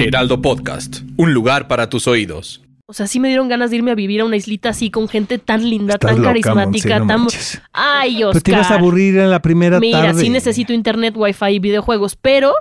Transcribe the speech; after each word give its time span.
Heraldo 0.00 0.40
Podcast, 0.40 1.00
un 1.16 1.34
lugar 1.34 1.66
para 1.66 1.90
tus 1.90 2.06
oídos. 2.06 2.62
O 2.86 2.92
sea, 2.92 3.06
sí 3.08 3.18
me 3.18 3.28
dieron 3.28 3.48
ganas 3.48 3.70
de 3.70 3.76
irme 3.76 3.90
a 3.90 3.94
vivir 3.96 4.20
a 4.20 4.24
una 4.24 4.36
islita 4.36 4.68
así 4.68 4.90
con 4.90 5.08
gente 5.08 5.38
tan 5.38 5.68
linda, 5.68 5.94
Estás 5.94 6.12
tan 6.12 6.18
loca, 6.18 6.28
carismática, 6.28 6.88
Monse, 6.88 7.00
no 7.00 7.06
tan... 7.06 7.20
manches. 7.20 7.62
Ay, 7.72 8.22
Oscar. 8.22 8.32
Pero 8.32 8.42
te 8.42 8.50
ibas 8.52 8.70
a 8.70 8.74
aburrir 8.76 9.18
en 9.18 9.30
la 9.30 9.42
primera 9.42 9.80
Mira, 9.80 10.02
tarde. 10.02 10.20
sí 10.22 10.30
necesito 10.30 10.72
internet, 10.72 11.14
wifi 11.16 11.46
y 11.46 11.58
videojuegos, 11.58 12.16
pero 12.16 12.54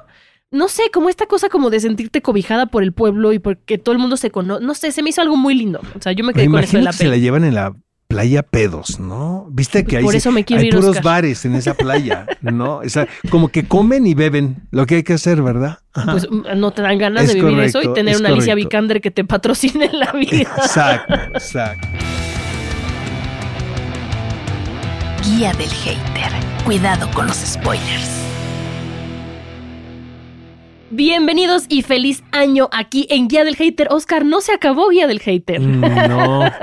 no 0.51 0.67
sé, 0.67 0.89
como 0.91 1.09
esta 1.09 1.27
cosa 1.27 1.47
como 1.49 1.69
de 1.69 1.79
sentirte 1.79 2.21
cobijada 2.21 2.65
por 2.65 2.81
el 2.81 2.91
pueblo 2.91 3.31
y 3.33 3.39
porque 3.39 3.77
todo 3.77 3.93
el 3.93 3.99
mundo 3.99 4.17
se 4.17 4.31
conoce. 4.31 4.63
No 4.65 4.73
sé, 4.73 4.91
se 4.91 5.03
me 5.03 5.11
hizo 5.11 5.21
algo 5.21 5.37
muy 5.37 5.53
lindo. 5.53 5.79
O 5.97 6.01
sea, 6.01 6.11
yo 6.13 6.23
me 6.23 6.29
Me 6.29 6.33
quedé 6.33 6.45
con 6.49 6.59
eso 6.63 6.71
de 6.73 6.79
imagino 6.79 6.81
la 6.85 6.91
que 6.91 6.97
se 6.97 7.07
la 7.07 7.17
llevan 7.17 7.43
en 7.43 7.53
la 7.53 7.75
playa 8.07 8.41
pedos, 8.41 8.99
¿no? 9.01 9.47
Viste 9.51 9.83
que 9.83 9.89
Pues 9.91 9.97
hay, 9.97 10.03
por 10.05 10.15
eso 10.15 10.31
me 10.31 10.45
quiero 10.45 10.61
hay 10.61 10.67
ir, 10.69 10.73
puros 10.73 10.91
Oscar. 10.91 11.03
bares 11.03 11.43
en 11.45 11.55
esa 11.55 11.73
playa, 11.73 12.25
¿no? 12.41 12.77
O 12.77 12.89
sea, 12.89 13.07
como 13.29 13.49
que 13.49 13.67
comen 13.67 14.07
y 14.07 14.13
beben, 14.13 14.63
lo 14.71 14.85
que 14.85 14.95
hay 14.95 15.03
que 15.03 15.13
hacer, 15.13 15.41
¿verdad? 15.41 15.79
Ajá. 15.93 16.13
Pues 16.13 16.27
mm, 16.29 16.43
no 16.57 16.71
te 16.71 16.81
dan 16.83 16.97
ganas 16.99 17.23
Es 17.25 17.33
de 17.33 17.41
vivir 17.41 17.59
eso 17.59 17.81
y 17.81 17.93
tener 17.93 18.13
es 18.15 18.19
una 18.21 18.29
Alicia. 18.29 18.55
Vikander 18.55 19.01
que 19.01 19.11
te 19.11 19.25
patrocine 19.25 19.85
en 19.85 19.99
la 19.99 20.11
vida. 20.13 20.49
Exacto, 20.57 21.13
exacto. 21.33 21.87
Guía 25.25 25.51
del 25.53 25.69
hater. 25.69 26.31
Cuidado 26.63 27.09
con 27.13 27.27
los 27.27 27.35
spoilers. 27.37 28.11
Bienvenidos 30.89 31.65
y 31.67 31.81
feliz 31.81 32.23
año 32.31 32.69
aquí 32.71 33.05
en 33.09 33.27
Guía 33.27 33.43
del 33.43 33.57
Hater. 33.57 33.89
Oscar, 33.91 34.23
no 34.23 34.39
se 34.39 34.53
acabó 34.53 34.87
Guía 34.89 35.05
del 35.07 35.19
Hater. 35.19 35.59
Mm, 35.59 35.81
No. 36.07 36.49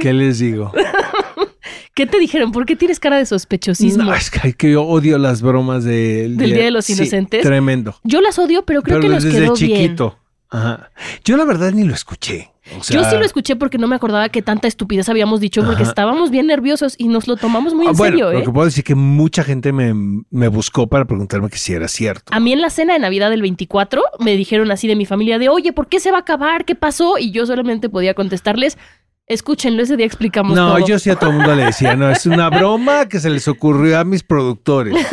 ¿Qué 0.00 0.12
les 0.12 0.38
digo? 0.38 0.72
¿Qué 1.94 2.06
te 2.06 2.18
dijeron? 2.18 2.52
¿Por 2.52 2.66
qué 2.66 2.76
tienes 2.76 3.00
cara 3.00 3.16
de 3.16 3.26
sospechosismo? 3.26 4.04
No, 4.04 4.14
es 4.14 4.30
que, 4.30 4.70
yo 4.70 4.82
odio 4.82 5.16
las 5.18 5.40
bromas 5.40 5.82
del 5.84 6.36
¿Del 6.36 6.52
Día 6.52 6.64
de 6.64 6.70
los 6.70 6.84
sí, 6.84 6.92
Inocentes? 6.92 7.42
tremendo. 7.42 7.96
Yo 8.04 8.20
las 8.20 8.38
odio, 8.38 8.64
pero 8.64 8.82
creo 8.82 8.98
Pero 9.00 9.08
que 9.08 9.14
nos 9.14 9.24
desde 9.24 9.40
quedó 9.40 9.54
chiquito. 9.54 10.18
Ajá. 10.50 10.90
Yo 11.24 11.36
la 11.36 11.44
verdad 11.44 11.72
ni 11.72 11.84
lo 11.84 11.94
escuché. 11.94 12.50
O 12.78 12.82
sea, 12.82 12.94
bien. 12.96 13.04
Yo 13.04 13.10
sí 13.10 13.16
lo 13.18 13.24
escuché 13.24 13.56
porque 13.56 13.78
no 13.78 13.86
me 13.88 13.96
acordaba 13.96 14.28
que 14.28 14.42
tanta 14.42 14.68
estupidez 14.68 15.08
habíamos 15.08 15.40
dicho, 15.40 15.64
porque 15.64 15.82
Ajá. 15.82 15.90
estábamos 15.90 16.30
bien 16.30 16.46
nerviosos 16.48 16.96
y 16.98 17.08
nos 17.08 17.26
lo 17.28 17.36
tomamos 17.36 17.74
muy 17.74 17.86
Ah, 17.86 17.90
en 17.90 17.96
bueno, 17.96 18.12
serio, 18.16 18.32
lo 18.32 18.38
¿eh? 18.38 18.42
que 18.44 18.50
puedo 18.50 18.64
decir 18.66 18.84
que 18.84 18.94
mucha 18.94 19.42
gente 19.44 19.72
me, 19.72 19.92
me 20.30 20.48
buscó 20.48 20.86
para 20.88 21.04
preguntarme 21.04 21.48
que 21.48 21.58
si 21.58 21.72
era 21.72 21.88
cierto. 21.88 22.32
A 22.34 22.40
mí 22.40 22.52
en 22.52 22.60
la 22.60 22.70
cena 22.70 22.92
de 22.92 22.98
Navidad 22.98 23.30
del 23.30 23.42
24 23.42 24.02
me 24.20 24.36
dijeron 24.36 24.70
así 24.70 24.86
de 24.86 24.96
mi 24.96 25.06
familia 25.06 25.38
de, 25.38 25.48
oye, 25.48 25.72
¿por 25.72 25.88
qué 25.88 25.98
se 26.00 26.10
va 26.10 26.18
a 26.18 26.20
acabar? 26.20 26.64
¿Qué 26.64 26.74
pasó? 26.74 27.18
Y 27.18 27.30
yo 27.30 27.46
solamente 27.46 27.88
podía 27.88 28.14
contestarles, 28.14 28.76
escúchenlo, 29.26 29.82
ese 29.82 29.96
día 29.96 30.06
explicamos 30.06 30.54
No, 30.56 30.76
todo. 30.76 30.86
yo 30.86 30.98
sí 30.98 31.10
a 31.10 31.16
todo 31.16 31.30
el 31.30 31.36
mundo 31.36 31.54
le 31.54 31.64
decía, 31.66 31.96
no, 31.96 32.10
es 32.10 32.26
una 32.26 32.48
broma 32.50 33.08
que 33.08 33.18
se 33.20 33.28
les 33.30 33.48
ocurrió 33.48 33.98
a 33.98 34.04
mis 34.04 34.22
productores. 34.22 34.94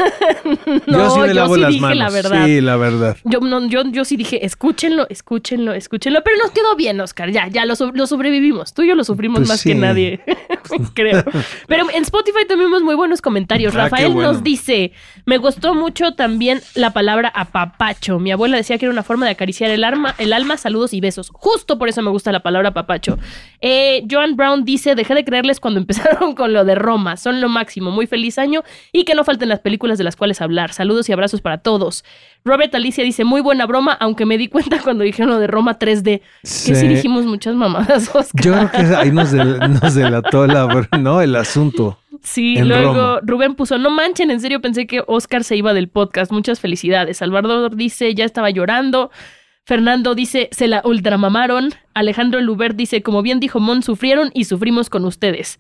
No, 0.88 0.98
yo 0.98 1.10
sí 1.12 1.20
me 1.22 1.28
yo 1.30 1.34
lavo 1.36 1.56
sí 1.56 1.62
las 1.62 1.70
dije 1.70 1.82
manos. 1.82 1.98
la 1.98 2.10
verdad. 2.10 2.46
Sí, 2.46 2.62
la 2.62 2.76
verdad. 2.76 3.18
Yo, 3.24 3.40
no, 3.40 3.66
yo, 3.68 3.84
yo 3.92 4.04
sí 4.04 4.18
dije, 4.18 4.46
escúchenlo, 4.46 5.08
escúchenlo, 5.10 5.74
escúchenlo, 5.74 6.22
pero 6.24 6.38
nos 6.38 6.52
quedó 6.52 6.76
bien, 6.76 7.00
Oscar, 7.00 7.32
ya, 7.32 7.48
ya 7.48 7.66
lo, 7.66 7.76
so- 7.76 7.92
lo 7.94 8.08
sobrevivimos. 8.08 8.74
Tú 8.74 8.82
y 8.82 8.90
yo 8.90 8.96
lo 8.96 9.04
sufrimos 9.06 9.40
Pues 9.40 9.50
más 9.50 9.60
sí. 9.62 9.70
que 9.70 9.76
nadie, 9.76 10.20
creo. 10.94 11.24
Pero 11.68 11.90
en 11.92 12.04
Spotify 12.04 12.46
tuvimos 12.48 12.82
muy 12.82 12.96
buenos 12.96 13.22
comentarios. 13.22 13.74
Ah, 13.76 13.84
Rafael 13.84 14.12
bueno. 14.14 14.34
nos 14.34 14.44
dice, 14.44 14.92
me 15.26 15.38
gustó 15.38 15.76
mucho 15.76 16.14
también 16.14 16.62
la 16.76 16.92
palabra 16.92 17.32
apapacho. 17.34 18.20
Mi 18.20 18.32
abuela 18.32 18.58
decía 18.58 18.78
que 18.78 18.86
era 18.86 18.92
una 18.94 19.04
forma 19.04 19.26
de 19.26 19.32
acariciar 19.32 19.72
el, 19.72 19.84
alma, 19.84 20.14
el 20.18 20.34
alma, 20.34 20.58
saludos 20.58 20.94
y 20.94 21.00
besos. 21.02 21.30
Justo 21.34 21.78
por 21.78 21.88
eso 21.90 22.02
me 22.02 22.10
gusta 22.10 22.32
la 22.34 22.42
palabra 22.42 22.70
apapacho. 22.70 23.18
Eh, 23.62 24.03
Joan 24.10 24.36
Brown 24.36 24.66
dice, 24.66 24.96
dejé 24.96 25.16
de 25.16 25.24
creerles 25.26 25.60
cuando 25.60 25.80
empezaron 25.82 26.36
con 26.36 26.54
lo 26.54 26.66
de 26.66 26.76
Roma. 26.76 27.18
Son 27.18 27.42
lo 27.42 27.50
máximo. 27.50 27.92
Muy 27.92 28.08
feliz 28.08 28.38
año 28.38 28.64
y 28.92 29.04
que 29.06 29.16
no 29.16 29.24
falten 29.24 29.50
las 29.50 29.60
películas 29.60 29.98
de 29.98 30.04
las 30.04 30.16
cuales 30.16 30.42
hablar. 30.42 30.74
Saludos 30.74 31.10
y 31.10 31.14
abrazos 31.14 31.42
para 31.42 31.60
todos. 31.60 32.04
Robert 32.46 32.74
Alicia 32.76 33.04
dice, 33.04 33.24
muy 33.24 33.42
buena 33.42 33.66
broma, 33.66 33.94
aunque 33.94 34.26
me 34.26 34.38
di 34.38 34.48
cuenta 34.48 34.80
cuando 34.84 35.04
dijeron 35.04 35.30
lo 35.32 35.40
de 35.40 35.48
Roma 35.48 35.80
3D. 35.80 36.04
Que 36.20 36.24
sí, 36.44 36.76
Sí. 36.76 36.88
dijimos 36.88 37.26
muchas 37.26 37.56
mamadas, 37.56 38.10
Oscar. 38.14 38.44
Yo 38.44 38.52
creo 38.54 38.72
que 38.72 38.96
ahí 38.96 39.12
nos, 39.12 39.32
del- 39.32 39.60
nos 39.60 39.94
delató 39.96 40.46
la, 40.48 40.88
¿no? 41.00 41.22
el 41.22 41.36
asunto. 41.36 41.98
Sí, 42.22 42.58
luego 42.60 42.94
Roma. 42.94 43.20
Rubén 43.24 43.56
puso, 43.56 43.78
no 43.78 43.90
manchen, 43.90 44.32
en 44.32 44.40
serio 44.40 44.62
pensé 44.62 44.88
que 44.88 45.04
Oscar 45.08 45.44
se 45.44 45.56
iba 45.58 45.74
del 45.74 45.90
podcast. 45.90 46.32
Muchas 46.32 46.60
felicidades. 46.60 47.18
Salvador 47.18 47.76
dice, 47.76 48.14
ya 48.16 48.24
estaba 48.26 48.50
llorando. 48.50 49.12
Fernando 49.66 50.14
dice, 50.14 50.50
se 50.52 50.68
la 50.68 50.82
ultramamaron. 50.84 51.70
Alejandro 51.94 52.42
Lubert 52.42 52.76
dice, 52.76 53.02
como 53.02 53.22
bien 53.22 53.40
dijo 53.40 53.62
Mon, 53.62 53.82
sufrieron 53.82 54.30
y 54.34 54.44
sufrimos 54.44 54.90
con 54.90 55.06
ustedes. 55.06 55.60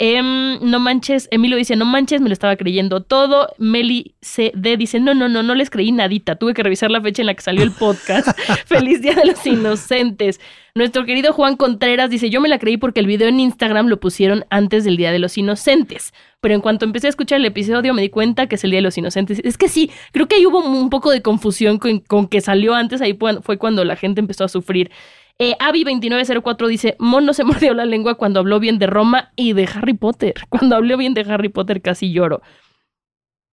Em, 0.00 0.60
no 0.62 0.78
manches, 0.78 1.26
Emilio 1.32 1.56
dice, 1.56 1.74
no 1.74 1.84
manches, 1.84 2.20
me 2.20 2.28
lo 2.28 2.32
estaba 2.32 2.54
creyendo 2.54 3.02
todo. 3.02 3.52
Meli 3.58 4.14
CD 4.20 4.76
dice, 4.76 5.00
no, 5.00 5.12
no, 5.12 5.28
no, 5.28 5.42
no 5.42 5.56
les 5.56 5.70
creí 5.70 5.90
nadita. 5.90 6.36
Tuve 6.36 6.54
que 6.54 6.62
revisar 6.62 6.92
la 6.92 7.00
fecha 7.00 7.22
en 7.22 7.26
la 7.26 7.34
que 7.34 7.42
salió 7.42 7.64
el 7.64 7.72
podcast. 7.72 8.28
Feliz 8.66 9.02
Día 9.02 9.14
de 9.14 9.24
los 9.24 9.44
Inocentes. 9.44 10.40
Nuestro 10.76 11.04
querido 11.04 11.32
Juan 11.32 11.56
Contreras 11.56 12.10
dice, 12.10 12.30
yo 12.30 12.40
me 12.40 12.48
la 12.48 12.60
creí 12.60 12.76
porque 12.76 13.00
el 13.00 13.06
video 13.06 13.26
en 13.26 13.40
Instagram 13.40 13.88
lo 13.88 13.98
pusieron 13.98 14.44
antes 14.50 14.84
del 14.84 14.96
Día 14.96 15.10
de 15.10 15.18
los 15.18 15.36
Inocentes. 15.36 16.14
Pero 16.40 16.54
en 16.54 16.60
cuanto 16.60 16.84
empecé 16.84 17.08
a 17.08 17.10
escuchar 17.10 17.40
el 17.40 17.46
episodio 17.46 17.92
me 17.92 18.02
di 18.02 18.08
cuenta 18.08 18.46
que 18.46 18.54
es 18.54 18.62
el 18.62 18.70
Día 18.70 18.78
de 18.78 18.82
los 18.82 18.96
Inocentes. 18.96 19.40
Es 19.42 19.58
que 19.58 19.68
sí, 19.68 19.90
creo 20.12 20.28
que 20.28 20.36
ahí 20.36 20.46
hubo 20.46 20.60
un 20.60 20.90
poco 20.90 21.10
de 21.10 21.22
confusión 21.22 21.78
con, 21.80 21.98
con 21.98 22.28
que 22.28 22.40
salió 22.40 22.74
antes, 22.74 23.00
ahí 23.02 23.14
fue 23.14 23.42
fue 23.42 23.58
cuando 23.58 23.84
la 23.84 23.96
gente 23.96 24.20
empezó 24.20 24.44
a 24.44 24.48
sufrir. 24.48 24.92
Eh, 25.40 25.54
Avi2904 25.60 26.66
dice, 26.66 26.96
Mon 26.98 27.24
no 27.24 27.32
se 27.32 27.44
mordió 27.44 27.74
la 27.74 27.86
lengua 27.86 28.14
cuando 28.16 28.40
habló 28.40 28.58
bien 28.60 28.78
de 28.78 28.86
Roma 28.86 29.30
y 29.36 29.52
de 29.52 29.68
Harry 29.72 29.94
Potter. 29.94 30.34
Cuando 30.48 30.76
habló 30.76 30.96
bien 30.96 31.14
de 31.14 31.20
Harry 31.22 31.48
Potter 31.48 31.80
casi 31.80 32.12
lloro. 32.12 32.42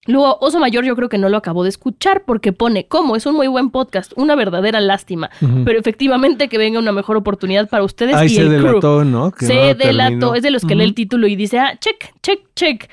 Luego, 0.07 0.38
Oso 0.40 0.59
Mayor 0.59 0.85
yo 0.85 0.95
creo 0.95 1.09
que 1.09 1.18
no 1.18 1.29
lo 1.29 1.38
acabó 1.38 1.63
de 1.63 1.69
escuchar 1.69 2.25
porque 2.25 2.53
pone, 2.53 2.88
¿cómo? 2.88 3.16
Es 3.16 3.25
un 3.25 3.34
muy 3.35 3.47
buen 3.47 3.72
podcast, 3.72 4.13
una 4.16 4.35
verdadera 4.35 4.79
lástima. 4.79 5.31
Pero 5.66 5.79
efectivamente 5.79 6.47
que 6.47 6.59
venga 6.59 6.78
una 6.78 6.91
mejor 6.91 7.18
oportunidad 7.18 7.68
para 7.69 7.84
ustedes 7.84 8.16
Ahí 8.16 8.28
y 8.28 8.35
se 8.35 8.41
el 8.44 8.50
crew. 8.50 8.68
delató, 8.68 9.03
¿no? 9.03 9.31
Que 9.31 9.47
Se 9.47 9.56
no 9.56 9.74
delató, 9.74 10.09
terminó. 10.09 10.35
es 10.35 10.44
de 10.44 10.51
los 10.51 10.63
que 10.63 10.75
lee 10.75 10.84
el 10.84 10.94
título 10.94 11.25
y 11.25 11.35
dice, 11.35 11.57
ah, 11.57 11.75
check, 11.79 12.13
check, 12.22 12.40
check. 12.56 12.88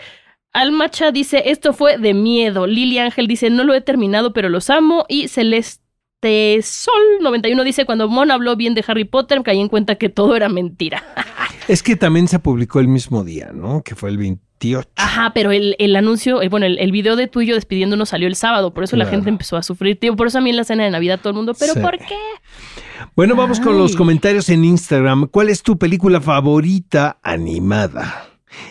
Almacha 0.54 1.10
dice, 1.10 1.42
esto 1.50 1.74
fue 1.74 1.98
de 1.98 2.14
miedo. 2.14 2.66
Lili 2.66 2.98
Ángel 2.98 3.26
dice, 3.26 3.50
no 3.50 3.64
lo 3.64 3.74
he 3.74 3.82
terminado, 3.82 4.32
pero 4.32 4.48
los 4.48 4.70
amo. 4.70 5.04
Y 5.06 5.28
Celeste 5.28 5.81
Sol 6.62 6.94
91 7.20 7.64
dice, 7.64 7.84
cuando 7.84 8.08
Mon 8.08 8.30
habló 8.30 8.54
bien 8.56 8.74
de 8.74 8.84
Harry 8.86 9.04
Potter, 9.04 9.42
caí 9.42 9.60
en 9.60 9.68
cuenta 9.68 9.96
que 9.96 10.08
todo 10.08 10.36
era 10.36 10.48
mentira. 10.48 11.02
Es 11.68 11.84
que 11.84 11.94
también 11.94 12.26
se 12.26 12.40
publicó 12.40 12.80
el 12.80 12.88
mismo 12.88 13.22
día, 13.22 13.52
¿no? 13.54 13.82
Que 13.82 13.94
fue 13.94 14.10
el 14.10 14.18
28. 14.18 14.88
Ajá, 14.96 15.30
pero 15.32 15.52
el, 15.52 15.76
el 15.78 15.94
anuncio, 15.94 16.42
eh, 16.42 16.48
bueno, 16.48 16.66
el, 16.66 16.76
el 16.80 16.90
video 16.90 17.14
de 17.14 17.28
tuyo 17.28 17.54
despidiéndonos 17.54 18.08
salió 18.08 18.26
el 18.26 18.34
sábado, 18.34 18.74
por 18.74 18.82
eso 18.82 18.96
la 18.96 19.06
gente 19.06 19.28
empezó 19.28 19.56
a 19.56 19.62
sufrir. 19.62 19.96
Tío, 19.98 20.16
por 20.16 20.26
eso 20.26 20.38
a 20.38 20.40
mí 20.40 20.50
en 20.50 20.56
la 20.56 20.64
cena 20.64 20.82
de 20.82 20.90
Navidad 20.90 21.20
todo 21.20 21.30
el 21.30 21.36
mundo, 21.36 21.54
¿pero 21.54 21.74
Sí. 21.74 21.80
por 21.80 21.98
qué? 21.98 22.16
Bueno, 23.14 23.36
vamos 23.36 23.60
con 23.60 23.78
los 23.78 23.94
comentarios 23.94 24.48
en 24.48 24.64
Instagram. 24.64 25.28
¿Cuál 25.28 25.50
es 25.50 25.62
tu 25.62 25.78
película 25.78 26.20
favorita 26.20 27.18
animada? 27.22 28.26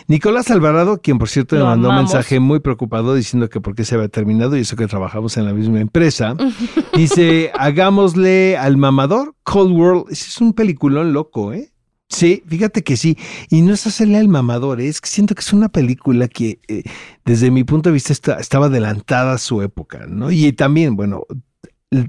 Nicolás 0.08 0.50
Alvarado, 0.50 1.00
quien 1.00 1.18
por 1.18 1.28
cierto 1.28 1.56
me 1.56 1.62
mandó 1.64 1.88
amamos. 1.90 2.10
un 2.10 2.14
mensaje 2.16 2.40
muy 2.40 2.60
preocupado 2.60 3.14
diciendo 3.14 3.48
que 3.48 3.60
por 3.60 3.74
qué 3.74 3.84
se 3.84 3.94
había 3.94 4.08
terminado 4.08 4.56
y 4.56 4.60
eso 4.60 4.76
que 4.76 4.86
trabajamos 4.86 5.36
en 5.36 5.44
la 5.46 5.52
misma 5.54 5.80
empresa. 5.80 6.34
Dice, 6.96 7.50
hagámosle 7.58 8.56
al 8.56 8.76
mamador 8.76 9.34
Cold 9.42 9.72
World. 9.72 10.04
Ese 10.12 10.28
es 10.28 10.40
un 10.40 10.52
peliculón 10.52 11.12
loco, 11.12 11.52
¿eh? 11.52 11.68
Sí, 12.08 12.42
fíjate 12.46 12.82
que 12.84 12.98
sí. 12.98 13.16
Y 13.48 13.62
no 13.62 13.72
es 13.72 13.86
hacerle 13.86 14.18
al 14.18 14.28
mamador, 14.28 14.82
¿eh? 14.82 14.88
es 14.88 15.00
que 15.00 15.08
siento 15.08 15.34
que 15.34 15.40
es 15.40 15.52
una 15.54 15.70
película 15.70 16.28
que 16.28 16.60
eh, 16.68 16.82
desde 17.24 17.50
mi 17.50 17.64
punto 17.64 17.88
de 17.88 17.94
vista 17.94 18.12
está- 18.12 18.34
estaba 18.38 18.66
adelantada 18.66 19.32
a 19.32 19.38
su 19.38 19.62
época, 19.62 20.04
¿no? 20.08 20.30
Y 20.30 20.52
también, 20.52 20.94
bueno, 20.94 21.22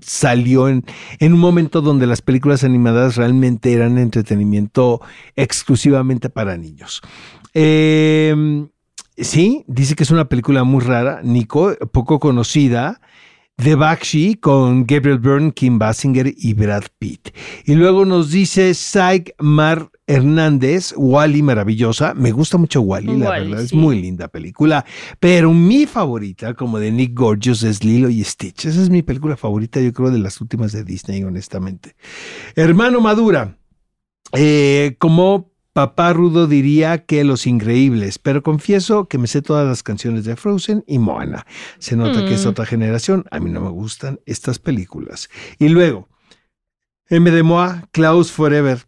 salió 0.01 0.67
en, 0.67 0.83
un 1.21 1.39
momento 1.39 1.81
donde 1.81 2.07
las 2.07 2.21
películas 2.21 2.63
animadas 2.63 3.15
realmente 3.15 3.73
eran 3.73 3.97
entretenimiento 3.97 5.01
exclusivamente 5.35 6.29
para 6.29 6.57
niños. 6.57 7.01
Eh, 7.53 8.65
sí, 9.17 9.63
dice 9.67 9.95
que 9.95 10.03
es 10.03 10.11
una 10.11 10.29
película 10.29 10.63
muy 10.63 10.83
rara, 10.83 11.21
Nico, 11.23 11.75
poco 11.91 12.19
conocida. 12.19 13.01
The 13.57 13.75
Bakshi 13.75 14.35
con 14.35 14.85
Gabriel 14.85 15.19
Byrne, 15.19 15.51
Kim 15.51 15.77
Basinger 15.77 16.33
y 16.35 16.53
Brad 16.53 16.85
Pitt. 16.97 17.29
Y 17.65 17.75
luego 17.75 18.03
nos 18.03 18.31
dice 18.31 18.73
Saik 18.73 19.35
Mar 19.39 19.91
Hernández, 20.07 20.93
Wally 20.97 21.43
maravillosa. 21.43 22.13
Me 22.15 22.31
gusta 22.31 22.57
mucho 22.57 22.81
Wally, 22.81 23.15
la 23.17 23.29
verdad, 23.29 23.61
es 23.61 23.73
muy 23.73 24.01
linda 24.01 24.27
película. 24.27 24.83
Pero 25.19 25.53
mi 25.53 25.85
favorita, 25.85 26.55
como 26.55 26.79
de 26.79 26.91
Nick 26.91 27.13
Gorgeous, 27.13 27.63
es 27.63 27.83
Lilo 27.83 28.09
y 28.09 28.23
Stitch. 28.23 28.65
Esa 28.65 28.81
es 28.81 28.89
mi 28.89 29.03
película 29.03 29.37
favorita, 29.37 29.79
yo 29.79 29.93
creo, 29.93 30.09
de 30.09 30.19
las 30.19 30.41
últimas 30.41 30.71
de 30.71 30.83
Disney, 30.83 31.23
honestamente. 31.23 31.95
Hermano 32.55 33.01
Madura, 33.01 33.57
eh, 34.33 34.95
como 34.97 35.52
papá 35.73 36.13
rudo 36.13 36.47
diría 36.47 37.05
que 37.05 37.23
Los 37.23 37.47
Increíbles, 37.47 38.19
pero 38.19 38.43
confieso 38.43 39.07
que 39.07 39.17
me 39.17 39.27
sé 39.27 39.41
todas 39.41 39.67
las 39.67 39.83
canciones 39.83 40.23
de 40.25 40.35
Frozen 40.35 40.83
y 40.87 40.99
Moana. 40.99 41.45
Se 41.79 41.95
nota 41.95 42.23
que 42.25 42.35
es 42.35 42.45
Mm. 42.45 42.49
otra 42.49 42.65
generación. 42.65 43.25
A 43.31 43.39
mí 43.39 43.49
no 43.49 43.61
me 43.61 43.69
gustan 43.69 44.19
estas 44.25 44.59
películas. 44.59 45.29
Y 45.59 45.69
luego, 45.69 46.07
M 47.09 47.29
de 47.31 47.43
Moa, 47.43 47.87
Klaus 47.91 48.31
Forever. 48.31 48.85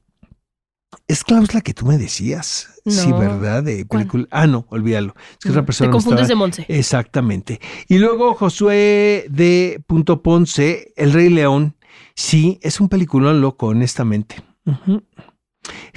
Es 1.08 1.24
Klaus 1.24 1.54
la 1.54 1.62
que 1.62 1.74
tú 1.74 1.86
me 1.86 1.98
decías. 1.98 2.70
Sí, 2.86 3.10
No. 3.10 3.20
¿verdad? 3.20 3.64
De 3.64 3.86
película. 3.86 4.28
Ah, 4.32 4.48
no, 4.48 4.66
olvídalo. 4.70 5.14
Es 5.34 5.38
que 5.40 5.50
otra 5.50 5.62
Te 5.62 5.66
persona 5.66 5.88
me 5.90 5.92
confundes 5.94 6.22
estaba- 6.22 6.28
de 6.30 6.36
Monse. 6.36 6.66
Exactamente. 6.70 7.60
Y 7.90 7.98
luego 7.98 8.34
Josué 8.36 9.26
de 9.30 9.84
Punto 9.88 10.22
Ponce, 10.24 10.94
El 10.96 11.12
Rey 11.14 11.30
León. 11.30 11.76
Sí, 12.16 12.60
es 12.62 12.80
un 12.80 12.88
peliculón 12.90 13.42
loco, 13.42 13.68
honestamente. 13.68 14.38
Ujú. 14.66 15.04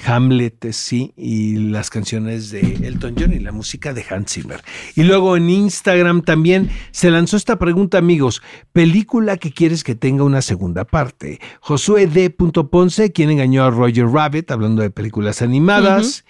Hamlet, 0.07 0.73
sí, 0.73 1.13
y 1.17 1.57
las 1.57 1.91
canciones 1.91 2.51
de 2.51 2.61
Elton 2.61 3.15
John 3.19 3.33
y 3.33 3.39
la 3.39 3.53
música 3.53 3.93
de 3.93 4.05
Hans 4.09 4.33
Zimmer. 4.33 4.63
Y 4.95 5.03
luego 5.03 5.37
en 5.37 5.51
Instagram 5.51 6.23
también 6.23 6.71
se 6.91 7.11
lanzó 7.11 7.37
esta 7.37 7.59
pregunta, 7.59 7.99
amigos, 7.99 8.43
película 8.73 9.37
que 9.37 9.53
quieres 9.53 9.85
que 9.85 9.95
tenga 9.95 10.25
una 10.25 10.43
segunda 10.43 10.85
parte. 10.85 11.41
Josué 11.61 12.07
D. 12.07 12.31
Ponce, 12.31 13.13
quien 13.13 13.31
engañó 13.31 13.65
a 13.65 13.71
Roger 13.71 14.07
Rabbit, 14.07 14.51
hablando 14.51 14.83
de 14.83 14.91
películas 14.91 15.43
animadas. 15.43 16.25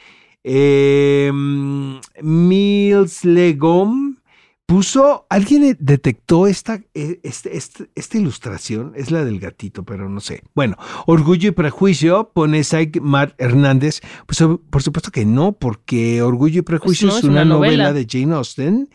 Eh, 0.44 1.30
Mills 2.22 3.24
Legom 3.24 4.07
puso, 4.68 5.26
alguien 5.30 5.78
detectó 5.80 6.46
esta, 6.46 6.82
eh, 6.92 7.20
este- 7.22 7.56
este- 7.56 7.88
esta 7.94 8.18
ilustración, 8.18 8.92
es 8.96 9.10
la 9.10 9.24
del 9.24 9.40
gatito, 9.40 9.82
pero 9.82 10.10
no 10.10 10.20
sé. 10.20 10.42
Bueno, 10.54 10.76
Orgullo 11.06 11.48
y 11.48 11.52
Prejuicio, 11.52 12.30
pone 12.34 12.62
Saik 12.62 13.00
Mar 13.00 13.34
Hernández. 13.38 14.02
Pues 14.26 14.38
por 14.68 14.82
supuesto 14.82 15.10
que 15.10 15.24
no, 15.24 15.52
porque 15.52 16.20
Orgullo 16.20 16.58
y 16.58 16.62
Prejuicio 16.62 17.08
Pues 17.08 17.14
no, 17.14 17.18
es, 17.18 17.24
una, 17.24 17.32
una 17.42 17.44
novela. 17.46 17.84
novela. 17.84 17.92
de 17.94 18.06
Jane 18.08 18.34
Austen, 18.34 18.90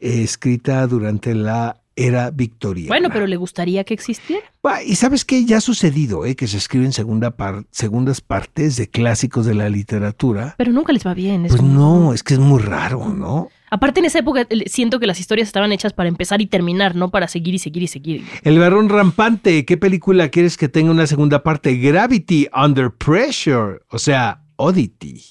eh, 0.00 0.22
escrita 0.24 0.84
durante 0.88 1.32
la 1.36 1.80
era 1.94 2.30
victoriana. 2.32 2.88
Bueno, 2.88 3.08
pero 3.12 3.26
le 3.28 3.36
gustaría 3.36 3.84
que 3.84 3.94
existiera. 3.94 4.42
Y 4.84 4.96
sabes 4.96 5.24
que 5.24 5.44
ya 5.44 5.58
ha 5.58 5.60
sucedido, 5.60 6.26
eh, 6.26 6.34
que 6.34 6.46
se 6.48 6.56
escriben 6.56 6.92
segunda 6.92 7.36
par- 7.36 7.64
segundas 7.70 8.20
partes 8.20 8.76
de 8.76 8.88
clásicos 8.88 9.46
de 9.46 9.54
la 9.54 9.68
literatura. 9.68 10.54
Pero 10.58 10.72
nunca 10.72 10.92
les 10.92 11.06
va 11.06 11.14
bien. 11.14 11.44
es 11.46 11.50
Pues 11.52 11.60
como- 11.60 11.72
no, 11.74 12.12
es 12.14 12.22
que 12.24 12.34
es 12.34 12.40
muy 12.40 12.60
raro, 12.60 13.08
¿no? 13.08 13.48
Aparte, 13.70 14.00
en 14.00 14.06
esa 14.06 14.20
época 14.20 14.46
siento 14.66 14.98
que 15.00 15.06
las 15.06 15.20
historias 15.20 15.48
estaban 15.48 15.72
hechas 15.72 15.92
para 15.92 16.08
empezar 16.08 16.40
y 16.40 16.46
terminar, 16.46 16.94
no 16.96 17.10
para 17.10 17.28
seguir 17.28 17.54
y 17.54 17.58
seguir 17.58 17.82
y 17.82 17.88
seguir. 17.88 18.24
El 18.42 18.58
varón 18.58 18.88
rampante, 18.88 19.64
¿qué 19.64 19.76
película 19.76 20.28
quieres 20.28 20.56
que 20.56 20.68
tenga 20.68 20.90
una 20.90 21.06
segunda 21.06 21.42
parte? 21.42 21.76
Gravity 21.76 22.48
Under 22.54 22.90
Pressure, 22.90 23.80
o 23.90 23.98
sea, 23.98 24.42
Oddity. 24.56 25.22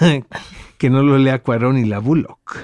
que 0.78 0.90
no 0.90 1.02
lo 1.02 1.16
lea 1.18 1.42
Cuarón 1.42 1.78
y 1.78 1.84
la 1.84 1.98
Bullock. 1.98 2.58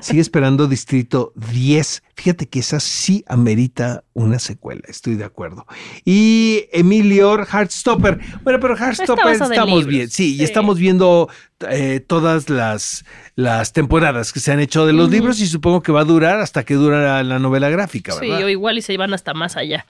Sigue 0.00 0.20
esperando 0.20 0.66
Distrito 0.66 1.32
10. 1.36 2.02
Fíjate 2.14 2.48
que 2.48 2.58
esa 2.58 2.80
sí 2.80 3.24
amerita 3.28 4.04
una 4.12 4.38
secuela, 4.38 4.82
estoy 4.88 5.14
de 5.14 5.24
acuerdo. 5.24 5.66
Y 6.04 6.64
Emilio 6.72 7.38
Heartstopper. 7.44 8.20
Bueno, 8.42 8.58
pero 8.60 8.76
Heartstopper 8.76 9.32
estamos 9.32 9.68
libros, 9.68 9.86
bien. 9.86 10.10
Sí, 10.10 10.34
y 10.34 10.38
sí. 10.38 10.44
estamos 10.44 10.78
viendo 10.78 11.28
eh, 11.70 12.00
todas 12.00 12.50
las, 12.50 13.04
las 13.36 13.72
temporadas 13.72 14.32
que 14.32 14.40
se 14.40 14.52
han 14.52 14.60
hecho 14.60 14.86
de 14.86 14.92
los 14.92 15.10
libros 15.10 15.40
y 15.40 15.46
supongo 15.46 15.82
que 15.82 15.92
va 15.92 16.00
a 16.00 16.04
durar 16.04 16.40
hasta 16.40 16.64
que 16.64 16.74
dura 16.74 17.22
la 17.22 17.38
novela 17.38 17.68
gráfica, 17.70 18.12
Sí, 18.12 18.28
¿verdad? 18.28 18.44
o 18.44 18.48
igual 18.48 18.78
y 18.78 18.82
se 18.82 18.96
van 18.96 19.14
hasta 19.14 19.34
más 19.34 19.56
allá. 19.56 19.86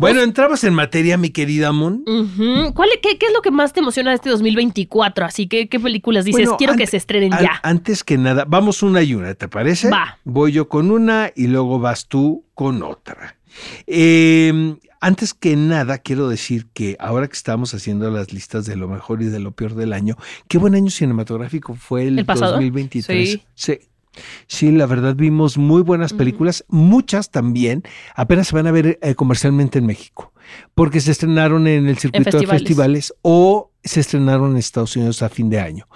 Bueno, 0.00 0.22
entramos 0.22 0.62
en 0.62 0.74
materia, 0.74 1.16
mi 1.16 1.30
querida 1.30 1.72
Moon. 1.72 2.04
Ujú. 2.06 2.72
¿Cuál, 2.72 2.88
qué, 3.02 3.18
qué 3.18 3.26
es 3.26 3.32
lo 3.32 3.42
que 3.42 3.50
más 3.50 3.72
te 3.72 3.80
emociona 3.80 4.10
de 4.10 4.14
este 4.16 4.30
2024? 4.30 5.24
Así 5.26 5.48
que, 5.48 5.68
¿qué 5.68 5.80
películas 5.80 6.24
dices? 6.24 6.42
Bueno, 6.44 6.56
Quiero 6.56 6.76
que 6.76 6.86
se 6.86 6.96
estrenen 6.96 7.34
An- 7.34 7.42
ya. 7.42 7.60
antes 7.64 8.04
que 8.04 8.16
nada, 8.16 8.44
vamos 8.46 8.84
una 8.84 9.02
y 9.02 9.14
una, 9.14 9.34
¿te 9.34 9.48
parece? 9.48 9.90
Va. 9.90 10.16
Voy 10.24 10.52
yo 10.52 10.68
con 10.68 10.92
una 10.92 11.32
y 11.34 11.48
luego 11.48 11.80
vas 11.80 12.06
tú 12.06 12.44
con 12.54 12.84
otra. 12.84 13.36
Eh, 13.88 14.76
antes 15.00 15.34
que 15.34 15.56
nada, 15.56 15.98
quiero 15.98 16.28
decir 16.28 16.66
que 16.72 16.96
ahora 17.00 17.26
que 17.26 17.34
estamos 17.34 17.74
haciendo 17.74 18.08
las 18.12 18.32
listas 18.32 18.66
de 18.66 18.76
lo 18.76 18.86
mejor 18.86 19.20
y 19.22 19.26
de 19.26 19.40
lo 19.40 19.50
peor 19.50 19.74
del 19.74 19.92
año, 19.92 20.16
qué 20.46 20.58
buen 20.58 20.76
año 20.76 20.90
cinematográfico 20.90 21.74
fue 21.74 22.06
el, 22.06 22.20
¿El 22.20 22.24
pasado? 22.24 22.52
2023. 22.52 23.30
Sí. 23.30 23.42
sí. 23.56 23.78
Sí, 24.46 24.70
la 24.72 24.86
verdad 24.86 25.14
vimos 25.14 25.58
muy 25.58 25.82
buenas 25.82 26.12
películas, 26.12 26.64
muchas 26.68 27.30
también 27.30 27.82
apenas 28.14 28.48
se 28.48 28.56
van 28.56 28.66
a 28.66 28.72
ver 28.72 28.98
eh, 29.02 29.14
comercialmente 29.14 29.78
en 29.78 29.86
México, 29.86 30.32
porque 30.74 31.00
se 31.00 31.10
estrenaron 31.12 31.66
en 31.66 31.88
el 31.88 31.98
circuito 31.98 32.24
de 32.30 32.32
festivales. 32.32 32.60
festivales 32.62 33.14
o 33.22 33.70
se 33.84 34.00
estrenaron 34.00 34.50
en 34.52 34.56
Estados 34.58 34.96
Unidos 34.96 35.22
a 35.22 35.28
fin 35.28 35.48
de 35.48 35.60
año. 35.60 35.86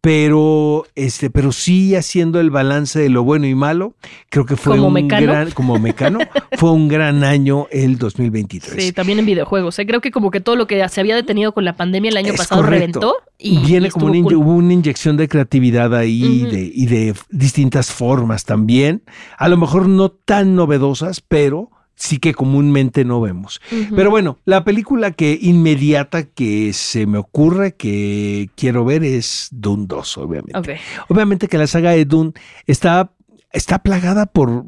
Pero, 0.00 0.84
este, 0.96 1.30
pero 1.30 1.52
sí 1.52 1.94
haciendo 1.94 2.40
el 2.40 2.50
balance 2.50 2.98
de 2.98 3.08
lo 3.08 3.22
bueno 3.22 3.46
y 3.46 3.54
malo, 3.54 3.94
creo 4.30 4.44
que 4.46 4.56
fue 4.56 4.74
Como 4.76 4.88
un 4.88 4.94
Mecano. 4.94 5.26
gran, 5.26 5.50
como 5.52 5.78
mecano, 5.78 6.18
fue 6.58 6.72
un 6.72 6.88
gran 6.88 7.22
año 7.24 7.68
el 7.70 7.98
2023. 7.98 8.82
Sí, 8.84 8.92
también 8.92 9.20
en 9.20 9.26
videojuegos. 9.26 9.78
¿eh? 9.78 9.86
Creo 9.86 10.00
que 10.00 10.10
como 10.10 10.30
que 10.32 10.40
todo 10.40 10.56
lo 10.56 10.66
que 10.66 10.86
se 10.88 11.00
había 11.00 11.14
detenido 11.14 11.52
con 11.52 11.64
la 11.64 11.76
pandemia 11.76 12.10
el 12.10 12.16
año 12.16 12.32
Es 12.32 12.38
pasado 12.38 12.62
correcto. 12.62 13.00
reventó 13.00 13.16
y 13.38 13.58
Viene 13.58 13.88
y 13.88 13.90
como 13.90 14.06
una, 14.06 14.22
cool. 14.22 14.34
hubo 14.34 14.54
una 14.54 14.72
inyección 14.72 15.16
de 15.16 15.28
creatividad 15.28 15.94
ahí 15.94 16.46
de, 16.46 16.70
y 16.74 16.86
de 16.86 17.14
distintas 17.30 17.92
formas 17.92 18.44
también. 18.44 19.02
A 19.38 19.48
lo 19.48 19.56
mejor 19.56 19.88
no 19.88 20.10
tan 20.10 20.54
novedosas, 20.56 21.20
pero 21.20 21.70
sí 22.02 22.18
que 22.18 22.34
comúnmente 22.34 23.04
no 23.04 23.20
vemos. 23.20 23.60
Pero 23.94 24.10
bueno, 24.10 24.40
la 24.44 24.64
película 24.64 25.12
que 25.12 25.38
inmediata 25.40 26.24
que 26.24 26.72
se 26.72 27.06
me 27.06 27.16
ocurre 27.16 27.76
que 27.76 28.50
quiero 28.56 28.84
ver 28.84 29.04
es 29.04 29.46
Dune 29.52 29.84
2, 29.86 30.18
obviamente. 30.18 30.80
Obviamente 31.08 31.46
que 31.46 31.58
la 31.58 31.68
saga 31.68 31.92
de 31.92 32.04
Dune 32.04 32.32
está, 32.66 33.12
está 33.52 33.84
plagada 33.84 34.26
por, 34.26 34.64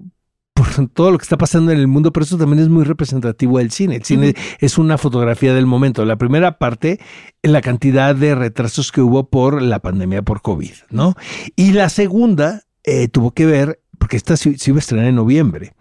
por 0.55 0.89
todo 0.95 1.11
lo 1.11 1.19
que 1.19 1.25
está 1.25 1.37
pasando 1.37 1.73
en 1.73 1.81
el 1.81 1.89
mundo, 1.89 2.13
pero 2.13 2.23
eso 2.23 2.39
también 2.39 2.63
es 2.63 2.69
muy 2.69 2.85
representativo 2.85 3.59
del 3.59 3.73
cine. 3.73 3.97
El 3.97 4.05
cine 4.05 4.35
es 4.61 4.79
una 4.79 4.97
fotografía 4.97 5.55
del 5.55 5.67
momento. 5.67 6.05
La 6.05 6.15
primera 6.15 6.59
parte, 6.59 7.01
la 7.43 7.61
cantidad 7.63 8.15
de 8.15 8.37
retrasos 8.37 8.93
que 8.93 9.01
hubo 9.01 9.29
por 9.29 9.61
la 9.61 9.81
pandemia 9.81 10.23
por 10.23 10.41
COVID, 10.41 10.75
¿no? 10.91 11.17
Y 11.57 11.73
la 11.73 11.89
segunda 11.89 12.63
eh, 12.85 13.09
tuvo 13.09 13.33
que 13.33 13.45
ver, 13.45 13.81
porque 14.05 14.19
esta 14.19 14.37
se, 14.37 14.59
se 14.59 14.71
iba 14.71 14.77
a 14.77 14.81
estrenar 14.81 15.07
en 15.07 15.15
noviembre, 15.15 15.73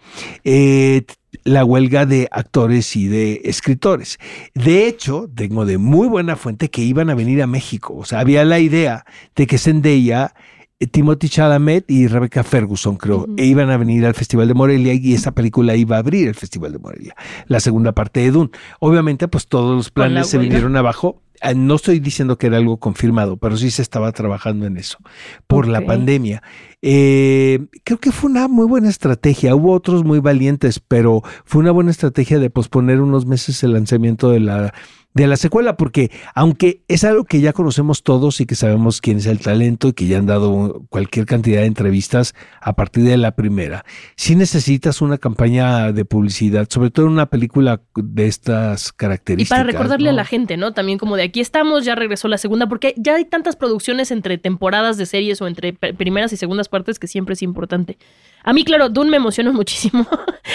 eh, 0.46 1.04
la 1.44 1.66
huelga 1.66 2.06
de 2.06 2.30
actores 2.32 2.96
y 2.96 3.10
de 3.10 3.42
escritores. 3.44 4.18
De 4.54 4.88
hecho, 4.88 5.30
tengo 5.36 5.66
de 5.66 5.78
muy 5.78 6.08
buena 6.08 6.38
fuente 6.38 6.70
que 6.70 6.82
iban 6.84 7.10
a 7.10 7.16
venir 7.16 7.44
a 7.44 7.48
México. 7.48 7.94
O 7.98 8.06
sea, 8.06 8.22
había 8.22 8.46
la 8.46 8.60
idea 8.60 9.06
de 9.36 9.46
que 9.46 9.58
Zendaya, 9.58 10.34
eh, 10.80 10.88
Timothy 10.88 11.28
Chalamet 11.28 11.92
y 11.92 12.08
Rebecca 12.08 12.46
Ferguson, 12.46 12.96
creo, 12.96 13.28
e 13.36 13.44
iban 13.44 13.70
a 13.72 13.76
venir 13.76 14.06
al 14.06 14.14
Festival 14.14 14.48
de 14.48 14.54
Morelia 14.54 14.94
y 14.94 15.14
esa 15.14 15.34
película 15.34 15.76
iba 15.76 15.98
a 15.98 16.00
abrir 16.00 16.30
el 16.30 16.36
Festival 16.36 16.72
de 16.72 16.80
Morelia, 16.80 17.16
la 17.48 17.60
segunda 17.60 17.92
parte 17.92 18.22
de 18.22 18.32
Dune. 18.32 18.52
Obviamente, 18.80 19.28
pues 19.28 19.48
todos 19.48 19.76
los 19.76 19.92
planes 19.92 20.28
se 20.28 20.38
vinieron 20.38 20.78
abajo. 20.78 21.22
Ah, 21.42 21.54
No 21.54 21.76
estoy 21.76 22.00
diciendo 22.00 22.38
que 22.38 22.48
era 22.48 22.56
algo 22.56 22.78
confirmado, 22.78 23.36
pero 23.36 23.58
sí 23.58 23.70
se 23.70 23.82
estaba 23.82 24.14
trabajando 24.14 24.66
en 24.66 24.78
eso 24.78 24.98
por 25.46 25.68
la 25.68 25.82
pandemia. 25.82 26.42
Eh, 26.86 27.66
creo 27.86 27.98
que 27.98 28.12
fue 28.12 28.30
una 28.30 28.50
muy 28.50 28.68
buena 28.68 28.90
estrategia. 28.90 29.56
Hubo 29.56 29.72
otros 29.72 30.04
muy 30.04 30.20
valientes, 30.20 30.82
pero 30.82 31.24
fue 31.46 31.62
una 31.62 31.72
buena 31.72 31.92
estrategia 31.92 32.40
de 32.40 32.50
posponer 32.50 33.00
unos 33.00 33.26
meses 33.26 33.64
el 33.64 33.72
lanzamiento 33.72 34.30
de 34.30 34.42
la, 34.42 34.74
de 35.14 35.28
la 35.28 35.38
secuela, 35.38 35.78
porque 35.78 36.12
aunque 36.34 36.84
es 36.88 37.04
algo 37.04 37.24
que 37.26 37.40
ya 37.40 37.54
conocemos 37.54 38.04
todos 38.04 38.42
y 38.42 38.46
que 38.46 38.56
sabemos 38.56 39.02
quién 39.02 39.18
es 39.18 39.26
el 39.26 39.40
talento 39.40 39.90
y 39.90 39.94
que 39.94 40.08
ya 40.08 40.18
han 40.18 40.26
dado 40.26 40.86
cualquier 40.90 41.26
cantidad 41.26 41.62
de 41.62 41.68
entrevistas 41.68 42.34
a 42.62 42.74
partir 42.74 43.04
de 43.04 43.18
la 43.18 43.36
primera, 43.36 43.86
sí 44.16 44.36
necesitas 44.36 45.02
una 45.02 45.18
campaña 45.18 45.92
de 45.92 46.06
publicidad, 46.06 46.68
sobre 46.70 46.90
todo 46.90 47.06
en 47.06 47.14
una 47.14 47.28
película 47.28 47.82
de 47.96 48.28
estas 48.28 48.90
Y 48.90 48.98
características. 48.98 49.58
para 49.58 49.64
recordarle 49.64 50.10
a 50.10 50.14
la 50.14 50.26
gente, 50.26 50.58
¿no? 50.58 50.74
También 50.74 50.98
como 50.98 51.16
de 51.16 51.24
aquí 51.24 51.42
estamos, 51.42 51.86
ya 51.86 51.96
regresó 51.96 52.28
la 52.28 52.38
segunda, 52.38 52.68
porque 52.68 52.94
ya 52.98 53.16
hay 53.16 53.26
tantas 53.26 53.56
producciones 53.56 54.12
entre 54.12 54.38
temporadas 54.38 54.98
de 54.98 55.06
series 55.06 55.42
o 55.42 55.48
entre 55.48 55.74
primeras 55.74 56.34
y 56.34 56.38
segundas 56.38 56.70
partes 56.70 57.00
que 57.00 57.08
siempre 57.08 57.34
es 57.34 57.42
importante 57.42 57.98
A 58.44 58.54
mí, 58.54 58.64
claro, 58.64 58.90
Dune 58.90 59.10
me 59.10 59.18
emociona 59.18 59.52
muchísimo. 59.54 60.08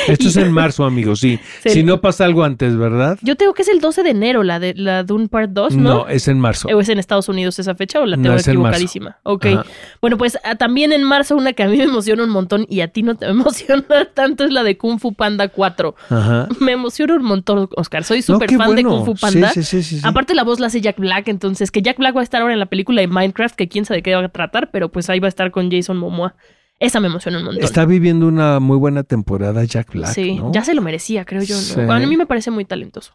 Esto 0.07 0.29
es 0.29 0.37
en 0.37 0.53
marzo, 0.53 0.85
amigos, 0.85 1.21
sí. 1.21 1.39
Sí. 1.63 1.71
Si 1.71 1.83
no 1.83 2.01
pasa 2.01 2.25
algo 2.25 2.45
antes, 2.45 2.77
¿verdad? 2.77 3.19
Yo 3.23 3.37
tengo 3.37 3.55
que 3.55 3.63
es 3.63 3.69
el 3.69 3.81
12 3.81 4.03
de 4.03 4.11
enero, 4.11 4.43
la 4.43 4.59
de 4.61 4.75
la 4.75 5.03
Dune 5.03 5.29
Part 5.29 5.51
2, 5.53 5.77
¿no? 5.77 5.83
No, 5.83 6.09
es 6.09 6.29
en 6.29 6.39
marzo. 6.39 6.69
¿O 6.69 6.81
es 6.81 6.89
en 6.89 6.99
Estados 6.99 7.29
Unidos 7.29 7.59
esa 7.59 7.75
fecha 7.75 8.01
o 8.01 8.07
la 8.07 8.17
No, 8.17 8.23
tengo 8.23 8.35
marzo. 8.35 8.51
equivocadísima? 8.51 9.19
Ok. 9.23 9.47
Ajá. 9.47 9.65
Bueno, 10.01 10.19
pues 10.19 10.39
ah, 10.45 10.55
también 10.57 10.93
en 10.93 11.03
marzo 11.03 11.37
una 11.37 11.53
que 11.53 11.63
a 11.63 11.69
mí 11.69 11.77
me 11.79 11.85
emociona 11.85 12.23
un 12.25 12.31
montón 12.31 12.67
y 12.69 12.81
a 12.81 12.89
ti 12.89 13.03
no 13.03 13.17
te 13.17 13.27
emociona 13.29 13.85
tanto 14.15 14.45
es 14.45 14.53
la 14.53 14.63
de 14.63 14.77
Kung 14.77 14.99
Fu 15.01 15.15
Panda 15.15 15.49
4. 15.49 15.95
Ajá. 16.11 16.49
Me 16.61 16.73
emociona 16.73 17.15
un 17.15 17.25
montón, 17.25 17.69
Oscar. 17.77 18.05
Soy 18.05 18.19
No, 18.19 18.23
súper 18.23 18.53
fan 18.55 18.75
de. 18.77 18.85
Kung 18.85 19.05
Fu 19.05 19.15
Panda. 19.15 19.51
Sí, 19.51 19.63
sí, 19.63 19.83
sí, 19.83 19.83
sí, 19.83 20.01
sí. 20.01 20.07
Aparte 20.07 20.35
la 20.35 20.45
voz 20.45 20.61
la 20.61 20.67
hace 20.69 20.81
Jack 20.81 20.99
Black, 20.99 21.29
entonces 21.29 21.71
que 21.71 21.83
Jack 21.83 21.99
Black 21.99 22.15
va 22.17 22.21
a 22.21 22.25
estar 22.25 22.43
ahora 22.43 22.53
en 22.55 22.61
la 22.61 22.67
película 22.67 23.01
de 23.01 23.07
Minecraft, 23.09 23.55
que 23.55 23.69
quién 23.69 23.85
sabe 23.85 24.03
qué 24.03 24.15
va 24.15 24.25
a 24.25 24.29
tratar, 24.29 24.71
pero 24.71 24.91
pues 24.91 25.09
ahí 25.11 25.19
va 25.21 25.27
a 25.27 25.29
estar 25.29 25.51
con 25.51 25.71
Jason 25.71 25.97
Momoa. 25.97 26.35
Esa 26.81 27.01
me 27.01 27.09
emociona 27.09 27.39
un 27.39 27.45
montón. 27.45 27.65
Está 27.65 27.85
viviendo 27.85 28.29
una 28.29 28.61
muy 28.61 28.77
buena 28.77 29.03
temporada 29.03 29.65
Jack 29.65 29.93
Black, 29.93 30.15
sí, 30.15 30.37
¿no? 30.37 30.53
ya 30.53 30.65
se 30.65 30.75
lo 30.75 30.83
merecía, 30.83 31.25
creo 31.25 31.43
yo. 31.43 31.57
¿no? 31.57 31.61
Sí. 31.61 31.75
Bueno, 31.75 31.95
a 31.95 32.07
mí 32.07 32.17
me 32.17 32.27
parece 32.27 32.51
muy 32.51 32.65
talentoso. 32.65 33.15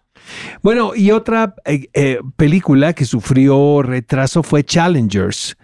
Bueno, 0.62 0.94
y 0.96 1.12
otra 1.12 1.56
eh, 1.66 1.88
eh, 1.94 2.20
película 2.36 2.94
que 2.94 3.06
sufrió 3.06 3.82
retraso 3.82 4.44
fue 4.44 4.64
Challengers. 4.64 5.56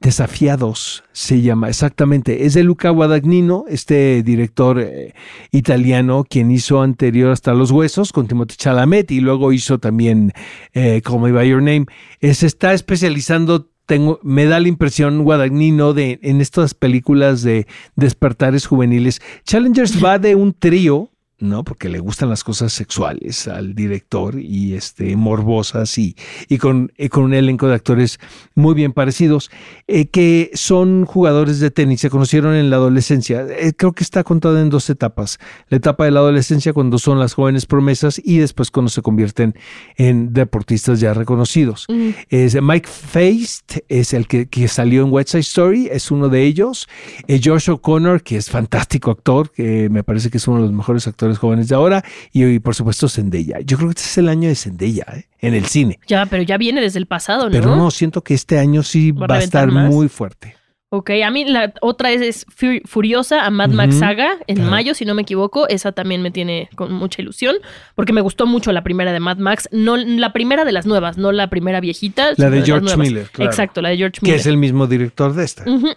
Desafiados 0.00 1.04
se 1.12 1.42
llama 1.42 1.68
exactamente. 1.68 2.44
Es 2.44 2.54
de 2.54 2.64
Luca 2.64 2.90
Guadagnino, 2.90 3.66
este 3.68 4.22
director 4.24 4.80
eh, 4.80 5.14
italiano, 5.52 6.24
quien 6.28 6.50
hizo 6.50 6.82
anterior 6.82 7.30
hasta 7.30 7.54
Los 7.54 7.70
Huesos 7.70 8.12
con 8.12 8.26
Timothée 8.26 8.56
Chalamet 8.56 9.12
y 9.12 9.20
luego 9.20 9.52
hizo 9.52 9.78
también 9.78 10.32
eh, 10.72 11.00
Call 11.02 11.20
Me 11.20 11.30
By 11.30 11.48
Your 11.48 11.62
Name. 11.62 11.86
Se 12.20 12.46
está 12.46 12.72
especializando, 12.72 13.70
tengo, 13.90 14.20
me 14.22 14.44
da 14.44 14.60
la 14.60 14.68
impresión 14.68 15.24
Guadagnino 15.24 15.94
de 15.94 16.20
en 16.22 16.40
estas 16.40 16.74
películas 16.74 17.42
de 17.42 17.66
despertares 17.96 18.64
juveniles. 18.64 19.20
Challengers 19.42 20.00
va 20.00 20.20
de 20.20 20.36
un 20.36 20.52
trío 20.52 21.10
¿no? 21.40 21.64
Porque 21.64 21.88
le 21.88 21.98
gustan 21.98 22.28
las 22.28 22.44
cosas 22.44 22.72
sexuales 22.72 23.48
al 23.48 23.74
director 23.74 24.38
y 24.38 24.74
este, 24.74 25.16
morbosas 25.16 25.96
y, 25.98 26.16
y 26.48 26.58
con, 26.58 26.92
y 26.96 27.08
con 27.08 27.24
un 27.24 27.34
elenco 27.34 27.66
de 27.66 27.74
actores 27.74 28.18
muy 28.54 28.74
bien 28.74 28.92
parecidos, 28.92 29.50
eh, 29.88 30.06
que 30.06 30.50
son 30.54 31.04
jugadores 31.04 31.60
de 31.60 31.70
tenis, 31.70 32.00
se 32.00 32.10
conocieron 32.10 32.54
en 32.54 32.70
la 32.70 32.76
adolescencia. 32.76 33.46
Eh, 33.48 33.72
creo 33.76 33.92
que 33.92 34.04
está 34.04 34.24
contada 34.24 34.60
en 34.60 34.70
dos 34.70 34.90
etapas. 34.90 35.38
La 35.68 35.78
etapa 35.78 36.04
de 36.04 36.10
la 36.10 36.20
adolescencia 36.20 36.72
cuando 36.72 36.98
son 36.98 37.18
las 37.18 37.34
jóvenes 37.34 37.66
promesas 37.66 38.20
y 38.22 38.38
después 38.38 38.70
cuando 38.70 38.90
se 38.90 39.02
convierten 39.02 39.54
en 39.96 40.32
deportistas 40.32 41.00
ya 41.00 41.14
reconocidos. 41.14 41.86
Mm. 41.88 42.10
Es 42.28 42.60
Mike 42.60 42.88
Feist, 42.88 43.78
es 43.88 44.12
el 44.12 44.26
que, 44.26 44.48
que 44.48 44.68
salió 44.68 45.04
en 45.04 45.12
West 45.12 45.30
Side 45.30 45.40
Story, 45.40 45.88
es 45.90 46.10
uno 46.10 46.28
de 46.28 46.44
ellos. 46.44 46.88
Eh, 47.26 47.40
Josh 47.42 47.70
O'Connor, 47.70 48.22
que 48.22 48.36
es 48.36 48.50
fantástico 48.50 49.10
actor, 49.10 49.50
que 49.50 49.88
me 49.88 50.02
parece 50.02 50.30
que 50.30 50.38
es 50.38 50.48
uno 50.48 50.58
de 50.58 50.64
los 50.64 50.72
mejores 50.72 51.06
actores 51.06 51.29
jóvenes 51.38 51.68
de 51.68 51.74
ahora. 51.74 52.04
Y, 52.32 52.44
y, 52.44 52.58
por 52.58 52.74
supuesto 52.74 53.08
Zendaya. 53.08 53.60
Yo 53.60 53.76
creo 53.76 53.88
que 53.90 53.92
este 53.98 54.08
es 54.08 54.18
el 54.18 54.28
año 54.28 54.48
de 54.48 54.54
Zendaya, 54.54 55.06
¿eh? 55.14 55.24
en 55.40 55.54
el 55.54 55.66
cine. 55.66 55.98
Ya, 56.06 56.26
pero 56.26 56.42
ya 56.42 56.56
viene 56.58 56.80
desde 56.80 56.98
el 56.98 57.06
pasado, 57.06 57.44
¿no? 57.46 57.50
Pero 57.52 57.76
no, 57.76 57.90
siento 57.90 58.22
que 58.22 58.34
este 58.34 58.58
año 58.58 58.82
sí 58.82 59.12
¿Va 59.12 59.24
a 59.24 59.28
va, 59.28 59.34
a 59.34 59.38
reventar 59.38 59.68
estar 59.68 59.72
más? 59.72 59.90
muy 59.92 60.08
fuerte. 60.08 60.56
Ok, 60.92 61.10
a 61.24 61.30
mí 61.30 61.44
la 61.44 61.72
otra 61.82 62.10
es, 62.10 62.20
es 62.20 62.46
Fu- 62.48 62.80
Furiosa 62.84 63.46
a 63.46 63.50
Mad 63.50 63.70
Max. 63.70 63.94
Saga 64.00 64.30
en 64.48 64.56
Claro. 64.56 64.70
mayo, 64.72 64.92
si 64.94 65.04
no 65.04 65.14
me 65.14 65.22
equivoco. 65.22 65.68
Esa 65.68 65.92
también 65.92 66.20
me 66.20 66.32
tiene 66.32 66.68
con 66.74 66.92
mucha 66.92 67.22
ilusión 67.22 67.54
porque 67.94 68.12
me 68.12 68.20
gustó 68.20 68.44
mucho 68.46 68.72
la 68.72 68.82
primera 68.82 69.12
de 69.12 69.20
Mad 69.20 69.36
Max. 69.36 69.68
No 69.70 69.96
la 69.96 70.32
primera 70.32 70.64
de 70.64 70.72
las 70.72 70.86
nuevas, 70.86 71.16
no 71.16 71.30
la 71.30 71.48
primera 71.48 71.78
viejita. 71.80 72.30
La 72.38 72.50
de 72.50 72.62
George. 72.62 72.96
Miller, 72.96 73.28
claro. 73.30 73.48
Exacto, 73.52 73.80
la 73.82 73.90
de 73.90 73.98
George 73.98 74.18
Que 74.18 74.26
Miller. 74.26 74.40
es 74.40 74.46
el 74.46 74.56
mismo 74.56 74.88
director 74.88 75.32
de 75.32 75.44
esta. 75.44 75.62
Ujú. 75.70 75.90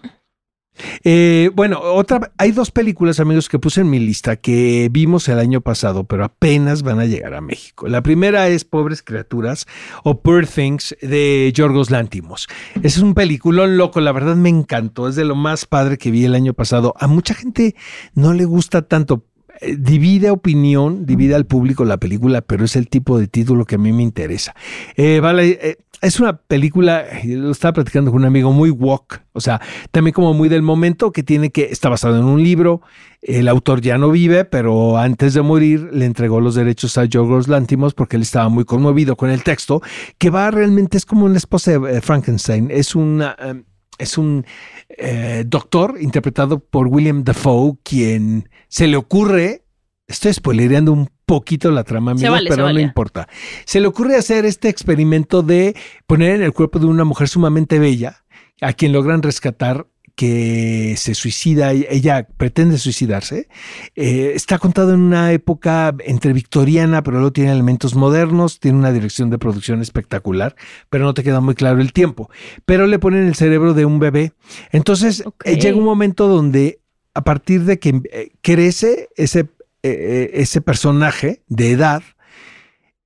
Eh, 1.03 1.51
bueno, 1.53 1.79
otra, 1.81 2.31
hay 2.37 2.51
dos 2.51 2.71
películas, 2.71 3.19
amigos, 3.19 3.49
que 3.49 3.59
puse 3.59 3.81
en 3.81 3.89
mi 3.89 3.99
lista 3.99 4.35
que 4.35 4.89
vimos 4.91 5.27
el 5.29 5.39
año 5.39 5.61
pasado, 5.61 6.05
pero 6.05 6.25
apenas 6.25 6.83
van 6.83 6.99
a 6.99 7.05
llegar 7.05 7.33
a 7.33 7.41
México. 7.41 7.87
La 7.87 8.01
primera 8.01 8.47
es 8.47 8.65
Pobres 8.65 9.03
Criaturas 9.03 9.65
o 10.03 10.21
Poor 10.21 10.47
Things 10.47 10.95
de 11.01 11.51
Yorgos 11.53 11.91
Lántimos. 11.91 12.47
Es 12.81 12.97
un 12.97 13.13
peliculón 13.13 13.77
loco, 13.77 14.01
la 14.01 14.11
verdad 14.11 14.35
me 14.35 14.49
encantó, 14.49 15.07
es 15.07 15.15
de 15.15 15.25
lo 15.25 15.35
más 15.35 15.65
padre 15.65 15.97
que 15.97 16.11
vi 16.11 16.25
el 16.25 16.35
año 16.35 16.53
pasado. 16.53 16.93
A 16.99 17.07
mucha 17.07 17.33
gente 17.33 17.75
no 18.13 18.33
le 18.33 18.45
gusta 18.45 18.83
tanto. 18.83 19.25
Eh, 19.61 19.75
Divide 19.77 20.31
opinión, 20.31 21.05
divide 21.05 21.35
al 21.35 21.45
público 21.45 21.85
la 21.85 21.97
película, 21.97 22.41
pero 22.41 22.65
es 22.65 22.75
el 22.75 22.87
tipo 22.89 23.17
de 23.19 23.27
título 23.27 23.65
que 23.65 23.75
a 23.75 23.77
mí 23.77 23.91
me 23.91 24.03
interesa. 24.03 24.53
Eh, 24.95 25.21
eh, 25.23 25.77
es 26.01 26.19
una 26.19 26.35
película, 26.37 27.05
lo 27.25 27.51
estaba 27.51 27.73
platicando 27.73 28.11
con 28.11 28.21
un 28.21 28.27
amigo, 28.27 28.51
muy 28.51 28.69
walk, 28.69 29.21
o 29.31 29.39
sea, 29.39 29.61
también 29.91 30.13
como 30.13 30.33
muy 30.33 30.49
del 30.49 30.61
momento 30.61 31.11
que 31.11 31.23
tiene 31.23 31.49
que, 31.49 31.65
está 31.65 31.87
basado 31.87 32.17
en 32.17 32.25
un 32.25 32.43
libro, 32.43 32.81
el 33.21 33.47
autor 33.47 33.79
ya 33.79 33.97
no 33.97 34.11
vive, 34.11 34.43
pero 34.43 34.97
antes 34.97 35.33
de 35.33 35.41
morir 35.41 35.89
le 35.93 36.05
entregó 36.05 36.41
los 36.41 36.55
derechos 36.55 36.97
a 36.97 37.05
Yorgos 37.05 37.47
Lantimos 37.47 37.93
porque 37.93 38.17
él 38.17 38.23
estaba 38.23 38.49
muy 38.49 38.65
conmovido 38.65 39.15
con 39.15 39.29
el 39.29 39.43
texto, 39.43 39.81
que 40.17 40.29
va 40.29 40.51
realmente, 40.51 40.97
es 40.97 41.05
como 41.05 41.25
una 41.25 41.37
esposa 41.37 41.79
de 41.79 42.01
Frankenstein, 42.01 42.69
es 42.69 42.95
una... 42.95 43.35
eh, 43.39 43.63
es 43.97 44.17
un 44.17 44.45
eh, 44.89 45.43
doctor 45.45 45.97
interpretado 45.99 46.59
por 46.59 46.87
William 46.87 47.23
Dafoe, 47.23 47.77
quien 47.83 48.49
se 48.67 48.87
le 48.87 48.97
ocurre, 48.97 49.65
estoy 50.07 50.33
spoilereando 50.33 50.91
un 50.91 51.09
poquito 51.25 51.71
la 51.71 51.83
trama, 51.83 52.11
amigos, 52.11 52.29
vale, 52.29 52.49
pero 52.49 52.71
no 52.71 52.79
importa. 52.79 53.27
Se 53.65 53.79
le 53.79 53.87
ocurre 53.87 54.15
hacer 54.15 54.45
este 54.45 54.69
experimento 54.69 55.41
de 55.41 55.75
poner 56.07 56.35
en 56.35 56.43
el 56.43 56.53
cuerpo 56.53 56.79
de 56.79 56.85
una 56.85 57.03
mujer 57.03 57.27
sumamente 57.27 57.79
bella, 57.79 58.23
a 58.61 58.73
quien 58.73 58.91
logran 58.91 59.21
rescatar 59.21 59.87
que 60.15 60.95
se 60.97 61.15
suicida, 61.15 61.71
ella 61.71 62.27
pretende 62.37 62.77
suicidarse. 62.77 63.47
Eh, 63.95 64.33
está 64.35 64.59
contado 64.59 64.93
en 64.93 65.01
una 65.01 65.31
época 65.31 65.95
entre 66.05 66.33
victoriana, 66.33 67.03
pero 67.03 67.17
luego 67.17 67.33
tiene 67.33 67.51
elementos 67.51 67.95
modernos, 67.95 68.59
tiene 68.59 68.77
una 68.77 68.91
dirección 68.91 69.29
de 69.29 69.39
producción 69.39 69.81
espectacular, 69.81 70.55
pero 70.89 71.05
no 71.05 71.13
te 71.13 71.23
queda 71.23 71.41
muy 71.41 71.55
claro 71.55 71.81
el 71.81 71.93
tiempo. 71.93 72.29
Pero 72.65 72.85
le 72.85 72.99
ponen 72.99 73.25
el 73.25 73.35
cerebro 73.35 73.73
de 73.73 73.85
un 73.85 73.99
bebé. 73.99 74.33
Entonces 74.71 75.23
eh, 75.45 75.57
llega 75.57 75.77
un 75.77 75.85
momento 75.85 76.27
donde 76.27 76.79
a 77.15 77.23
partir 77.23 77.63
de 77.63 77.79
que 77.79 78.01
eh, 78.11 78.31
crece 78.41 79.09
ese, 79.15 79.49
ese 79.81 80.61
personaje 80.61 81.43
de 81.47 81.71
edad, 81.71 82.03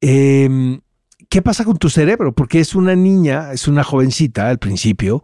eh, 0.02 0.80
¿qué 1.30 1.42
pasa 1.42 1.66
con 1.66 1.78
tu 1.78 1.90
cerebro? 1.90 2.34
Porque 2.34 2.60
es 2.60 2.76
una 2.76 2.96
niña, 2.96 3.52
es 3.54 3.68
una 3.68 3.84
jovencita 3.84 4.50
al 4.50 4.60
principio 4.60 5.24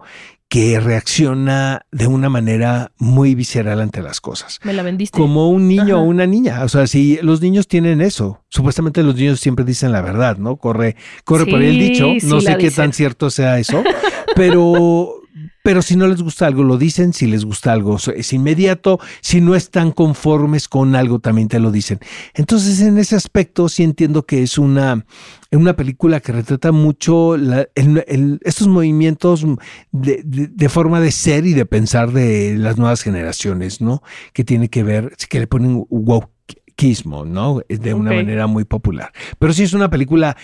que 0.53 0.79
reacciona 0.79 1.81
de 1.91 2.05
una 2.05 2.29
manera 2.29 2.91
muy 2.99 3.33
visceral 3.33 3.81
ante 3.81 4.03
las 4.03 4.21
cosas. 4.21 4.59
Me 4.63 4.71
la 4.71 4.83
vendiste. 4.83 5.17
Como 5.17 5.49
un 5.49 5.67
niño 5.67 5.95
Ajá. 5.95 5.97
o 5.97 6.03
una 6.03 6.27
niña. 6.27 6.63
O 6.63 6.69
sea, 6.69 6.85
si 6.85 7.17
los 7.23 7.41
niños 7.41 7.67
tienen 7.67 8.01
eso, 8.01 8.43
supuestamente 8.49 9.01
los 9.01 9.15
niños 9.15 9.39
siempre 9.39 9.65
dicen 9.65 9.91
la 9.91 10.01
verdad, 10.01 10.37
¿no? 10.37 10.57
Corre, 10.57 10.95
corre 11.23 11.47
por 11.47 11.59
el 11.63 11.73
Sí, 11.73 11.79
dicho. 11.79 12.05
No 12.27 12.39
sí 12.39 12.45
sé 12.45 12.57
qué 12.57 12.65
dicen. 12.65 12.83
tan 12.83 12.93
cierto 12.93 13.31
sea 13.31 13.57
eso, 13.57 13.81
pero, 14.35 15.22
pero 15.63 15.81
si 15.81 15.95
no 15.95 16.07
les 16.07 16.21
gusta 16.21 16.45
algo, 16.45 16.63
lo 16.63 16.77
dicen. 16.77 17.13
Si 17.13 17.25
les 17.25 17.45
gusta 17.45 17.71
algo, 17.73 17.97
es 18.15 18.33
inmediato. 18.33 18.99
Si 19.21 19.41
no 19.41 19.55
están 19.55 19.91
conformes 19.91 20.67
con 20.67 20.95
algo, 20.95 21.19
también 21.19 21.47
te 21.47 21.59
lo 21.59 21.71
dicen. 21.71 21.99
Entonces, 22.33 22.81
en 22.81 22.97
ese 22.97 23.15
aspecto, 23.15 23.69
sí 23.69 23.83
entiendo 23.83 24.25
que 24.25 24.43
es 24.43 24.57
una, 24.57 25.05
una 25.51 25.75
película 25.75 26.19
que 26.19 26.31
retrata 26.33 26.71
mucho 26.71 27.37
la- 27.37 27.67
el- 27.75 28.03
el- 28.07 28.39
estos 28.43 28.67
movimientos 28.67 29.45
de, 29.91 30.21
de- 30.23 30.47
de 30.47 30.69
forma 30.69 30.99
de 30.99 31.11
ser 31.11 31.45
y 31.45 31.53
de 31.53 31.65
pensar 31.65 32.11
de 32.11 32.55
las 32.57 32.77
nuevas 32.77 33.01
generaciones, 33.01 33.81
¿no? 33.81 34.03
Que 34.33 34.43
tiene 34.43 34.69
que 34.69 34.83
ver, 34.83 35.15
que 35.29 35.39
le 35.39 35.47
ponen 35.47 35.85
wokeismo, 35.89 37.25
¿no? 37.25 37.61
De 37.69 37.93
una 37.93 38.11
manera 38.17 38.47
muy 38.47 38.65
popular. 38.65 39.11
Pero 39.39 39.53
sí 39.53 39.63
es 39.63 39.73
una 39.73 39.89
película 39.89 40.35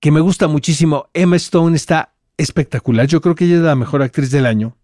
que 0.00 0.10
me 0.10 0.20
gusta 0.20 0.48
muchísimo. 0.48 1.06
Emma 1.12 1.36
Stone 1.36 1.76
está 1.76 2.14
espectacular. 2.40 3.06
Yo 3.06 3.20
creo 3.20 3.34
que 3.34 3.44
ella 3.44 3.56
es 3.56 3.62
la 3.62 3.76
mejor 3.76 4.02
actriz 4.02 4.30
del 4.30 4.46
año. 4.46 4.76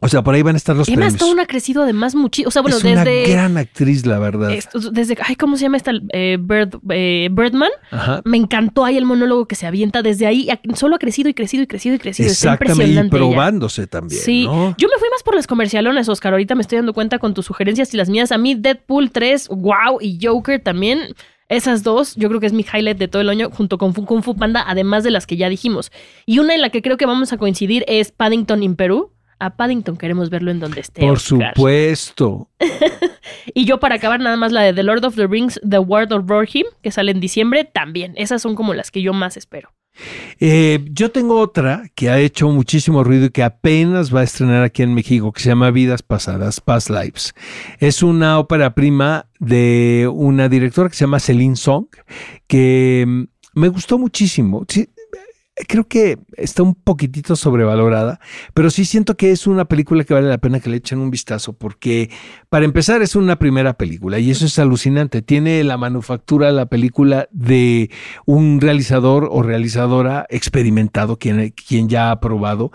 O 0.00 0.08
sea, 0.08 0.22
por 0.22 0.34
ahí 0.34 0.42
van 0.42 0.54
a 0.56 0.58
estar 0.58 0.76
los 0.76 0.88
Emma 0.88 0.96
premios. 1.06 1.14
Stone 1.14 1.40
ha 1.40 1.46
crecido 1.46 1.82
además 1.82 2.14
muchísimo. 2.14 2.48
O 2.48 2.50
sea, 2.50 2.60
bueno, 2.60 2.76
es 2.76 2.84
una 2.84 3.04
desde. 3.04 3.30
gran 3.32 3.56
actriz, 3.56 4.04
la 4.04 4.18
verdad. 4.18 4.50
desde. 4.92 5.16
Ay, 5.22 5.36
¿cómo 5.36 5.56
se 5.56 5.62
llama 5.62 5.78
esta? 5.78 5.92
Eh, 6.12 6.36
Bird- 6.38 6.78
eh, 6.90 7.28
Birdman. 7.32 7.70
Ajá. 7.90 8.20
Me 8.24 8.36
encantó 8.36 8.84
ahí 8.84 8.98
el 8.98 9.06
monólogo 9.06 9.46
que 9.46 9.54
se 9.54 9.66
avienta. 9.66 10.02
Desde 10.02 10.26
ahí 10.26 10.48
solo 10.74 10.96
ha 10.96 10.98
crecido 10.98 11.30
y 11.30 11.34
crecido 11.34 11.62
y 11.62 11.66
crecido 11.68 11.94
y 11.94 11.98
crecido. 12.00 12.28
Está 12.28 12.52
Exactamente, 12.54 12.92
y 12.92 12.98
ella. 12.98 13.08
probándose 13.08 13.86
también, 13.86 14.20
Sí, 14.20 14.44
¿no? 14.46 14.74
yo 14.76 14.88
me 14.88 14.98
fui 14.98 15.08
más 15.10 15.22
por 15.22 15.36
las 15.36 15.46
comercialones, 15.46 16.08
Oscar. 16.08 16.32
Ahorita 16.34 16.54
me 16.54 16.62
estoy 16.62 16.76
dando 16.78 16.92
cuenta 16.92 17.18
con 17.18 17.32
tus 17.32 17.46
sugerencias 17.46 17.94
y 17.94 17.96
las 17.96 18.10
mías. 18.10 18.30
A 18.32 18.36
mí, 18.36 18.56
Deadpool 18.56 19.10
3, 19.10 19.48
wow, 19.48 19.98
y 20.00 20.18
Joker 20.20 20.60
también. 20.60 21.14
Esas 21.48 21.82
dos, 21.82 22.16
yo 22.16 22.28
creo 22.28 22.40
que 22.40 22.46
es 22.46 22.52
mi 22.52 22.62
highlight 22.64 22.98
de 22.98 23.08
todo 23.08 23.22
el 23.22 23.28
año, 23.28 23.50
junto 23.50 23.78
con 23.78 23.92
Kung 23.92 24.22
Fu 24.22 24.34
Panda, 24.34 24.64
además 24.66 25.04
de 25.04 25.10
las 25.10 25.26
que 25.26 25.36
ya 25.36 25.48
dijimos. 25.48 25.92
Y 26.26 26.38
una 26.38 26.54
en 26.54 26.62
la 26.62 26.70
que 26.70 26.82
creo 26.82 26.96
que 26.96 27.06
vamos 27.06 27.32
a 27.32 27.38
coincidir 27.38 27.84
es 27.86 28.12
Paddington 28.12 28.62
in 28.62 28.76
Perú. 28.76 29.12
A 29.38 29.56
Paddington 29.56 29.96
queremos 29.96 30.30
verlo 30.30 30.50
en 30.50 30.60
donde 30.60 30.80
esté. 30.80 31.02
Por 31.02 31.12
Oscar. 31.12 31.54
supuesto. 31.54 32.48
Y 33.52 33.66
yo, 33.66 33.78
para 33.78 33.96
acabar, 33.96 34.20
nada 34.20 34.36
más 34.36 34.52
la 34.52 34.62
de 34.62 34.72
The 34.72 34.82
Lord 34.82 35.04
of 35.04 35.16
the 35.16 35.26
Rings, 35.26 35.60
The 35.68 35.78
Word 35.78 36.12
of 36.12 36.24
Rohirrim, 36.26 36.66
que 36.82 36.90
sale 36.90 37.10
en 37.10 37.20
diciembre, 37.20 37.64
también. 37.64 38.14
Esas 38.16 38.40
son 38.40 38.54
como 38.54 38.74
las 38.74 38.90
que 38.90 39.02
yo 39.02 39.12
más 39.12 39.36
espero. 39.36 39.72
Eh, 40.40 40.84
yo 40.90 41.10
tengo 41.10 41.38
otra 41.38 41.84
que 41.94 42.10
ha 42.10 42.18
hecho 42.18 42.48
muchísimo 42.48 43.04
ruido 43.04 43.26
y 43.26 43.30
que 43.30 43.42
apenas 43.42 44.14
va 44.14 44.20
a 44.20 44.24
estrenar 44.24 44.62
aquí 44.62 44.82
en 44.82 44.94
México, 44.94 45.32
que 45.32 45.40
se 45.40 45.48
llama 45.48 45.70
Vidas 45.70 46.02
Pasadas, 46.02 46.60
Past 46.60 46.90
Lives. 46.90 47.34
Es 47.78 48.02
una 48.02 48.38
ópera 48.38 48.74
prima 48.74 49.26
de 49.38 50.10
una 50.12 50.48
directora 50.48 50.88
que 50.88 50.96
se 50.96 51.04
llama 51.04 51.20
Celine 51.20 51.56
Song, 51.56 51.86
que 52.46 53.04
mm, 53.06 53.24
me 53.54 53.68
gustó 53.68 53.98
muchísimo. 53.98 54.64
Sí, 54.68 54.88
creo 55.68 55.86
que 55.86 56.18
está 56.36 56.62
un 56.62 56.74
poquitito 56.74 57.36
sobrevalorada, 57.36 58.20
pero 58.54 58.70
sí 58.70 58.84
siento 58.84 59.16
que 59.16 59.30
es 59.30 59.46
una 59.46 59.66
película 59.66 60.04
que 60.04 60.14
vale 60.14 60.28
la 60.28 60.38
pena 60.38 60.60
que 60.60 60.70
le 60.70 60.76
echen 60.76 60.98
un 60.98 61.10
vistazo, 61.10 61.52
porque 61.52 62.10
para 62.48 62.64
empezar 62.64 63.02
es 63.02 63.14
una 63.14 63.38
primera 63.38 63.74
película 63.74 64.18
y 64.18 64.30
eso 64.30 64.46
es 64.46 64.58
alucinante. 64.58 65.22
Tiene 65.22 65.62
la 65.64 65.76
manufactura 65.76 66.50
la 66.50 66.66
película 66.66 67.28
de 67.30 67.90
un 68.26 68.60
realizador 68.60 69.28
o 69.30 69.42
realizadora 69.42 70.26
experimentado, 70.28 71.18
quien, 71.18 71.50
quien 71.50 71.88
ya 71.88 72.10
ha 72.10 72.20
probado, 72.20 72.72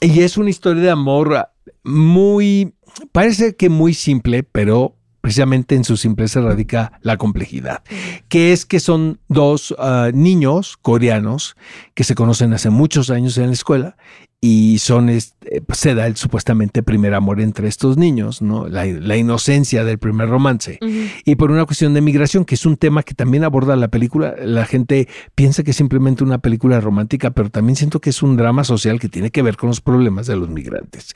y 0.00 0.20
es 0.20 0.36
una 0.36 0.50
historia 0.50 0.82
de 0.82 0.90
amor 0.90 1.48
muy, 1.84 2.74
parece 3.12 3.56
que 3.56 3.68
muy 3.68 3.94
simple, 3.94 4.42
pero 4.42 4.96
precisamente 5.22 5.76
en 5.76 5.84
su 5.84 5.96
simpleza 5.96 6.42
radica 6.42 6.92
la 7.00 7.16
complejidad, 7.16 7.82
que 8.28 8.52
es 8.52 8.66
que 8.66 8.80
son 8.80 9.20
dos 9.28 9.70
uh, 9.70 10.10
niños 10.12 10.76
coreanos 10.76 11.56
que 11.94 12.04
se 12.04 12.14
conocen 12.14 12.52
hace 12.52 12.68
muchos 12.68 13.08
años 13.08 13.38
en 13.38 13.46
la 13.46 13.52
escuela 13.52 13.96
y 14.44 14.78
son 14.78 15.08
este, 15.08 15.62
se 15.72 15.94
da 15.94 16.08
el 16.08 16.16
supuestamente 16.16 16.82
primer 16.82 17.14
amor 17.14 17.40
entre 17.40 17.68
estos 17.68 17.96
niños, 17.96 18.42
¿no? 18.42 18.66
La, 18.66 18.84
la 18.84 19.16
inocencia 19.16 19.84
del 19.84 19.98
primer 19.98 20.28
romance. 20.28 20.80
Uh 20.82 20.86
-huh. 20.86 21.10
Y 21.24 21.36
por 21.36 21.52
una 21.52 21.64
cuestión 21.64 21.94
de 21.94 22.00
migración, 22.00 22.44
que 22.44 22.56
es 22.56 22.66
un 22.66 22.76
tema 22.76 23.04
que 23.04 23.14
también 23.14 23.44
aborda 23.44 23.76
la 23.76 23.86
película, 23.86 24.34
la 24.44 24.66
gente 24.66 25.06
piensa 25.36 25.62
que 25.62 25.70
es 25.70 25.76
simplemente 25.76 26.24
una 26.24 26.38
película 26.38 26.80
romántica, 26.80 27.30
pero 27.30 27.50
también 27.50 27.76
siento 27.76 28.00
que 28.00 28.10
es 28.10 28.20
un 28.20 28.36
drama 28.36 28.64
social 28.64 28.98
que 28.98 29.08
tiene 29.08 29.30
que 29.30 29.42
ver 29.42 29.56
con 29.56 29.68
los 29.68 29.80
problemas 29.80 30.26
de 30.26 30.34
los 30.34 30.48
migrantes. 30.48 31.14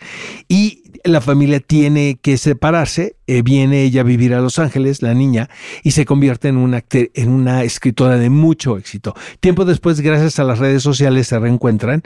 Y 0.49 0.85
la 1.03 1.21
familia 1.21 1.59
tiene 1.59 2.21
que 2.23 2.39
separarse, 2.39 3.17
eh, 3.27 3.43
viene 3.43 3.83
ella 3.83 4.03
a 4.03 4.05
vivir 4.05 4.35
a 4.35 4.41
Los 4.41 4.61
Ángeles, 4.61 5.03
la 5.03 5.15
niña, 5.15 5.51
y 5.83 5.91
se 5.91 6.05
convierte 6.05 6.47
en 6.47 6.59
una, 6.59 6.85
en 6.93 7.29
una 7.29 7.65
escritora 7.65 8.19
de 8.19 8.31
mucho 8.31 8.79
éxito. 8.79 9.15
Tiempo 9.41 9.65
después, 9.65 10.01
gracias 10.01 10.39
a 10.39 10.45
las 10.45 10.61
redes 10.61 10.85
sociales, 10.85 11.27
se 11.27 11.41
reencuentran 11.41 12.05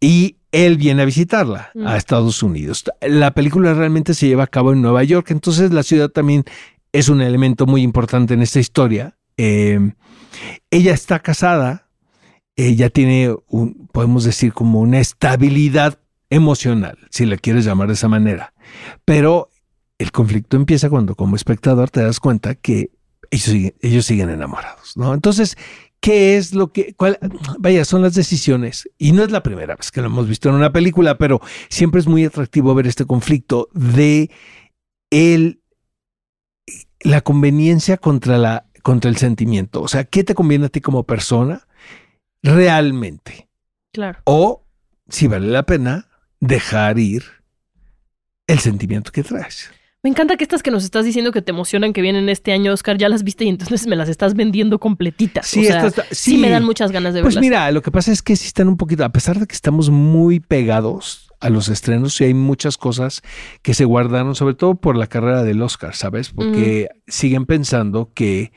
y 0.00 0.36
él 0.54 0.76
viene 0.76 1.02
a 1.02 1.04
visitarla 1.04 1.70
mm. 1.74 1.86
a 1.86 1.96
Estados 1.96 2.42
Unidos. 2.42 2.84
La 3.00 3.32
película 3.32 3.74
realmente 3.74 4.14
se 4.14 4.28
lleva 4.28 4.44
a 4.44 4.46
cabo 4.46 4.72
en 4.72 4.82
Nueva 4.82 5.02
York, 5.02 5.32
entonces 5.32 5.72
la 5.72 5.82
ciudad 5.82 6.08
también 6.08 6.44
es 6.92 7.08
un 7.08 7.20
elemento 7.20 7.66
muy 7.66 7.82
importante 7.82 8.34
en 8.34 8.42
esta 8.42 8.60
historia. 8.60 9.18
Eh, 9.36 9.80
ella 10.70 10.94
está 10.94 11.18
casada, 11.18 11.88
ella 12.54 12.88
tiene, 12.88 13.34
un, 13.48 13.88
podemos 13.88 14.22
decir, 14.22 14.52
como 14.52 14.80
una 14.80 15.00
estabilidad 15.00 15.98
emocional, 16.30 16.98
si 17.10 17.26
la 17.26 17.36
quieres 17.36 17.64
llamar 17.64 17.88
de 17.88 17.94
esa 17.94 18.06
manera. 18.06 18.54
Pero 19.04 19.50
el 19.98 20.12
conflicto 20.12 20.56
empieza 20.56 20.88
cuando 20.88 21.16
como 21.16 21.34
espectador 21.34 21.90
te 21.90 22.02
das 22.02 22.20
cuenta 22.20 22.54
que 22.54 22.90
ellos 23.30 23.46
siguen, 23.46 23.74
ellos 23.80 24.06
siguen 24.06 24.30
enamorados, 24.30 24.96
¿no? 24.96 25.14
Entonces, 25.14 25.56
¿qué 26.04 26.36
es 26.36 26.52
lo 26.52 26.70
que, 26.70 26.92
cuál, 26.94 27.18
vaya, 27.58 27.82
son 27.86 28.02
las 28.02 28.12
decisiones? 28.12 28.90
Y 28.98 29.12
no 29.12 29.24
es 29.24 29.30
la 29.30 29.42
primera 29.42 29.74
vez 29.74 29.90
que 29.90 30.02
lo 30.02 30.08
hemos 30.08 30.28
visto 30.28 30.50
en 30.50 30.54
una 30.54 30.70
película, 30.70 31.16
pero 31.16 31.40
siempre 31.70 31.98
es 31.98 32.06
muy 32.06 32.26
atractivo 32.26 32.74
ver 32.74 32.86
este 32.86 33.06
conflicto 33.06 33.70
de 33.72 34.30
el, 35.10 35.62
la 37.00 37.22
conveniencia 37.22 37.96
contra, 37.96 38.36
la, 38.36 38.66
contra 38.82 39.10
el 39.10 39.16
sentimiento. 39.16 39.80
O 39.80 39.88
sea, 39.88 40.04
¿qué 40.04 40.24
te 40.24 40.34
conviene 40.34 40.66
a 40.66 40.68
ti 40.68 40.82
como 40.82 41.04
persona 41.04 41.66
realmente? 42.42 43.48
Claro. 43.90 44.20
O 44.24 44.66
si 45.08 45.26
vale 45.26 45.46
la 45.46 45.62
pena 45.62 46.08
dejar 46.38 46.98
ir 46.98 47.24
el 48.46 48.58
sentimiento 48.58 49.10
que 49.10 49.22
traes. 49.22 49.70
Me 50.04 50.10
encanta 50.10 50.36
que 50.36 50.44
estas 50.44 50.62
que 50.62 50.70
nos 50.70 50.84
estás 50.84 51.06
diciendo 51.06 51.32
que 51.32 51.40
te 51.40 51.50
emocionan 51.50 51.94
que 51.94 52.02
vienen 52.02 52.28
este 52.28 52.52
año, 52.52 52.74
Oscar, 52.74 52.98
ya 52.98 53.08
las 53.08 53.24
viste 53.24 53.46
y 53.46 53.48
entonces 53.48 53.86
me 53.86 53.96
las 53.96 54.10
estás 54.10 54.34
vendiendo 54.34 54.78
completitas. 54.78 55.46
Sí, 55.46 55.60
o 55.60 55.64
sea, 55.64 55.86
está, 55.86 56.02
sí. 56.10 56.32
sí. 56.32 56.36
me 56.36 56.50
dan 56.50 56.62
muchas 56.62 56.92
ganas 56.92 57.14
de 57.14 57.22
pues 57.22 57.36
verlas. 57.36 57.50
Pues 57.50 57.50
mira, 57.50 57.72
lo 57.72 57.80
que 57.80 57.90
pasa 57.90 58.12
es 58.12 58.20
que 58.20 58.36
sí 58.36 58.46
están 58.46 58.68
un 58.68 58.76
poquito, 58.76 59.02
a 59.02 59.08
pesar 59.08 59.40
de 59.40 59.46
que 59.46 59.54
estamos 59.54 59.88
muy 59.88 60.40
pegados 60.40 61.32
a 61.40 61.48
los 61.48 61.70
estrenos, 61.70 62.14
sí 62.14 62.24
hay 62.24 62.34
muchas 62.34 62.76
cosas 62.76 63.22
que 63.62 63.72
se 63.72 63.86
guardaron, 63.86 64.34
sobre 64.34 64.52
todo 64.52 64.74
por 64.74 64.94
la 64.94 65.06
carrera 65.06 65.42
del 65.42 65.62
Oscar, 65.62 65.94
¿sabes? 65.94 66.28
Porque 66.28 66.90
mm. 66.92 66.98
siguen 67.10 67.46
pensando 67.46 68.10
que 68.12 68.52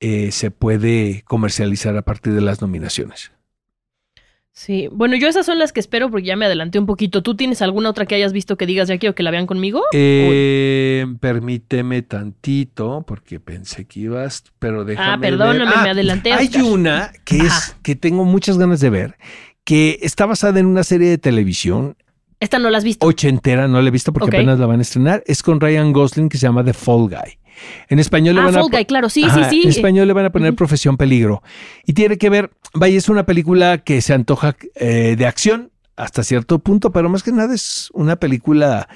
eh, 0.00 0.32
se 0.32 0.50
puede 0.50 1.22
comercializar 1.26 1.98
a 1.98 2.02
partir 2.02 2.32
de 2.32 2.40
las 2.40 2.62
nominaciones. 2.62 3.30
Sí, 4.58 4.88
bueno, 4.90 5.14
yo 5.14 5.28
esas 5.28 5.46
son 5.46 5.60
las 5.60 5.72
que 5.72 5.78
espero 5.78 6.10
porque 6.10 6.26
ya 6.26 6.34
me 6.34 6.44
adelanté 6.44 6.80
un 6.80 6.86
poquito. 6.86 7.22
¿Tú 7.22 7.36
tienes 7.36 7.62
alguna 7.62 7.90
otra 7.90 8.06
que 8.06 8.16
hayas 8.16 8.32
visto 8.32 8.56
que 8.56 8.66
digas 8.66 8.88
ya 8.88 8.98
quiero 8.98 9.14
que 9.14 9.22
la 9.22 9.30
vean 9.30 9.46
conmigo? 9.46 9.84
Eh, 9.92 11.06
permíteme 11.20 12.02
tantito 12.02 13.04
porque 13.06 13.38
pensé 13.38 13.84
que 13.84 14.00
ibas, 14.00 14.42
pero 14.58 14.84
déjame. 14.84 15.12
Ah, 15.12 15.18
perdóname, 15.20 15.60
ver. 15.60 15.74
Ah, 15.76 15.82
me 15.84 15.90
adelanté. 15.90 16.32
Hay 16.32 16.48
Oscar. 16.48 16.62
una 16.64 17.12
que 17.24 17.38
es 17.38 17.76
que 17.84 17.94
tengo 17.94 18.24
muchas 18.24 18.58
ganas 18.58 18.80
de 18.80 18.90
ver, 18.90 19.16
que 19.62 20.00
está 20.02 20.26
basada 20.26 20.58
en 20.58 20.66
una 20.66 20.82
serie 20.82 21.08
de 21.08 21.18
televisión 21.18 21.96
Esta 22.40 22.58
no 22.58 22.68
la 22.68 22.78
has 22.78 22.84
visto. 22.84 23.06
ochentera, 23.06 23.68
no 23.68 23.80
la 23.80 23.86
he 23.86 23.92
visto 23.92 24.12
porque 24.12 24.38
apenas 24.38 24.58
la 24.58 24.66
van 24.66 24.80
a 24.80 24.82
estrenar. 24.82 25.22
Es 25.28 25.44
con 25.44 25.60
Ryan 25.60 25.92
Gosling 25.92 26.28
que 26.28 26.36
se 26.36 26.48
llama 26.48 26.64
The 26.64 26.72
Fall 26.72 27.08
Guy. 27.08 27.38
En 27.88 27.98
español 27.98 28.34
le 28.34 28.40
ah, 28.42 28.44
van 28.44 28.56
a 28.56 28.60
Fall 28.60 28.70
Guy, 28.70 28.84
claro, 28.84 29.08
sí, 29.08 29.24
Ajá, 29.24 29.48
sí, 29.50 29.56
sí. 29.56 29.62
En 29.64 29.70
español 29.70 30.06
le 30.06 30.12
van 30.14 30.24
a 30.26 30.30
poner. 30.30 30.54
Profesión 30.54 30.96
Peligro. 30.96 31.42
Y 31.86 31.92
tiene 31.92 32.18
que 32.18 32.30
ver, 32.30 32.50
vaya, 32.74 32.96
es 32.96 33.08
una 33.08 33.24
película 33.26 33.78
que 33.78 34.00
se 34.00 34.14
antoja 34.14 34.56
eh, 34.74 35.14
de 35.16 35.26
acción 35.26 35.70
hasta 35.96 36.22
cierto 36.22 36.58
punto, 36.60 36.92
pero 36.92 37.08
más 37.08 37.22
que 37.22 37.32
nada 37.32 37.54
es 37.54 37.90
una 37.92 38.16
película 38.16 38.88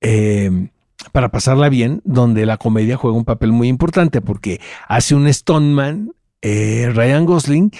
eh, 0.00 0.68
para 1.12 1.30
pasarla 1.30 1.68
bien, 1.68 2.00
donde 2.04 2.44
la 2.46 2.56
comedia 2.56 2.96
juega 2.96 3.16
un 3.16 3.24
papel 3.24 3.52
muy 3.52 3.68
importante 3.68 4.20
porque 4.20 4.60
hace 4.88 5.14
un 5.14 5.32
Stoneman. 5.32 6.12
eh, 6.42 6.90
Ryan 6.94 7.26
Gosling, 7.26 7.70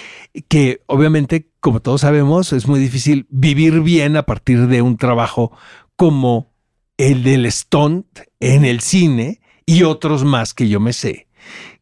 que 0.47 0.81
obviamente, 0.85 1.49
como 1.59 1.79
todos 1.81 2.01
sabemos, 2.01 2.53
es 2.53 2.67
muy 2.67 2.79
difícil 2.79 3.25
vivir 3.29 3.81
bien 3.81 4.15
a 4.15 4.23
partir 4.23 4.67
de 4.67 4.81
un 4.81 4.97
trabajo 4.97 5.51
como 5.95 6.51
el 6.97 7.23
del 7.23 7.51
stunt 7.51 8.05
en 8.39 8.63
el 8.63 8.81
cine 8.81 9.40
y 9.71 9.83
otros 9.83 10.25
más 10.25 10.53
que 10.53 10.67
yo 10.67 10.81
me 10.81 10.91
sé, 10.91 11.27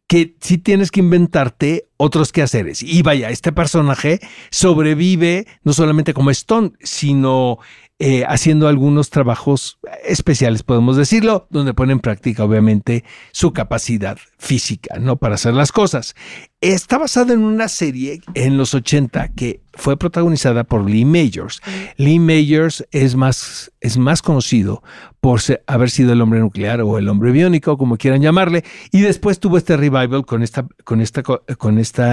que 0.08 0.36
sí 0.40 0.60
tienes 0.60 0.92
que 0.92 1.00
inventarte 1.00 1.88
otros 1.98 2.32
quehaceres. 2.32 2.84
Y 2.84 3.02
vaya, 3.02 3.32
este 3.32 3.52
personaje 3.52 4.20
sobrevive 4.52 5.48
no 5.64 5.74
solamente 5.74 6.14
como 6.14 6.32
stunt, 6.32 6.76
sino 6.84 7.58
eh, 8.00 8.24
haciendo 8.28 8.68
algunos 8.68 9.10
trabajos 9.10 9.78
especiales, 10.06 10.64
podemos 10.64 10.96
decirlo, 10.98 11.48
donde 11.50 11.74
pone 11.74 11.92
en 11.94 12.00
práctica, 12.00 12.44
obviamente, 12.46 13.04
su 13.32 13.52
capacidad 13.54 14.18
física, 14.38 14.98
¿no? 15.00 15.18
Para 15.18 15.36
hacer 15.36 15.54
las 15.54 15.72
cosas. 15.74 16.16
Está 16.62 16.98
basada 16.98 17.34
en 17.34 17.42
una 17.44 17.68
serie 17.68 18.22
en 18.34 18.58
los 18.58 18.74
80 18.74 19.30
que 19.34 19.62
fue 19.74 19.98
protagonizada 19.98 20.64
por 20.66 20.90
Lee 20.90 21.06
Majors. 21.06 21.62
Lee 21.98 22.20
Majors 22.20 22.86
es 22.92 23.16
más, 23.16 23.72
es 23.80 23.98
más 23.98 24.22
conocido 24.22 24.84
por 25.22 25.40
ser- 25.42 25.64
haber 25.68 25.90
sido 25.90 26.12
el 26.14 26.22
hombre 26.22 26.40
nuclear 26.42 26.82
o 26.82 26.98
el 26.98 27.08
hombre 27.08 27.32
biónico, 27.32 27.78
como 27.78 27.98
quieran 27.98 28.22
llamarle, 28.22 28.64
y 28.92 29.00
después 29.02 29.40
tuvo 29.40 29.58
este 29.58 29.78
revival 29.78 30.26
con 30.26 30.44
esta, 30.44 30.66
con 30.84 31.00
esta, 31.02 31.24
co- 31.24 31.44
con 31.58 31.78
este 31.80 32.04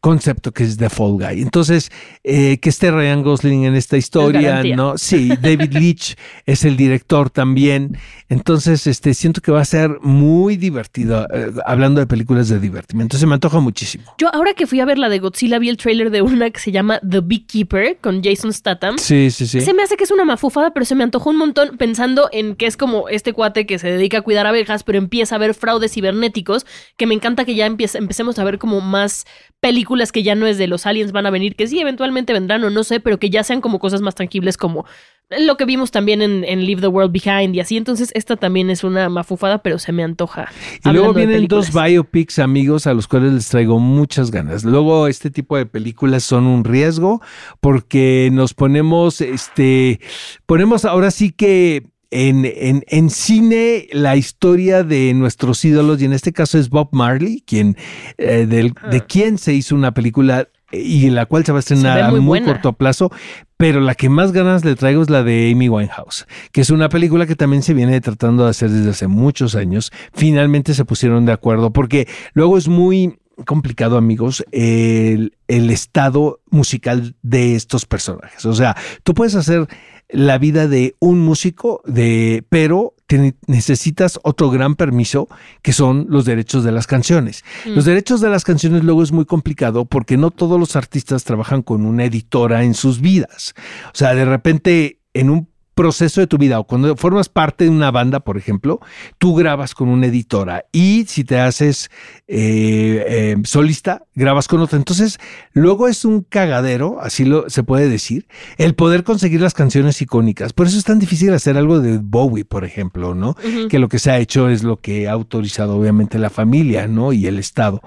concepto 0.00 0.52
que 0.52 0.64
es 0.64 0.76
The 0.76 0.90
Fall 0.90 1.12
Guy. 1.12 1.40
Entonces, 1.42 1.90
eh, 2.24 2.58
que 2.58 2.68
esté 2.68 2.90
Ryan 2.90 3.22
Gosling 3.22 3.64
en 3.64 3.74
esta 3.76 3.96
historia. 3.96 4.60
¿no? 4.76 4.98
Sí, 4.98 5.25
David 5.28 5.72
Leitch 5.72 6.16
es 6.46 6.64
el 6.64 6.76
director 6.76 7.30
también. 7.30 7.96
Entonces, 8.28 8.86
este, 8.86 9.14
siento 9.14 9.40
que 9.40 9.52
va 9.52 9.60
a 9.60 9.64
ser 9.64 9.98
muy 10.02 10.56
divertido, 10.56 11.26
eh, 11.32 11.50
hablando 11.64 12.00
de 12.00 12.06
películas 12.06 12.48
de 12.48 12.58
divertimiento. 12.60 13.16
Se 13.16 13.26
me 13.26 13.34
antoja 13.34 13.60
muchísimo. 13.60 14.04
Yo 14.18 14.34
ahora 14.34 14.54
que 14.54 14.66
fui 14.66 14.80
a 14.80 14.84
ver 14.84 14.98
la 14.98 15.08
de 15.08 15.18
Godzilla 15.18 15.58
vi 15.58 15.68
el 15.68 15.76
trailer 15.76 16.10
de 16.10 16.22
una 16.22 16.50
que 16.50 16.60
se 16.60 16.72
llama 16.72 17.00
The 17.08 17.20
Beekeeper 17.20 17.98
con 18.00 18.22
Jason 18.22 18.52
Statham. 18.52 18.98
Sí, 18.98 19.30
sí, 19.30 19.46
sí. 19.46 19.60
Se 19.60 19.74
me 19.74 19.82
hace 19.82 19.96
que 19.96 20.04
es 20.04 20.10
una 20.10 20.24
mafufada, 20.24 20.72
pero 20.72 20.84
se 20.84 20.94
me 20.94 21.04
antojó 21.04 21.30
un 21.30 21.36
montón 21.38 21.76
pensando 21.78 22.28
en 22.32 22.56
que 22.56 22.66
es 22.66 22.76
como 22.76 23.08
este 23.08 23.32
cuate 23.32 23.66
que 23.66 23.78
se 23.78 23.90
dedica 23.90 24.18
a 24.18 24.22
cuidar 24.22 24.46
abejas, 24.46 24.82
pero 24.82 24.98
empieza 24.98 25.36
a 25.36 25.38
ver 25.38 25.54
fraudes 25.54 25.92
cibernéticos, 25.92 26.66
que 26.96 27.06
me 27.06 27.14
encanta 27.14 27.44
que 27.44 27.54
ya 27.54 27.66
empiece- 27.66 27.98
empecemos 27.98 28.38
a 28.38 28.44
ver 28.44 28.58
como 28.58 28.80
más 28.80 29.24
películas 29.60 30.12
que 30.12 30.22
ya 30.22 30.34
no 30.34 30.46
es 30.46 30.58
de 30.58 30.66
los 30.66 30.86
aliens 30.86 31.12
van 31.12 31.26
a 31.26 31.30
venir, 31.30 31.56
que 31.56 31.66
sí, 31.66 31.80
eventualmente 31.80 32.32
vendrán 32.32 32.62
o 32.64 32.70
no 32.70 32.84
sé, 32.84 33.00
pero 33.00 33.18
que 33.18 33.30
ya 33.30 33.42
sean 33.42 33.60
como 33.60 33.78
cosas 33.78 34.00
más 34.02 34.14
tangibles 34.14 34.56
como 34.56 34.84
lo 35.30 35.56
que 35.56 35.64
vimos 35.64 35.90
también 35.90 36.22
en, 36.22 36.44
en 36.44 36.64
Leave 36.64 36.80
the 36.82 36.86
World 36.86 37.12
Behind 37.12 37.54
y 37.54 37.60
así. 37.60 37.76
Entonces, 37.76 38.10
esta 38.14 38.36
también 38.36 38.70
es 38.70 38.84
una 38.84 39.08
mafufada, 39.08 39.62
pero 39.62 39.78
se 39.78 39.92
me 39.92 40.04
antoja. 40.04 40.48
Y 40.84 40.90
luego 40.90 41.12
vienen 41.14 41.48
dos 41.48 41.72
biopics, 41.72 42.38
amigos, 42.38 42.86
a 42.86 42.94
los 42.94 43.08
cuales 43.08 43.32
les 43.32 43.48
traigo 43.48 43.80
muchas 43.80 44.30
ganas. 44.30 44.64
Luego, 44.64 45.08
este 45.08 45.30
tipo 45.30 45.56
de 45.56 45.66
películas 45.66 46.22
son 46.22 46.46
un 46.46 46.62
riesgo 46.64 47.20
porque 47.60 48.30
nos 48.32 48.54
ponemos, 48.54 49.20
este, 49.20 50.00
ponemos 50.46 50.84
ahora 50.84 51.10
sí 51.10 51.32
que 51.32 51.88
en, 52.12 52.44
en, 52.44 52.84
en 52.86 53.10
cine 53.10 53.88
la 53.90 54.16
historia 54.16 54.84
de 54.84 55.12
nuestros 55.12 55.64
ídolos, 55.64 56.00
y 56.00 56.04
en 56.04 56.12
este 56.12 56.32
caso 56.32 56.56
es 56.56 56.70
Bob 56.70 56.90
Marley, 56.92 57.42
quien, 57.44 57.76
eh, 58.16 58.46
del- 58.48 58.74
de 58.92 59.00
quien 59.04 59.38
se 59.38 59.54
hizo 59.54 59.74
una 59.74 59.92
película 59.92 60.48
y 60.72 61.10
la 61.10 61.26
cual 61.26 61.44
se 61.44 61.52
va 61.52 61.58
a 61.58 61.60
estrenar 61.60 62.00
a 62.00 62.10
muy 62.10 62.42
corto 62.42 62.72
plazo, 62.72 63.10
pero 63.56 63.80
la 63.80 63.94
que 63.94 64.08
más 64.08 64.32
ganas 64.32 64.64
le 64.64 64.74
traigo 64.74 65.02
es 65.02 65.10
la 65.10 65.22
de 65.22 65.50
Amy 65.52 65.68
Winehouse, 65.68 66.26
que 66.52 66.60
es 66.60 66.70
una 66.70 66.88
película 66.88 67.26
que 67.26 67.36
también 67.36 67.62
se 67.62 67.74
viene 67.74 68.00
tratando 68.00 68.44
de 68.44 68.50
hacer 68.50 68.70
desde 68.70 68.90
hace 68.90 69.06
muchos 69.06 69.54
años. 69.54 69.92
Finalmente 70.12 70.74
se 70.74 70.84
pusieron 70.84 71.24
de 71.24 71.32
acuerdo, 71.32 71.72
porque 71.72 72.08
luego 72.34 72.58
es 72.58 72.68
muy 72.68 73.18
complicado, 73.44 73.96
amigos, 73.98 74.44
el, 74.50 75.36
el 75.46 75.70
estado 75.70 76.40
musical 76.50 77.14
de 77.22 77.54
estos 77.54 77.84
personajes. 77.84 78.44
O 78.46 78.54
sea, 78.54 78.76
tú 79.02 79.14
puedes 79.14 79.34
hacer 79.34 79.68
la 80.08 80.38
vida 80.38 80.68
de 80.68 80.94
un 81.00 81.18
músico, 81.20 81.82
de, 81.84 82.44
pero 82.48 82.94
te- 83.06 83.34
necesitas 83.46 84.20
otro 84.22 84.50
gran 84.50 84.74
permiso 84.76 85.28
que 85.62 85.72
son 85.72 86.06
los 86.08 86.24
derechos 86.24 86.62
de 86.64 86.72
las 86.72 86.86
canciones. 86.86 87.44
Los 87.64 87.84
derechos 87.84 88.20
de 88.20 88.28
las 88.30 88.44
canciones 88.44 88.84
luego 88.84 89.02
es 89.02 89.12
muy 89.12 89.24
complicado 89.24 89.84
porque 89.84 90.16
no 90.16 90.30
todos 90.30 90.60
los 90.60 90.76
artistas 90.76 91.24
trabajan 91.24 91.62
con 91.62 91.84
una 91.86 92.04
editora 92.04 92.62
en 92.64 92.74
sus 92.74 93.00
vidas. 93.00 93.54
O 93.86 93.94
sea, 93.96 94.14
de 94.14 94.24
repente 94.24 95.00
en 95.14 95.30
un 95.30 95.48
proceso 95.76 96.22
de 96.22 96.26
tu 96.26 96.38
vida 96.38 96.58
o 96.58 96.64
cuando 96.64 96.96
formas 96.96 97.28
parte 97.28 97.64
de 97.64 97.70
una 97.70 97.90
banda, 97.90 98.20
por 98.20 98.38
ejemplo, 98.38 98.80
tú 99.18 99.34
grabas 99.34 99.74
con 99.74 99.90
una 99.90 100.06
editora 100.06 100.64
y 100.72 101.04
si 101.06 101.22
te 101.22 101.38
haces 101.38 101.90
eh, 102.26 103.04
eh, 103.06 103.36
solista, 103.44 104.06
grabas 104.14 104.48
con 104.48 104.60
otra. 104.60 104.78
Entonces, 104.78 105.18
luego 105.52 105.86
es 105.86 106.06
un 106.06 106.22
cagadero, 106.22 106.98
así 107.02 107.26
lo 107.26 107.50
se 107.50 107.62
puede 107.62 107.90
decir, 107.90 108.26
el 108.56 108.74
poder 108.74 109.04
conseguir 109.04 109.42
las 109.42 109.52
canciones 109.52 110.00
icónicas. 110.00 110.54
Por 110.54 110.66
eso 110.66 110.78
es 110.78 110.84
tan 110.84 110.98
difícil 110.98 111.34
hacer 111.34 111.58
algo 111.58 111.78
de 111.78 111.98
Bowie, 111.98 112.46
por 112.46 112.64
ejemplo, 112.64 113.14
¿no? 113.14 113.36
Que 113.68 113.78
lo 113.78 113.90
que 113.90 113.98
se 113.98 114.10
ha 114.10 114.18
hecho 114.18 114.48
es 114.48 114.62
lo 114.62 114.80
que 114.80 115.08
ha 115.08 115.12
autorizado 115.12 115.76
obviamente 115.76 116.18
la 116.18 116.30
familia, 116.30 116.88
¿no? 116.88 117.12
Y 117.12 117.26
el 117.26 117.38
Estado. 117.38 117.82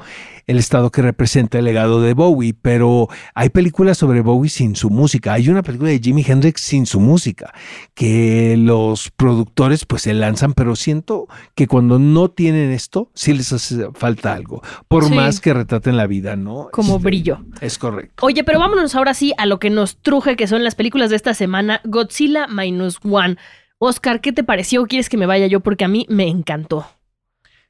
El 0.49 0.57
Estado 0.57 0.89
que 0.89 1.03
representa 1.03 1.59
el 1.59 1.65
legado 1.65 2.01
de 2.01 2.15
Bowie, 2.15 2.55
pero 2.59 3.07
hay 3.35 3.49
películas 3.49 3.99
sobre 3.99 4.21
Bowie 4.21 4.49
sin 4.49 4.75
su 4.75 4.89
música. 4.89 5.33
Hay 5.33 5.47
una 5.47 5.61
película 5.61 5.91
de 5.91 5.99
Jimi 5.99 6.25
Hendrix 6.27 6.61
sin 6.61 6.87
su 6.87 6.99
música, 6.99 7.53
que 7.93 8.55
los 8.57 9.11
productores 9.11 9.85
pues 9.85 10.01
se 10.01 10.13
lanzan, 10.15 10.53
pero 10.53 10.75
siento 10.75 11.27
que 11.53 11.67
cuando 11.67 11.99
no 11.99 12.31
tienen 12.31 12.71
esto, 12.71 13.11
sí 13.13 13.33
les 13.33 13.53
hace 13.53 13.91
falta 13.93 14.33
algo, 14.33 14.63
por 14.87 15.05
Sí. 15.05 15.13
más 15.13 15.39
que 15.39 15.53
retraten 15.53 15.97
la 15.97 16.07
vida, 16.07 16.35
¿no? 16.35 16.69
Como 16.71 16.95
Este, 16.95 17.03
brillo. 17.05 17.45
Es 17.61 17.77
correcto. 17.77 18.25
Oye, 18.25 18.43
pero 18.43 18.57
vámonos 18.57 18.95
ahora 18.95 19.13
sí 19.13 19.33
a 19.37 19.45
lo 19.45 19.59
que 19.59 19.69
nos 19.69 19.97
truje, 20.01 20.35
que 20.35 20.47
son 20.47 20.63
las 20.63 20.73
películas 20.73 21.11
de 21.11 21.15
esta 21.17 21.35
semana, 21.35 21.79
Godzilla 21.83 22.47
Minus 22.47 22.97
One. 23.03 23.37
Oscar, 23.77 24.19
¿qué 24.19 24.33
te 24.33 24.43
pareció? 24.43 24.87
¿Quieres 24.87 25.09
que 25.09 25.17
me 25.17 25.27
vaya 25.27 25.45
yo? 25.45 25.59
Porque 25.59 25.85
a 25.85 25.87
mí 25.87 26.07
me 26.09 26.27
encantó. 26.27 26.87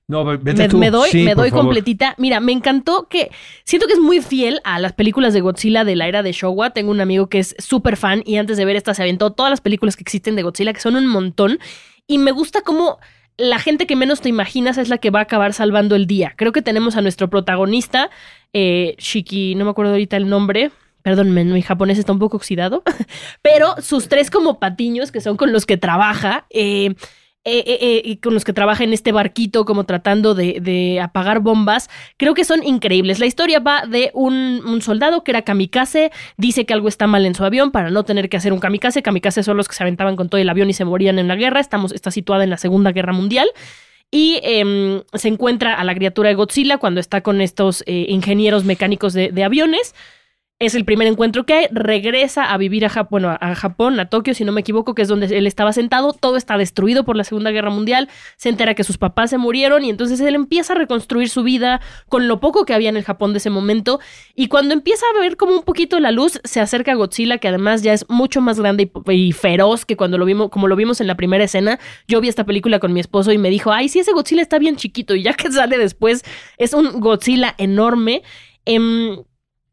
No, 0.09 0.25
vete 0.25 0.53
me, 0.53 0.67
tú. 0.67 0.77
me 0.77 0.89
doy, 0.91 1.09
Sí, 1.09 1.23
me 1.23 1.35
doy 1.35 1.51
favor. 1.51 1.65
completita. 1.65 2.15
Mira, 2.17 2.39
me 2.41 2.51
encantó 2.51 3.07
que 3.07 3.31
siento 3.63 3.87
que 3.87 3.93
es 3.93 3.99
muy 3.99 4.21
fiel 4.21 4.59
a 4.63 4.79
las 4.79 4.91
películas 4.93 5.33
de 5.33 5.41
Godzilla 5.41 5.85
de 5.85 5.95
la 5.95 6.07
era 6.07 6.23
de 6.23 6.31
Showa. 6.33 6.71
Tengo 6.71 6.89
un 6.91 6.99
amigo 6.99 7.27
que 7.29 7.39
es 7.39 7.55
súper 7.59 7.95
fan 7.95 8.23
y 8.25 8.37
antes 8.37 8.57
de 8.57 8.65
ver 8.65 8.75
esta 8.75 8.93
se 8.93 9.03
aventó 9.03 9.31
todas 9.31 9.51
las 9.51 9.61
películas 9.61 9.95
que 9.95 10.01
existen 10.01 10.35
de 10.35 10.41
Godzilla, 10.43 10.73
que 10.73 10.81
son 10.81 10.95
un 10.95 11.05
montón. 11.07 11.59
Y 12.07 12.17
me 12.17 12.31
gusta 12.31 12.61
cómo 12.61 12.97
la 13.37 13.59
gente 13.59 13.85
que 13.85 13.95
menos 13.95 14.19
te 14.19 14.29
imaginas 14.29 14.77
es 14.79 14.89
la 14.89 14.97
que 14.97 15.11
va 15.11 15.19
a 15.19 15.23
acabar 15.23 15.53
salvando 15.53 15.95
el 15.95 16.07
día. 16.07 16.33
Creo 16.35 16.51
que 16.51 16.61
tenemos 16.63 16.97
a 16.97 17.01
nuestro 17.01 17.29
protagonista, 17.29 18.09
eh, 18.51 18.95
Shiki, 18.97 19.53
no 19.55 19.63
me 19.63 19.71
acuerdo 19.71 19.91
ahorita 19.91 20.17
el 20.17 20.27
nombre. 20.27 20.71
Perdónme, 21.03 21.45
mi 21.45 21.61
japonés 21.61 21.97
está 21.99 22.11
un 22.11 22.19
poco 22.19 22.35
oxidado. 22.37 22.83
Pero 23.41 23.75
sus 23.81 24.09
tres 24.09 24.29
como 24.31 24.59
patiños, 24.59 25.11
que 25.11 25.21
son 25.21 25.37
con 25.37 25.53
los 25.53 25.65
que 25.65 25.77
trabaja, 25.77 26.47
eh, 26.49 26.95
eh, 27.49 27.63
eh, 27.65 28.01
eh, 28.05 28.19
con 28.19 28.33
los 28.33 28.45
que 28.45 28.53
trabaja 28.53 28.83
en 28.83 28.93
este 28.93 29.11
barquito 29.11 29.65
como 29.65 29.83
tratando 29.83 30.35
de, 30.35 30.99
apagar 31.01 31.39
bombas, 31.39 31.89
creo 32.17 32.33
que 32.33 32.45
son 32.45 32.63
increíbles. 32.63 33.19
La 33.19 33.25
historia 33.25 33.59
va 33.59 33.85
de 33.87 34.11
un, 34.13 34.79
soldado 34.81 35.23
que 35.23 35.31
era 35.31 35.41
kamikaze, 35.41 36.11
dice 36.37 36.65
que 36.65 36.73
algo 36.73 36.87
está 36.87 37.07
mal 37.07 37.25
en 37.25 37.35
su 37.35 37.43
avión 37.43 37.71
para 37.71 37.89
no 37.89 38.03
tener 38.03 38.29
que 38.29 38.37
hacer 38.37 38.53
un 38.53 38.59
kamikaze. 38.59 39.01
Kamikaze 39.01 39.43
son 39.43 39.57
los 39.57 39.67
que 39.67 39.75
se 39.75 39.83
aventaban 39.83 40.15
con 40.15 40.29
todo 40.29 40.39
el 40.39 40.49
avión 40.49 40.69
y 40.69 40.73
se 40.73 40.85
morían 40.85 41.19
en 41.19 41.27
la 41.27 41.35
guerra. 41.35 41.59
Estamos, 41.59 41.91
está 41.91 42.11
situada 42.11 42.43
en 42.43 42.51
la 42.51 42.57
Segunda 42.57 42.91
Guerra 42.91 43.13
Mundial. 43.13 43.49
Y 44.11 44.39
em, 44.43 45.01
se 45.13 45.27
encuentra 45.27 45.75
a 45.75 45.83
la 45.83 45.93
criatura 45.93 46.29
de 46.29 46.35
Godzilla 46.35 46.77
cuando 46.77 46.99
está 46.99 47.21
con 47.21 47.41
estos 47.41 47.83
eh, 47.85 48.05
ingenieros 48.09 48.63
mecánicos 48.63 49.13
de 49.13 49.43
aviones. 49.43 49.93
Es 50.61 50.75
el 50.75 50.83
primer 50.83 51.07
encuentro 51.07 51.45
que 51.45 51.53
hay. 51.53 51.67
Regresa 51.71 52.51
a 52.51 52.57
vivir 52.57 52.83
a, 52.83 52.89
Japón, 52.89 53.23
a 53.25 54.09
Tokio, 54.09 54.33
si 54.33 54.43
no 54.43 54.51
me 54.51 54.59
equivoco, 54.59 54.93
que 54.93 55.01
es 55.03 55.07
donde 55.07 55.27
él 55.37 55.47
estaba 55.47 55.71
sentado. 55.71 56.11
Todo 56.11 56.35
está 56.35 56.57
destruido 56.57 57.05
por 57.05 57.15
la 57.15 57.23
Segunda 57.23 57.51
Guerra 57.51 57.69
Mundial. 57.69 58.09
Se 58.35 58.49
entera 58.49 58.75
que 58.75 58.83
sus 58.83 58.97
papás 58.97 59.29
se 59.29 59.37
murieron 59.37 59.85
y 59.85 59.89
entonces 59.89 60.19
él 60.19 60.35
empieza 60.35 60.73
a 60.73 60.75
reconstruir 60.75 61.29
su 61.29 61.43
vida 61.43 61.79
con 62.09 62.27
lo 62.27 62.41
poco 62.41 62.65
que 62.65 62.73
había 62.73 62.89
en 62.89 62.97
el 62.97 63.05
Japón 63.05 63.31
de 63.31 63.37
ese 63.37 63.49
momento. 63.49 64.01
Y 64.35 64.49
cuando 64.49 64.73
empieza 64.73 65.05
a 65.15 65.21
ver 65.21 65.37
como 65.37 65.53
un 65.53 65.63
poquito 65.63 65.97
la 66.01 66.11
luz, 66.11 66.41
se 66.43 66.59
acerca 66.59 66.91
a 66.91 66.95
Godzilla, 66.95 67.37
que 67.37 67.47
además 67.47 67.81
ya 67.81 67.93
es 67.93 68.09
mucho 68.09 68.41
más 68.41 68.59
grande 68.59 68.91
y, 69.07 69.11
y 69.13 69.31
feroz 69.31 69.85
que 69.85 69.95
cuando 69.95 70.17
lo 70.17 70.25
vimos, 70.25 70.49
como 70.49 70.67
lo 70.67 70.75
vimos 70.75 70.99
en 70.99 71.07
la 71.07 71.15
primera 71.15 71.45
escena. 71.45 71.79
Yo 72.05 72.19
vi 72.19 72.27
esta 72.27 72.45
película 72.45 72.79
con 72.79 72.91
mi 72.91 72.99
esposo 72.99 73.31
y 73.31 73.37
me 73.37 73.49
dijo, 73.49 73.71
ay, 73.71 73.87
sí, 73.87 73.99
ese 73.99 74.11
Godzilla 74.11 74.41
está 74.41 74.59
bien 74.59 74.75
chiquito. 74.75 75.15
Y 75.15 75.23
ya 75.23 75.35
que 75.35 75.49
sale 75.53 75.77
después, 75.77 76.25
es 76.57 76.73
un 76.73 76.99
Godzilla 76.99 77.55
enorme. 77.57 78.23
Em, 78.65 79.23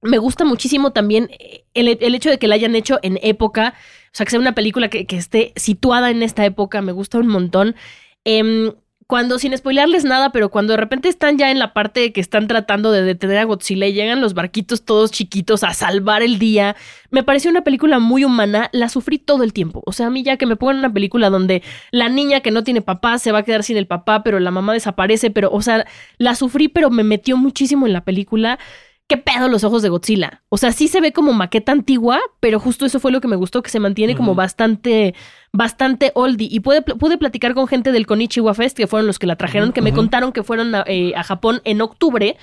me 0.03 0.19
gusta 0.19 0.45
muchísimo 0.45 0.93
también 0.93 1.31
eh, 1.39 1.65
el, 1.75 1.99
el 2.01 2.15
hecho 2.15 2.31
de 2.31 2.39
que 2.39 2.49
la 2.49 2.55
hayan 2.55 2.75
hecho 2.75 2.99
en 3.03 3.19
época, 3.23 3.75
o 4.07 4.11
sea, 4.13 4.25
que 4.25 4.31
sea 4.31 4.41
una 4.41 4.55
película 4.55 4.89
que, 4.89 5.07
que 5.07 5.17
esté 5.17 5.53
situada 5.57 6.11
en 6.11 6.23
esta 6.23 6.45
época, 6.45 6.83
me 6.83 6.93
gusta 6.93 7.19
un 7.19 7.29
montón. 7.29 7.77
Em, 8.25 8.73
cuando, 9.07 9.39
sin 9.39 9.57
spoilearles 9.57 10.05
nada, 10.05 10.33
pero 10.33 10.51
cuando 10.51 10.73
de 10.73 10.79
repente 10.79 11.09
están 11.09 11.39
ya 11.39 11.53
en 11.53 11.61
la 11.61 11.73
parte 11.73 12.13
que 12.13 12.21
están 12.21 12.49
tratando 12.49 12.91
de 12.91 13.03
detener 13.03 13.39
a 13.39 13.45
Godzilla 13.45 13.87
y 13.87 13.93
llegan 13.93 14.21
los 14.21 14.35
barquitos 14.35 14.85
todos 14.85 15.13
chiquitos 15.13 15.63
a 15.63 15.75
salvar 15.75 16.23
el 16.23 16.41
día, 16.41 16.75
me 17.11 17.23
pareció 17.23 17.53
una 17.53 17.63
película 17.63 18.01
muy 18.01 18.25
humana, 18.25 18.69
la 18.73 18.89
sufrí 18.89 19.19
todo 19.19 19.45
el 19.45 19.53
tiempo. 19.53 19.81
O 19.87 19.93
sea, 19.93 20.09
a 20.09 20.11
mí 20.11 20.25
ya 20.25 20.39
que 20.39 20.47
me 20.47 20.57
pongan 20.57 20.79
una 20.79 20.93
película 20.93 21.31
donde 21.31 21.63
la 21.93 22.09
niña 22.09 22.41
que 22.41 22.51
no 22.51 22.65
tiene 22.65 22.83
papá 22.83 23.19
se 23.19 23.31
va 23.31 23.39
a 23.39 23.43
quedar 23.45 23.63
sin 23.63 23.77
el 23.77 23.87
papá, 23.87 24.25
pero 24.25 24.41
la 24.41 24.51
mamá 24.51 24.73
desaparece, 24.73 25.31
pero, 25.31 25.51
o 25.53 25.63
sea, 25.63 25.87
la 26.19 26.35
sufrí, 26.35 26.67
pero 26.67 26.91
me 26.91 27.05
metió 27.05 27.37
muchísimo 27.37 27.87
en 27.87 27.93
la 27.93 28.05
película. 28.05 28.59
¿Qué 29.09 29.16
pedo 29.16 29.49
los 29.49 29.62
ojos 29.62 29.83
de 29.83 29.88
Godzilla? 29.88 30.42
O 30.49 30.59
sea, 30.59 30.73
sí 30.73 30.88
se 30.88 31.01
ve 31.01 31.12
como 31.12 31.33
maqueta 31.33 31.71
antigua, 31.71 32.19
pero 32.40 32.59
justo 32.59 32.85
eso 32.87 32.99
fue 32.99 33.12
lo 33.12 33.21
que 33.21 33.29
me 33.29 33.37
gustó, 33.37 33.62
que 33.62 33.71
se 33.71 33.79
mantiene 33.79 34.16
como 34.16 34.35
bastante, 34.35 35.14
bastante 35.53 36.11
oldie. 36.14 36.49
Y 36.51 36.59
pude, 36.59 36.83
pude 36.83 37.16
platicar 37.16 37.55
con 37.55 37.69
gente 37.69 37.92
del 37.92 38.07
Konichiwa 38.07 38.53
Fest, 38.55 38.77
que 38.77 38.88
fueron 38.88 39.07
los 39.07 39.21
que 39.21 39.29
la 39.29 39.37
trajeron, 39.37 39.73
que 39.73 39.81
me 39.81 39.92
contaron 39.92 40.33
que 40.33 40.42
fueron 40.42 40.75
a, 40.75 40.83
eh, 40.88 41.12
a 41.14 41.23
Japón 41.23 41.61
en 41.64 41.83
octubre 41.83 42.37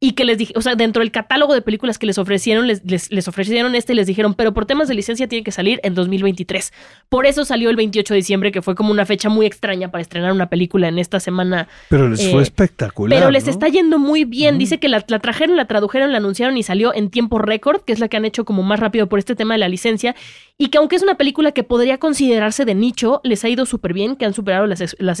y 0.00 0.12
que 0.12 0.24
les 0.24 0.38
dije, 0.38 0.52
o 0.56 0.62
sea, 0.62 0.76
dentro 0.76 1.00
del 1.00 1.10
catálogo 1.10 1.54
de 1.54 1.60
películas 1.62 1.98
que 1.98 2.06
les 2.06 2.18
ofrecieron, 2.18 2.68
les, 2.68 2.84
les, 2.84 3.10
les 3.10 3.26
ofrecieron 3.26 3.74
este 3.74 3.94
y 3.94 3.96
les 3.96 4.06
dijeron, 4.06 4.34
pero 4.34 4.54
por 4.54 4.64
temas 4.64 4.86
de 4.86 4.94
licencia 4.94 5.26
tiene 5.26 5.42
que 5.42 5.50
salir 5.50 5.80
en 5.82 5.94
2023. 5.94 6.72
Por 7.08 7.26
eso 7.26 7.44
salió 7.44 7.68
el 7.68 7.74
28 7.74 8.14
de 8.14 8.18
diciembre, 8.18 8.52
que 8.52 8.62
fue 8.62 8.76
como 8.76 8.92
una 8.92 9.04
fecha 9.06 9.28
muy 9.28 9.44
extraña 9.44 9.90
para 9.90 10.00
estrenar 10.02 10.30
una 10.32 10.48
película 10.48 10.86
en 10.86 11.00
esta 11.00 11.18
semana 11.18 11.66
Pero 11.88 12.08
les 12.08 12.30
fue 12.30 12.40
Eh, 12.40 12.42
espectacular. 12.44 13.18
pero 13.18 13.30
les 13.32 13.46
¿no? 13.46 13.50
está 13.50 13.66
yendo 13.68 13.98
muy 13.98 14.24
bien. 14.24 14.56
Dice 14.58 14.78
que 14.78 14.88
la, 14.88 15.04
la 15.08 15.18
trajeron, 15.18 15.56
la 15.56 15.66
tradujeron, 15.66 16.12
la 16.12 16.18
anunciaron 16.18 16.56
y 16.56 16.62
salió 16.62 16.94
en 16.94 17.10
tiempo 17.10 17.38
récord, 17.40 17.80
que 17.82 17.92
es 17.92 17.98
la 17.98 18.06
que 18.08 18.16
han 18.16 18.24
hecho 18.24 18.44
como 18.44 18.62
más 18.62 18.78
rápido 18.78 19.08
por 19.08 19.18
este 19.18 19.34
tema 19.34 19.54
de 19.54 19.58
la 19.58 19.68
licencia. 19.68 20.14
Y 20.56 20.68
que 20.68 20.78
aunque 20.78 20.94
es 20.94 21.02
una 21.02 21.16
película 21.16 21.50
que 21.50 21.64
podría 21.64 21.98
considerarse 21.98 22.64
de 22.64 22.76
nicho, 22.76 23.20
les 23.24 23.44
ha 23.44 23.48
ido 23.48 23.66
súper 23.66 23.94
bien, 23.94 24.14
que 24.14 24.24
han 24.26 24.34
superado 24.34 24.66
las, 24.66 24.94
las 25.00 25.20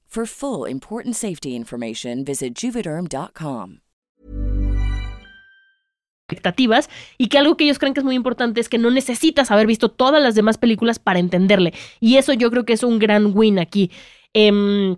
For 0.13 0.25
full 0.27 0.67
important 0.69 1.15
safety 1.15 1.55
information, 1.55 2.25
visit 2.25 2.53
juvederm.com. 2.53 3.79
expectativas 6.27 6.89
y 7.17 7.27
que 7.27 7.37
algo 7.37 7.55
que 7.57 7.65
ellos 7.65 7.77
creen 7.77 7.93
que 7.93 7.99
es 7.99 8.05
muy 8.05 8.15
importante 8.15 8.61
es 8.61 8.69
que 8.69 8.77
no 8.77 8.89
necesitas 8.89 9.51
haber 9.51 9.67
visto 9.67 9.89
todas 9.89 10.21
las 10.23 10.33
demás 10.33 10.57
películas 10.57 10.97
para 10.97 11.19
entenderle. 11.19 11.73
Y 11.99 12.15
eso 12.17 12.31
yo 12.31 12.49
creo 12.51 12.63
que 12.65 12.71
es 12.73 12.83
un 12.83 12.99
gran 12.99 13.31
win 13.37 13.59
aquí. 13.59 13.91
Em, 14.33 14.95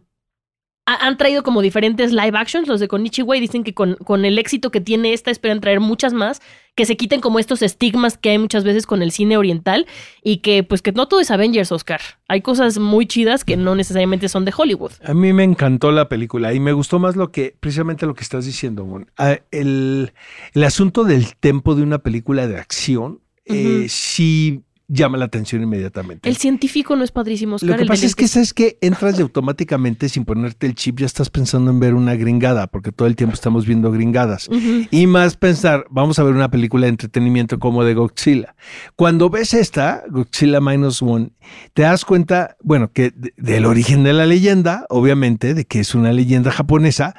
ha- 0.85 1.07
han 1.07 1.17
traído 1.17 1.41
como 1.41 1.61
diferentes 1.63 2.11
live 2.11 2.37
actions, 2.37 2.67
los 2.67 2.79
de 2.79 2.87
Konichiwa, 2.87 3.35
y 3.35 3.39
dicen 3.39 3.63
que 3.63 3.73
con, 3.73 3.95
con 3.95 4.25
el 4.25 4.37
éxito 4.37 4.69
que 4.69 4.79
tiene 4.81 5.13
esta 5.13 5.31
esperan 5.31 5.59
traer 5.59 5.79
muchas 5.79 6.13
más, 6.13 6.39
que 6.75 6.85
se 6.85 6.97
quiten 6.97 7.21
como 7.21 7.37
estos 7.39 7.61
estigmas 7.61 8.17
que 8.17 8.31
hay 8.31 8.37
muchas 8.39 8.63
veces 8.63 8.87
con 8.87 9.01
el 9.03 9.11
cine 9.11 9.37
oriental 9.37 9.85
y 10.23 10.37
que 10.37 10.63
pues 10.63 10.81
que 10.81 10.91
no 10.91 11.07
todo 11.07 11.19
es 11.19 11.29
Avengers, 11.29 11.71
Oscar. 11.71 12.01
Hay 12.27 12.41
cosas 12.41 12.79
muy 12.79 13.05
chidas 13.05 13.45
que 13.45 13.57
no 13.57 13.75
necesariamente 13.75 14.27
son 14.27 14.43
de 14.45 14.53
Hollywood. 14.55 14.91
A 15.03 15.13
mí 15.13 15.33
me 15.33 15.43
encantó 15.43 15.91
la 15.91 16.09
película 16.09 16.53
y 16.53 16.59
me 16.59 16.73
gustó 16.73 16.97
más 16.99 17.15
lo 17.15 17.31
que, 17.31 17.55
precisamente 17.59 18.05
lo 18.05 18.15
que 18.15 18.23
estás 18.23 18.45
diciendo, 18.45 18.85
Mon. 18.85 19.09
Ah, 19.17 19.37
El, 19.51 20.13
el 20.53 20.63
asunto 20.63 21.03
del 21.03 21.35
tempo 21.35 21.75
de 21.75 21.83
una 21.83 21.99
película 21.99 22.47
de 22.47 22.57
acción 22.57 23.19
eh, 23.45 23.79
Ujú. 23.81 23.89
sí 23.89 24.61
llama 24.93 25.17
la 25.17 25.25
atención 25.25 25.63
inmediatamente. 25.63 26.27
El 26.29 26.37
científico 26.37 26.95
no 26.95 27.03
es 27.03 27.11
padrísimo, 27.11 27.55
Oscar. 27.55 27.69
Lo 27.71 27.75
que 27.77 27.81
el 27.83 27.87
pasa 27.87 28.05
es 28.05 28.15
que. 28.15 28.27
¿sabes 28.27 28.53
que 28.53 28.77
Entras 28.81 29.17
de 29.17 29.23
automáticamente 29.23 30.09
sin 30.09 30.25
ponerte 30.25 30.67
el 30.67 30.75
chip, 30.75 30.99
ya 30.99 31.05
estás 31.05 31.29
pensando 31.29 31.71
en 31.71 31.79
ver 31.79 31.93
una 31.93 32.15
gringada, 32.15 32.67
porque 32.67 32.91
todo 32.91 33.07
el 33.07 33.15
tiempo 33.15 33.33
estamos 33.33 33.65
viendo 33.65 33.91
gringadas. 33.91 34.49
Y 34.91 35.07
más 35.07 35.35
pensar, 35.37 35.85
vamos 35.89 36.19
a 36.19 36.23
ver 36.23 36.33
una 36.33 36.49
película 36.49 36.85
de 36.85 36.89
entretenimiento 36.89 37.59
como 37.59 37.83
de 37.83 37.93
Godzilla. 37.93 38.55
Cuando 38.95 39.29
ves 39.29 39.53
esta, 39.53 40.03
Godzilla 40.09 40.59
Minus 40.61 41.01
One, 41.01 41.31
te 41.73 41.81
das 41.83 42.05
cuenta, 42.05 42.55
bueno, 42.61 42.91
que 42.91 43.11
de- 43.15 43.33
del 43.37 43.65
origen 43.65 44.03
de 44.03 44.13
la 44.13 44.25
leyenda, 44.25 44.85
obviamente, 44.89 45.53
de 45.53 45.65
que 45.65 45.79
es 45.79 45.95
una 45.95 46.11
leyenda 46.13 46.51
japonesa 46.51 47.15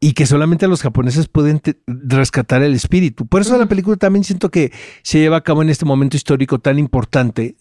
y 0.00 0.12
que 0.12 0.26
solamente 0.26 0.66
los 0.68 0.82
japoneses 0.82 1.28
pueden 1.28 1.60
te- 1.60 1.78
rescatar 1.86 2.62
el 2.62 2.74
espíritu. 2.74 3.26
Por 3.26 3.42
eso 3.42 3.56
la 3.58 3.66
película 3.66 3.96
también 3.96 4.24
siento 4.24 4.50
que 4.50 4.72
se 5.02 5.18
lleva 5.20 5.38
a 5.38 5.40
cabo 5.42 5.62
en 5.62 5.70
este 5.70 5.84
momento 5.84 6.16
histórico 6.16 6.58
tan 6.58 6.78
importante, 6.78 7.11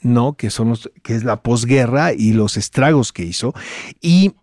¿no? 0.02 0.34
Que 0.34 0.50
son 0.50 0.70
los, 0.70 0.92
que 1.04 1.16
es 1.16 1.24
la 1.24 1.42
posguerra 1.44 2.14
y 2.14 2.34
los 2.34 2.58
estragos 2.58 3.12
que 3.12 3.24
hizo. 3.24 3.54
Y 4.02 4.34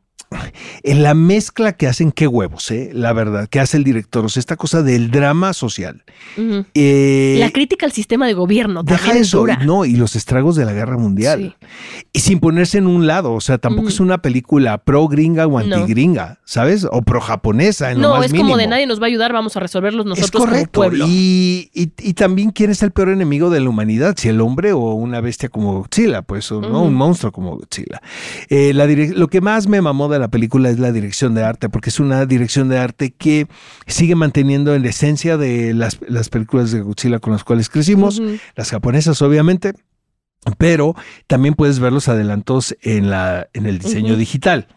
en 0.83 1.03
la 1.03 1.15
mezcla 1.15 1.73
que 1.73 1.87
hacen, 1.87 2.13
qué 2.13 2.27
huevos, 2.27 2.71
¿eh? 2.71 2.91
La 2.93 3.13
verdad, 3.13 3.49
que 3.49 3.61
hace 3.61 3.77
el 3.77 3.85
director. 3.85 4.25
O 4.25 4.29
sea, 4.29 4.41
esta 4.41 4.57
cosa 4.57 4.83
del 4.83 5.11
drama 5.11 5.53
social. 5.53 6.03
Eh, 6.75 7.37
La 7.41 7.51
crítica 7.51 7.87
al 7.87 7.93
sistema 7.93 8.27
de 8.27 8.35
gobierno 8.35 8.83
Deja 8.83 9.13
eso, 9.17 9.39
dura. 9.41 9.57
no, 9.65 9.85
y 9.85 9.97
los 9.97 10.17
estragos 10.17 10.57
de 10.57 10.65
la 10.65 10.73
guerra 10.73 10.97
mundial. 10.99 11.57
Y 12.13 12.21
sin 12.21 12.41
ponerse 12.41 12.79
en 12.79 12.87
un 12.87 13.07
lado, 13.07 13.33
o 13.33 13.41
sea, 13.41 13.59
tampoco 13.59 13.89
es 13.89 14.01
una 14.01 14.19
película 14.19 14.79
pro 14.79 15.09
gringa 15.09 15.47
o 15.47 15.59
anti 15.59 15.81
gringa, 15.87 16.39
¿sabes? 16.45 16.87
O 16.91 17.03
pro 17.03 17.21
japonesa, 17.21 17.91
en 17.91 18.01
lo 18.01 18.09
No, 18.09 18.17
más 18.17 18.27
es 18.27 18.33
mínimo. 18.33 18.51
como 18.51 18.57
de 18.59 18.67
nadie 18.67 18.87
nos 18.87 19.01
va 19.01 19.05
a 19.05 19.09
ayudar, 19.09 19.33
vamos 19.33 19.57
a 19.57 19.61
resolverlos 19.61 20.07
nosotros 20.07 20.43
Es 20.43 20.47
correcto. 20.49 20.81
como 20.81 20.89
pueblo. 20.91 21.07
Y, 21.09 21.71
y- 21.75 21.93
y 21.99 22.15
también 22.15 22.51
quién 22.51 22.71
es 22.71 22.83
el 22.83 22.91
peor 22.93 23.09
enemigo 23.11 23.51
de 23.51 23.61
la 23.61 23.69
humanidad, 23.71 24.15
si 24.19 24.29
el 24.29 24.41
hombre 24.41 24.73
o 24.73 24.93
una 24.95 25.21
bestia 25.21 25.49
como 25.49 25.75
Godzilla, 25.81 26.23
pues, 26.23 26.51
o, 26.53 26.61
¿no? 26.61 26.83
Un 26.83 26.95
monstruo 26.95 27.33
como 27.33 27.57
Godzilla. 27.57 28.01
Eh, 28.49 28.73
la 28.75 28.87
lo 28.89 29.29
que 29.29 29.41
más 29.43 29.69
me 29.69 29.81
mamó 29.83 30.09
de 30.09 30.18
la 30.19 30.29
película 30.29 30.71
es 30.71 30.79
la 30.79 30.93
dirección 30.93 31.35
de 31.35 31.45
arte, 31.45 31.69
porque 31.69 31.91
es 31.91 32.01
una 32.01 32.27
dirección 32.27 32.69
de 32.69 32.79
arte 32.79 33.13
que 33.13 33.47
sigue 33.87 34.15
manteniendo 34.15 34.75
en 34.75 34.83
la 34.83 34.91
esencia 34.91 35.37
de 35.37 35.75
las, 35.75 35.99
las 36.09 36.29
películas 36.29 36.71
de 36.73 36.81
Godzilla 36.81 37.19
con 37.19 37.33
las 37.33 37.45
cuales 37.45 37.69
crecimos, 37.69 38.21
las 38.55 38.71
japonesas, 38.71 39.21
obviamente. 39.23 39.73
Pero 40.57 40.95
también 41.27 41.55
puedes 41.55 41.79
ver 41.81 41.93
los 41.93 42.09
adelantos 42.09 42.77
en, 42.83 43.11
la, 43.11 43.49
en 43.53 43.67
el 43.67 43.79
diseño 43.79 44.17
digital. 44.17 44.69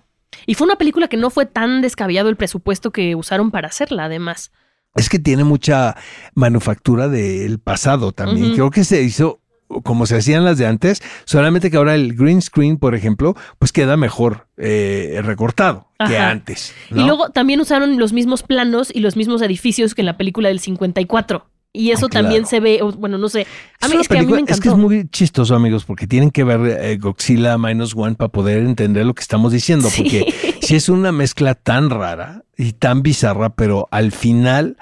Y 0.46 0.56
fue 0.56 0.66
una 0.66 0.76
película 0.76 1.08
que 1.08 1.18
no 1.18 1.30
fue 1.30 1.46
tan 1.46 1.82
descabellado 1.82 2.30
el 2.30 2.36
presupuesto 2.36 2.92
que 2.92 3.16
usaron 3.16 3.52
para 3.52 3.68
hacerla, 3.68 4.06
además. 4.06 4.52
Es 4.96 5.08
que 5.08 5.20
tiene 5.20 5.44
mucha 5.44 5.96
manufactura 6.34 7.08
del 7.08 7.60
pasado 7.60 8.12
también. 8.12 8.54
Creo 8.54 8.72
que 8.72 8.84
se 8.84 9.02
hizo 9.02 9.41
como 9.84 10.06
se 10.06 10.18
hacían 10.18 10.44
las 10.46 10.58
de 10.58 10.66
antes, 10.68 11.02
solamente 11.26 11.72
que 11.72 11.78
ahora 11.78 11.96
el 11.96 12.14
green 12.16 12.42
screen, 12.42 12.78
por 12.78 12.96
ejemplo, 12.96 13.36
pues 13.60 13.72
queda 13.72 13.98
mejor 13.98 14.48
eh, 14.58 15.20
recortado 15.24 15.88
que 16.08 16.18
antes. 16.18 16.74
Y 16.90 16.96
luego 17.04 17.30
también 17.30 17.60
usaron 17.62 17.98
los 18.00 18.12
mismos 18.14 18.44
planos 18.44 18.92
y 18.94 19.00
los 19.02 19.16
mismos 19.16 19.42
edificios 19.42 19.94
que 19.96 20.02
en 20.02 20.08
la 20.08 20.18
película 20.18 20.50
del 20.50 20.60
54. 20.60 21.46
Y 21.74 21.92
eso 21.92 22.08
Ah, 22.08 22.10
claro. 22.10 22.26
también 22.26 22.46
se 22.46 22.60
ve, 22.60 22.82
bueno, 22.98 23.18
no 23.18 23.30
sé. 23.30 23.48
A 23.80 23.88
mí 23.88 23.96
es 24.02 24.10
que 24.10 24.18
a 24.18 24.22
mí 24.24 24.26
me 24.28 24.34
encantó. 24.40 24.54
es 24.56 24.60
que 24.60 24.68
es 24.70 24.76
muy 24.76 25.08
chistoso, 25.10 25.56
amigos, 25.56 25.86
porque 25.86 26.06
tienen 26.06 26.30
que 26.30 26.44
ver 26.44 26.60
eh, 26.84 26.98
Godzilla 26.98 27.58
Minus 27.58 27.96
One 27.96 28.16
para 28.16 28.28
poder 28.30 28.58
entender 28.60 29.06
lo 29.06 29.14
que 29.14 29.22
estamos 29.22 29.54
diciendo, 29.54 29.90
Sí. 29.90 30.02
porque 30.04 30.34
si 30.62 30.76
es 30.76 30.90
una 30.90 31.14
mezcla 31.14 31.56
tan 31.56 31.90
rara 31.90 32.44
y 32.58 32.74
tan 32.74 33.04
bizarra, 33.04 33.56
pero 33.56 33.88
al 33.92 34.12
final 34.12 34.76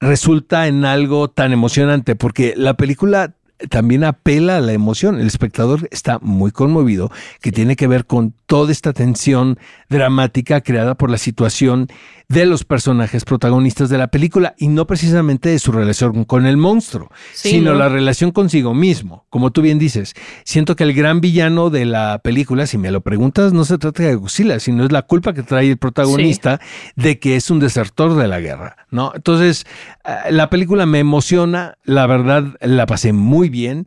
resulta 0.00 0.66
en 0.66 0.84
algo 0.84 1.28
tan 1.28 1.52
emocionante, 1.52 2.16
porque 2.16 2.54
la 2.56 2.74
película 2.78 3.34
también 3.68 4.04
apela 4.04 4.56
a 4.56 4.60
la 4.60 4.72
emoción. 4.72 5.20
El 5.20 5.26
espectador 5.26 5.88
está 5.90 6.18
muy 6.20 6.50
conmovido, 6.50 7.10
que 7.40 7.52
tiene 7.52 7.76
que 7.76 7.86
ver 7.86 8.06
con 8.06 8.34
toda 8.46 8.72
esta 8.72 8.92
tensión 8.92 9.58
dramática 9.88 10.60
creada 10.60 10.94
por 10.94 11.10
la 11.10 11.18
situación 11.18 11.88
de 12.28 12.46
los 12.46 12.64
personajes 12.64 13.24
protagonistas 13.24 13.90
de 13.90 13.98
la 13.98 14.08
película 14.08 14.54
y 14.56 14.68
no 14.68 14.86
precisamente 14.86 15.50
de 15.50 15.58
su 15.58 15.70
relación 15.70 16.24
con 16.24 16.46
el 16.46 16.56
monstruo, 16.56 17.10
Sí, 17.34 17.50
sino 17.50 17.72
¿no? 17.72 17.78
la 17.78 17.88
relación 17.90 18.30
consigo 18.30 18.72
mismo. 18.72 19.26
Como 19.28 19.50
tú 19.52 19.60
bien 19.60 19.78
dices, 19.78 20.14
siento 20.44 20.74
que 20.74 20.84
el 20.84 20.94
gran 20.94 21.20
villano 21.20 21.68
de 21.68 21.84
la 21.84 22.20
película, 22.22 22.66
si 22.66 22.78
me 22.78 22.90
lo 22.90 23.02
preguntas, 23.02 23.52
no 23.52 23.64
se 23.66 23.76
trata 23.76 24.02
de 24.04 24.14
Godzilla, 24.14 24.60
sino 24.60 24.84
es 24.84 24.92
la 24.92 25.02
culpa 25.02 25.34
que 25.34 25.42
trae 25.42 25.70
el 25.70 25.76
protagonista 25.76 26.58
de 26.96 27.18
que 27.18 27.36
es 27.36 27.50
un 27.50 27.60
desertor 27.60 28.16
de 28.16 28.28
la 28.28 28.40
guerra, 28.40 28.76
¿no? 28.90 29.12
Entonces, 29.14 29.66
eh, 30.04 30.32
la 30.32 30.48
película 30.48 30.86
me 30.86 31.00
emociona, 31.00 31.76
la 31.84 32.06
verdad 32.06 32.44
la 32.60 32.86
pasé 32.86 33.12
muy 33.12 33.50
bien. 33.52 33.84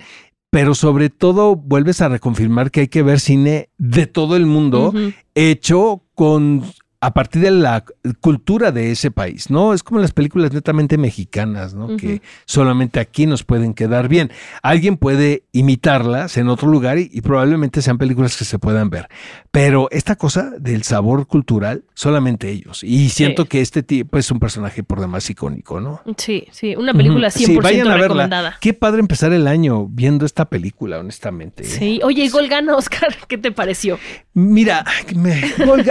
Pero 0.49 0.73
sobre 0.73 1.09
todo 1.09 1.57
vuelves 1.57 1.99
a 1.99 2.07
reconfirmar 2.07 2.71
que 2.71 2.79
hay 2.81 2.87
que 2.87 3.03
ver 3.03 3.19
cine 3.19 3.67
de 3.77 4.07
todo 4.07 4.37
el 4.37 4.45
mundo 4.45 4.93
hecho 5.33 6.05
con 6.13 6.63
a 7.05 7.13
partir 7.13 7.41
de 7.41 7.51
la 7.51 7.83
cultura 8.19 8.71
de 8.71 8.91
ese 8.91 9.11
país, 9.11 9.49
¿no? 9.49 9.73
Es 9.73 9.83
como 9.83 9.99
las 9.99 10.11
películas 10.11 10.51
netamente 10.53 10.97
mexicanas, 10.97 11.73
¿no? 11.73 11.97
Que 11.97 12.21
solamente 12.45 12.99
aquí 12.99 13.25
nos 13.27 13.43
pueden 13.43 13.73
quedar 13.73 14.07
bien. 14.07 14.31
Alguien 14.63 14.97
puede 14.97 15.43
imitarlas 15.51 16.37
en 16.37 16.47
otro 16.49 16.67
lugar 16.67 16.97
y, 16.97 17.09
y 17.13 17.21
probablemente 17.21 17.81
sean 17.81 17.97
películas 17.97 18.35
que 18.37 18.45
se 18.45 18.57
puedan 18.59 18.89
ver. 18.89 19.07
Pero 19.51 19.87
esta 19.91 20.15
cosa 20.15 20.51
del 20.59 20.83
sabor 20.83 21.27
cultural, 21.27 21.83
solamente 21.93 22.49
ellos. 22.49 22.83
Y 22.83 23.09
siento 23.09 23.45
que 23.45 23.61
este 23.61 23.83
tipo 23.83 24.17
es 24.17 24.31
un 24.31 24.39
personaje 24.39 24.83
por 24.83 24.99
demás 24.99 25.29
icónico, 25.29 25.79
¿no? 25.79 26.01
Sí, 26.17 26.47
sí, 26.51 26.75
una 26.75 26.93
película 26.93 27.27
100% 27.27 27.31
Sí, 27.45 27.57
vayan 27.57 27.87
a 27.87 27.91
verla. 27.91 28.03
recomendada. 28.07 28.57
Qué 28.59 28.73
padre 28.73 28.99
empezar 29.01 29.31
el 29.31 29.47
año 29.47 29.85
viendo 29.87 30.25
esta 30.25 30.45
película, 30.45 30.99
honestamente. 30.99 31.63
¿eh? 31.63 31.67
Sí, 31.67 31.99
oye, 32.03 32.23
y 32.25 32.29
gol 32.29 32.47
gana, 32.47 32.75
Oscar, 32.75 33.15
¿qué 33.27 33.37
te 33.37 33.51
pareció? 33.51 33.99
Mira, 34.33 34.83
me- 35.15 35.41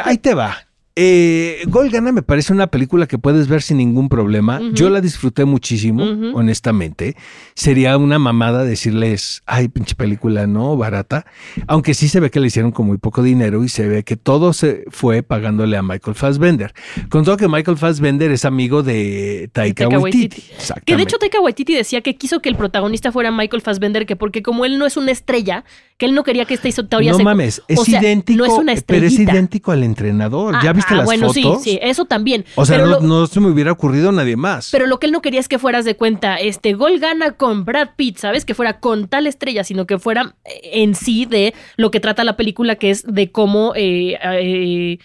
ahí 0.04 0.18
te 0.18 0.34
va. 0.34 0.56
Eh, 0.96 1.62
Gol 1.66 1.90
Gana 1.90 2.12
me 2.12 2.22
parece 2.22 2.52
una 2.52 2.68
película 2.68 3.06
que 3.06 3.18
puedes 3.18 3.48
ver 3.48 3.62
sin 3.62 3.78
ningún 3.78 4.08
problema. 4.08 4.60
Yo 4.72 4.90
la 4.90 5.00
disfruté 5.00 5.44
muchísimo, 5.44 6.04
honestamente. 6.34 7.16
Sería 7.54 7.96
una 7.98 8.20
mamada 8.20 8.64
decirles, 8.64 9.42
ay, 9.46 9.68
pinche 9.68 9.96
película, 9.96 10.46
no, 10.46 10.76
barata. 10.76 11.26
Aunque 11.66 11.94
sí 11.94 12.08
se 12.08 12.20
ve 12.20 12.30
que 12.30 12.38
le 12.38 12.46
hicieron 12.46 12.70
con 12.70 12.86
muy 12.86 12.98
poco 12.98 13.22
dinero 13.24 13.64
y 13.64 13.68
se 13.68 13.88
ve 13.88 14.04
que 14.04 14.16
todo 14.16 14.52
se 14.52 14.84
fue 14.88 15.24
pagándole 15.24 15.76
a 15.76 15.82
Michael 15.82 16.14
Fassbender. 16.14 16.72
Con 17.08 17.24
todo 17.24 17.36
que 17.36 17.48
Michael 17.48 17.76
Fassbender 17.76 18.30
es 18.30 18.44
amigo 18.44 18.84
de 18.84 19.50
Taika, 19.52 19.88
Taika 19.88 19.98
Waititi. 19.98 20.42
Waititi. 20.42 20.80
Que 20.84 20.96
de 20.96 21.02
hecho 21.02 21.18
Taika 21.18 21.40
Waititi 21.40 21.74
decía 21.74 22.02
que 22.02 22.16
quiso 22.16 22.40
que 22.40 22.48
el 22.48 22.56
protagonista 22.56 23.10
fuera 23.10 23.32
Michael 23.32 23.62
Fassbender, 23.62 24.06
que 24.06 24.14
porque 24.14 24.42
como 24.42 24.64
él 24.64 24.78
no 24.78 24.86
es 24.86 24.96
una 24.96 25.10
estrella, 25.10 25.64
que 25.96 26.06
él 26.06 26.14
no 26.14 26.24
quería 26.24 26.44
que 26.44 26.54
esta 26.54 26.66
historia 26.68 27.12
no 27.12 27.18
se... 27.18 27.24
mames, 27.24 27.62
es 27.68 27.78
o 27.78 27.84
sea, 27.84 28.00
idéntico, 28.00 28.38
no 28.38 28.44
es 28.46 28.52
una 28.58 28.74
pero 28.84 29.06
es 29.06 29.18
idéntico 29.18 29.70
al 29.70 29.84
entrenador. 29.84 30.54
¿Ya 30.62 30.70
Ah, 30.70 30.72
viste 30.72 30.94
ah, 30.94 30.96
las 30.98 31.06
bueno, 31.06 31.32
fotos? 31.32 31.62
sí, 31.62 31.70
sí, 31.70 31.78
eso 31.82 32.04
también. 32.04 32.44
O 32.56 32.66
sea, 32.66 32.78
pero, 32.78 32.88
no, 32.88 32.94
lo, 32.94 33.00
no 33.00 33.26
se 33.26 33.40
me 33.40 33.48
hubiera 33.48 33.70
ocurrido 33.70 34.10
nadie 34.10 34.36
más. 34.36 34.70
pero 34.72 34.86
lo 34.86 34.98
que 34.98 35.06
él 35.06 35.12
no 35.12 35.22
quería 35.22 35.40
es 35.40 35.48
que 35.48 35.58
fueras 35.58 35.84
de 35.84 35.96
cuenta, 35.96 36.36
este 36.36 36.74
gol 36.74 36.98
gana 36.98 37.32
con 37.32 37.64
Brad 37.64 37.90
Pitt, 37.96 38.18
¿sabes? 38.18 38.44
Que 38.44 38.54
fuera 38.54 38.80
con 38.80 39.06
tal 39.08 39.26
estrella, 39.26 39.62
sino 39.62 39.86
que 39.86 39.98
fuera 39.98 40.34
eh, 40.44 40.82
en 40.82 40.94
sí 40.94 41.26
de 41.26 41.54
lo 41.76 41.90
que 41.90 42.00
trata 42.00 42.24
la 42.24 42.36
película, 42.36 42.74
que 42.74 42.90
es 42.90 43.04
de 43.06 43.30
cómo 43.30 43.72
eh, 43.76 44.18
eh, 44.22 44.98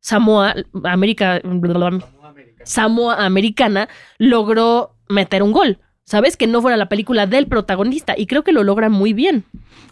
Samoa, 0.00 0.54
América, 0.84 1.40
Samoa 2.64 3.24
Americana 3.24 3.88
logró 4.18 4.96
meter 5.08 5.42
un 5.42 5.52
gol. 5.52 5.78
¿Sabes? 6.06 6.36
Que 6.36 6.46
no 6.46 6.60
fuera 6.60 6.76
la 6.76 6.88
película 6.88 7.26
del 7.26 7.46
protagonista. 7.46 8.14
Y 8.16 8.26
creo 8.26 8.44
que 8.44 8.52
lo 8.52 8.62
logra 8.62 8.88
muy 8.90 9.12
bien. 9.14 9.44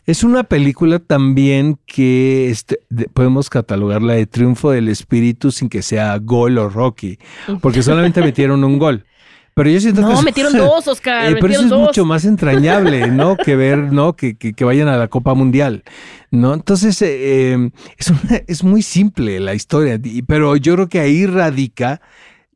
Es 0.07 0.25
una 0.25 0.43
película 0.45 0.99
también 0.99 1.79
que 1.87 2.51
este, 2.51 2.81
de- 2.91 3.07
podemos 3.07 3.49
catalogarla 3.49 4.15
de 4.15 4.27
triunfo 4.27 4.71
del 4.73 4.89
espíritu 4.89 5.51
sin 5.51 5.69
que 5.69 5.81
sea 5.81 6.19
gol 6.19 6.59
o 6.59 6.69
Rocky, 6.69 7.19
porque 7.61 7.83
solamente 7.83 8.21
metieron 8.25 8.63
un 8.65 8.79
gol. 8.79 9.07
Pero 9.55 9.69
yo 9.69 9.79
siento 9.81 10.01
que 10.01 10.13
No, 10.13 10.23
metieron 10.23 10.53
dos, 10.57 10.89
Oscar. 10.89 11.31
Eh, 11.33 11.37
pero 11.41 11.53
eso 11.53 11.63
es 11.63 11.69
dos. 11.71 11.81
mucho 11.81 12.05
más 12.05 12.25
entrañable, 12.25 13.07
¿no? 13.09 13.37
Que 13.45 13.55
ver, 13.57 13.79
¿no? 13.93 14.15
Que, 14.17 14.35
que- 14.37 14.53
que 14.55 14.65
vayan 14.65 14.89
a 14.89 14.97
la 14.97 15.09
Copa 15.09 15.35
Mundial, 15.35 15.83
¿no? 16.31 16.53
Entonces, 16.53 17.01
eh, 17.03 17.53
eh, 17.55 17.71
es, 17.97 18.11
una- 18.11 18.43
es 18.47 18.65
muy 18.65 18.83
simple 18.83 19.41
la 19.41 19.55
historia, 19.55 19.99
pero 20.27 20.57
yo 20.57 20.75
creo 20.75 20.89
que 20.89 21.01
ahí 21.01 21.27
radica 21.27 22.01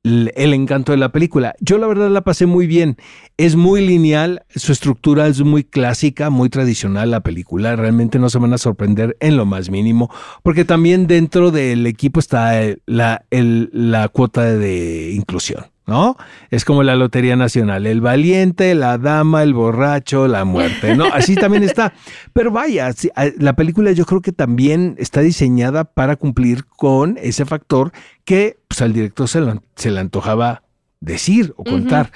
el 0.06 0.54
encanto 0.54 0.92
de 0.92 0.98
la 0.98 1.10
película. 1.10 1.54
Yo 1.60 1.78
la 1.78 1.86
verdad 1.86 2.10
la 2.10 2.22
pasé 2.22 2.46
muy 2.46 2.66
bien. 2.66 2.96
Es 3.36 3.56
muy 3.56 3.86
lineal, 3.86 4.44
su 4.54 4.72
estructura 4.72 5.26
es 5.26 5.42
muy 5.42 5.64
clásica, 5.64 6.30
muy 6.30 6.48
tradicional 6.48 7.10
la 7.10 7.20
película. 7.20 7.76
Realmente 7.76 8.18
no 8.18 8.30
se 8.30 8.38
van 8.38 8.52
a 8.52 8.58
sorprender 8.58 9.16
en 9.20 9.36
lo 9.36 9.44
más 9.46 9.70
mínimo, 9.70 10.10
porque 10.42 10.64
también 10.64 11.06
dentro 11.06 11.50
del 11.50 11.86
equipo 11.86 12.20
está 12.20 12.62
eh, 12.62 12.78
la, 12.86 13.24
la 13.30 14.08
cuota 14.08 14.44
de 14.44 15.12
inclusión. 15.12 15.66
¿No? 15.86 16.16
Es 16.50 16.64
como 16.64 16.82
la 16.82 16.96
Lotería 16.96 17.36
Nacional, 17.36 17.86
el 17.86 18.00
valiente, 18.00 18.74
la 18.74 18.98
dama, 18.98 19.44
el 19.44 19.54
borracho, 19.54 20.26
la 20.26 20.44
muerte, 20.44 20.96
¿no? 20.96 21.04
Así 21.12 21.36
también 21.36 21.62
está. 21.62 21.92
Pero 22.32 22.50
vaya, 22.50 22.92
sí, 22.92 23.08
a- 23.14 23.26
la 23.38 23.54
película 23.54 23.92
yo 23.92 24.04
creo 24.04 24.20
que 24.20 24.32
también 24.32 24.96
está 24.98 25.20
diseñada 25.20 25.84
para 25.84 26.16
cumplir 26.16 26.64
con 26.64 27.16
ese 27.22 27.44
factor 27.44 27.92
que 28.24 28.58
pues, 28.66 28.82
al 28.82 28.92
director 28.94 29.28
se, 29.28 29.40
lo- 29.40 29.62
se 29.76 29.92
le 29.92 30.00
antojaba 30.00 30.64
decir 30.98 31.54
o 31.56 31.62
contar. 31.62 32.10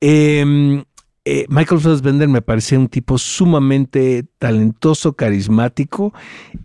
Eh, 0.00 0.82
eh, 1.24 1.46
Michael 1.48 1.80
Fassbender 1.80 2.28
me 2.28 2.42
parece 2.42 2.76
un 2.76 2.88
tipo 2.88 3.16
sumamente 3.16 4.24
talentoso, 4.38 5.12
carismático, 5.12 6.12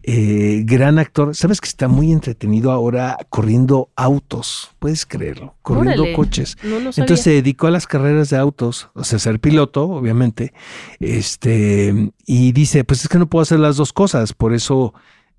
eh, 0.01 0.63
gran 0.65 0.97
actor. 0.97 1.35
Sabes 1.35 1.61
que 1.61 1.67
está 1.67 1.87
muy 1.87 2.11
entretenido 2.11 2.71
ahora 2.71 3.17
corriendo 3.29 3.91
autos, 3.95 4.71
puedes 4.79 5.05
creerlo, 5.05 5.55
corriendo 5.61 6.01
Órale. 6.01 6.15
coches. 6.15 6.57
No. 6.63 6.77
Entonces 6.77 7.21
se 7.21 7.29
dedicó 7.31 7.67
a 7.67 7.71
las 7.71 7.85
carreras 7.85 8.31
de 8.31 8.37
autos, 8.37 8.89
o 8.95 9.03
sea, 9.03 9.19
ser 9.19 9.39
piloto, 9.39 9.83
obviamente. 9.89 10.53
Este, 10.99 12.11
y 12.25 12.51
dice, 12.51 12.83
pues 12.83 13.01
es 13.01 13.09
que 13.09 13.19
no 13.19 13.29
puedo 13.29 13.43
hacer 13.43 13.59
las 13.59 13.77
dos 13.77 13.93
cosas, 13.93 14.33
por 14.33 14.55
eso, 14.55 14.95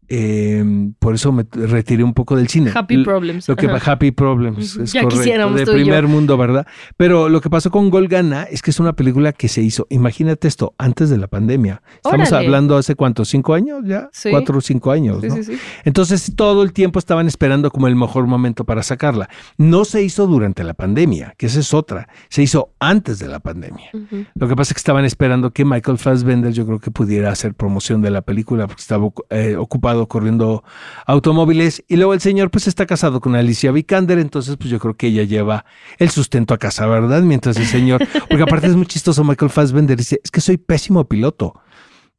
eh, 0.08 0.64
por 0.98 1.14
eso 1.14 1.32
me 1.32 1.44
retiré 1.52 2.02
un 2.04 2.14
poco 2.14 2.36
del 2.36 2.48
cine. 2.48 2.70
Happy 2.74 3.04
Problems. 3.04 3.48
Lo 3.48 3.56
que 3.56 3.66
Ajá. 3.66 3.92
Happy 3.92 4.10
Problems, 4.10 4.76
es 4.76 4.92
Ya 4.92 5.02
correcto, 5.02 5.22
quisiéramos 5.22 5.60
de 5.60 5.66
yo. 5.66 5.72
primer 5.72 6.06
mundo, 6.06 6.36
¿verdad? 6.36 6.66
Pero 6.96 7.28
lo 7.28 7.40
que 7.40 7.50
pasó 7.50 7.70
con 7.70 7.90
Gol 7.90 8.08
Gana 8.08 8.44
es 8.44 8.62
que 8.62 8.70
es 8.70 8.80
una 8.80 8.94
película 8.94 9.32
que 9.32 9.48
se 9.48 9.62
hizo, 9.62 9.86
imagínate 9.90 10.48
esto, 10.48 10.74
antes 10.78 11.10
de 11.10 11.18
la 11.18 11.26
pandemia. 11.26 11.82
Estamos 12.02 12.28
Órale. 12.30 12.46
hablando 12.46 12.76
hace 12.76 12.94
cuánto, 12.94 13.24
cinco 13.24 13.54
años 13.54 13.82
ya, 13.84 14.08
Sí. 14.12 14.30
cuatro 14.30 14.58
o 14.58 14.60
cinco 14.60 14.90
años, 14.90 15.18
Sí, 15.20 15.28
¿no? 15.28 15.42
sí. 15.42 15.58
Entonces 15.84 16.32
todo 16.36 16.62
el 16.62 16.72
tiempo 16.72 16.98
estaban 16.98 17.26
esperando 17.26 17.70
como 17.70 17.86
el 17.88 17.96
mejor 17.96 18.26
momento 18.26 18.64
para 18.64 18.82
sacarla. 18.82 19.28
No 19.56 19.84
se 19.84 20.02
hizo 20.02 20.26
durante 20.26 20.64
la 20.64 20.74
pandemia, 20.74 21.34
que 21.36 21.46
esa 21.46 21.60
es 21.60 21.74
otra. 21.74 22.08
Se 22.28 22.42
hizo 22.42 22.70
antes 22.80 23.18
de 23.18 23.28
la 23.28 23.40
pandemia. 23.40 23.90
Lo 24.34 24.48
que 24.48 24.56
pasa 24.56 24.70
es 24.70 24.74
que 24.74 24.78
estaban 24.80 25.04
esperando 25.04 25.50
que 25.52 25.64
Michael 25.64 25.98
Fassbender 25.98 26.52
yo 26.52 26.66
creo 26.66 26.78
que 26.78 26.90
pudiera 26.90 27.30
hacer 27.30 27.54
promoción 27.54 28.00
de 28.02 28.10
la 28.10 28.22
película 28.22 28.66
porque 28.66 28.80
estaba 28.80 29.08
eh, 29.30 29.56
ocupado 29.56 29.97
corriendo 30.06 30.62
automóviles 31.06 31.82
y 31.88 31.96
luego 31.96 32.14
el 32.14 32.20
señor 32.20 32.50
pues 32.50 32.68
está 32.68 32.86
casado 32.86 33.20
con 33.20 33.34
Alicia 33.34 33.72
Vikander, 33.72 34.18
entonces 34.18 34.56
pues 34.56 34.70
yo 34.70 34.78
creo 34.78 34.94
que 34.94 35.08
ella 35.08 35.24
lleva 35.24 35.64
el 35.98 36.10
sustento 36.10 36.54
a 36.54 36.58
casa, 36.58 36.86
¿verdad? 36.86 37.22
Mientras 37.22 37.56
el 37.56 37.66
señor, 37.66 38.06
porque 38.28 38.42
aparte 38.42 38.66
es 38.68 38.76
muy 38.76 38.86
chistoso 38.86 39.24
Michael 39.24 39.50
Fassbender, 39.50 39.96
dice, 39.96 40.20
es 40.22 40.30
que 40.30 40.40
soy 40.40 40.58
pésimo 40.58 41.08
piloto. 41.08 41.54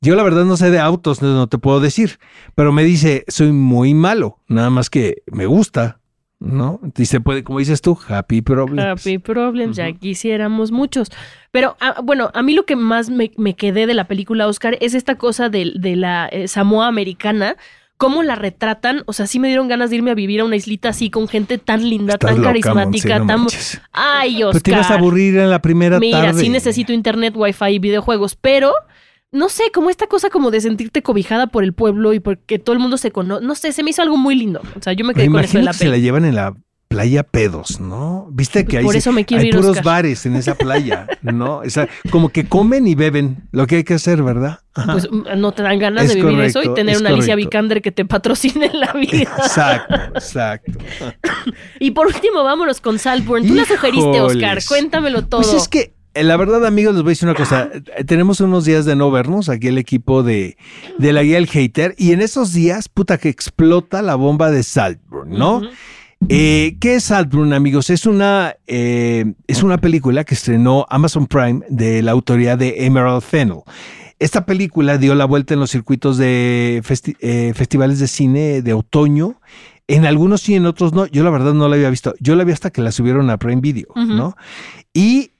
Yo 0.01 0.15
la 0.15 0.23
verdad 0.23 0.45
no 0.45 0.57
sé 0.57 0.71
de 0.71 0.79
autos, 0.79 1.21
no, 1.21 1.33
no 1.33 1.47
te 1.47 1.57
puedo 1.57 1.79
decir, 1.79 2.19
pero 2.55 2.71
me 2.71 2.83
dice, 2.83 3.25
soy 3.27 3.51
muy 3.51 3.93
malo, 3.93 4.39
nada 4.47 4.69
más 4.69 4.89
que 4.89 5.23
me 5.31 5.45
gusta, 5.45 5.98
¿no? 6.39 6.79
Dice, 6.95 7.19
puede, 7.19 7.43
como 7.43 7.59
dices 7.59 7.81
tú, 7.81 7.97
happy 8.07 8.41
problems. 8.41 9.05
Happy 9.05 9.17
Problems, 9.17 9.75
ya 9.77 9.91
quisiéramos 9.91 10.71
muchos. 10.71 11.09
Pero 11.51 11.75
ah, 11.81 11.99
bueno, 12.03 12.31
a 12.33 12.41
mí 12.41 12.53
lo 12.53 12.65
que 12.65 12.75
más 12.75 13.09
me, 13.09 13.31
me 13.37 13.55
quedé 13.55 13.87
de 13.87 13.93
la 13.93 14.07
película 14.07 14.47
Oscar 14.47 14.77
es 14.81 14.93
esta 14.93 15.15
cosa 15.15 15.49
de, 15.49 15.73
de 15.75 15.95
la 15.95 16.27
eh, 16.27 16.47
Samoa 16.47 16.87
americana. 16.87 17.55
Cómo 17.97 18.23
la 18.23 18.35
retratan, 18.35 19.03
o 19.07 19.11
sea, 19.13 19.27
sí 19.27 19.39
me 19.39 19.49
dieron 19.49 19.67
ganas 19.67 19.89
de 19.89 19.97
irme 19.97 20.11
a 20.11 20.15
vivir 20.15 20.39
a 20.39 20.45
una 20.45 20.55
islita 20.55 20.87
así 20.87 21.09
con 21.09 21.27
gente 21.27 21.57
tan 21.57 21.89
linda, 21.89 22.13
Estás 22.13 22.29
tan 22.29 22.37
loca, 22.37 22.49
carismática, 22.51 23.19
Monse, 23.19 23.77
no 23.77 23.83
tan... 23.83 23.91
Ay, 23.91 24.41
Oscar. 24.41 24.61
te 24.61 24.71
ibas 24.71 24.89
a 24.89 24.93
aburrir 24.93 25.35
en 25.37 25.49
la 25.49 25.61
primera 25.61 25.99
Mira, 25.99 26.27
tarde. 26.27 26.39
sí 26.39 26.47
necesito 26.47 26.93
internet, 26.93 27.33
wifi 27.35 27.65
y 27.65 27.79
videojuegos, 27.79 28.37
pero 28.37 28.71
no 29.31 29.49
sé, 29.49 29.71
como 29.73 29.89
esta 29.89 30.07
cosa 30.07 30.29
como 30.29 30.51
de 30.51 30.61
sentirte 30.61 31.03
cobijada 31.03 31.47
por 31.47 31.63
el 31.63 31.73
pueblo 31.73 32.13
y 32.13 32.19
porque 32.19 32.59
todo 32.59 32.73
el 32.73 32.79
mundo 32.79 32.97
se 32.97 33.11
conoce, 33.11 33.45
no 33.45 33.55
sé, 33.55 33.71
se 33.71 33.83
me 33.83 33.91
hizo 33.91 34.01
algo 34.01 34.17
muy 34.17 34.35
lindo. 34.35 34.61
O 34.77 34.81
sea, 34.81 34.93
yo 34.93 35.05
me 35.05 35.09
Me 35.09 35.15
quedé 35.15 35.29
con 35.29 35.39
eso 35.43 35.57
de 35.57 35.63
la 35.63 35.71
que 35.71 35.77
se 35.77 35.87
la 35.87 35.97
llevan 35.97 36.25
en 36.25 36.35
la 36.35 36.55
playa 36.87 37.21
pedos, 37.21 37.79
¿no? 37.79 38.27
Viste 38.31 38.65
que 38.65 38.79
hay, 38.79 38.83
por 38.83 38.95
eso 38.95 39.11
me 39.11 39.23
quiero 39.23 39.41
hay 39.41 39.49
ir, 39.49 39.55
puros 39.55 39.69
Oscar. 39.69 39.85
bares 39.85 40.25
en 40.25 40.35
esa 40.35 40.55
playa, 40.55 41.05
¿no? 41.21 41.59
O 41.59 41.69
sea, 41.69 41.87
como 42.09 42.29
que 42.29 42.47
comen 42.47 42.87
y 42.87 42.95
beben, 42.95 43.47
lo 43.51 43.67
que 43.67 43.75
hay 43.75 43.83
que 43.83 43.93
hacer, 43.93 44.23
¿verdad? 44.23 44.61
Ajá. 44.73 44.93
Pues 44.93 45.11
mm, 45.11 45.23
no 45.37 45.51
te 45.51 45.61
dan 45.61 45.77
ganas 45.77 46.05
Es 46.05 46.15
de 46.15 46.23
vivir 46.23 46.39
eso 46.39 46.63
y 46.63 46.73
tener 46.73 46.95
es 46.95 47.01
una 47.01 47.11
Alicia. 47.11 47.35
Vikander 47.35 47.83
que 47.83 47.91
te 47.91 48.05
patrocine 48.05 48.71
la 48.73 48.91
vida. 48.93 49.31
Exacto, 49.37 49.95
exacto. 50.15 50.71
y 51.79 51.91
por 51.91 52.07
último, 52.07 52.43
vámonos 52.43 52.81
con 52.81 52.97
Saltburn. 52.97 53.45
Tú 53.45 53.53
la 53.53 53.65
sugeriste, 53.65 54.21
Oscar. 54.21 54.57
Cuéntamelo 54.67 55.27
todo. 55.27 55.41
Pues 55.41 55.53
es 55.53 55.67
que, 55.67 55.93
la 56.15 56.37
verdad, 56.37 56.65
amigos, 56.65 56.93
les 56.95 57.03
voy 57.03 57.11
a 57.11 57.13
decir 57.13 57.27
una 57.29 57.37
cosa. 57.37 57.69
Eh, 57.97 58.03
Tenemos 58.03 58.41
unos 58.41 58.65
días 58.65 58.85
de 58.85 58.95
no 58.95 59.11
vernos, 59.11 59.49
aquí 59.49 59.67
el 59.67 59.77
equipo 59.77 60.23
de, 60.23 60.57
de 60.97 61.13
la 61.13 61.23
guía 61.23 61.37
El 61.37 61.47
Hater, 61.47 61.95
y 61.97 62.11
en 62.11 62.21
esos 62.21 62.53
días, 62.53 62.89
puta, 62.89 63.17
que 63.17 63.29
explota 63.29 64.01
la 64.01 64.15
bomba 64.15 64.51
de 64.51 64.63
Saltburn, 64.63 65.29
¿no? 65.31 65.61
Eh, 66.27 66.75
¿Qué 66.81 66.95
es 66.95 67.05
Saltburn, 67.05 67.53
amigos? 67.53 67.89
Es 67.89 68.05
una, 68.05 68.55
eh, 68.67 69.33
es 69.47 69.63
una 69.63 69.77
película 69.77 70.25
que 70.25 70.33
estrenó 70.35 70.85
Amazon 70.89 71.27
Prime 71.27 71.61
de 71.69 72.01
la 72.01 72.11
autoría 72.11 72.57
de 72.57 72.85
Emerald 72.85 73.21
Fennell. 73.21 73.61
Esta 74.19 74.45
película 74.45 74.97
dio 74.97 75.15
la 75.15 75.23
vuelta 75.23 75.53
en 75.53 75.61
los 75.61 75.71
circuitos 75.71 76.17
de 76.17 76.81
festi- 76.85 77.15
eh, 77.21 77.53
festivales 77.55 77.99
de 77.99 78.07
cine 78.09 78.61
de 78.61 78.73
otoño. 78.73 79.39
En 79.87 80.05
algunos 80.05 80.41
sí, 80.41 80.55
en 80.55 80.65
otros 80.65 80.91
no. 80.91 81.05
Yo 81.05 81.23
la 81.23 81.29
verdad 81.29 81.53
no 81.53 81.69
la 81.69 81.75
había 81.75 81.89
visto. 81.89 82.13
Yo 82.19 82.35
la 82.35 82.43
vi 82.43 82.51
hasta 82.51 82.69
que 82.69 82.81
la 82.81 82.91
subieron 82.91 83.29
a 83.29 83.37
Prime 83.37 83.61
Video. 83.61 83.87
¿no? 83.95 84.35
Y 84.93 85.31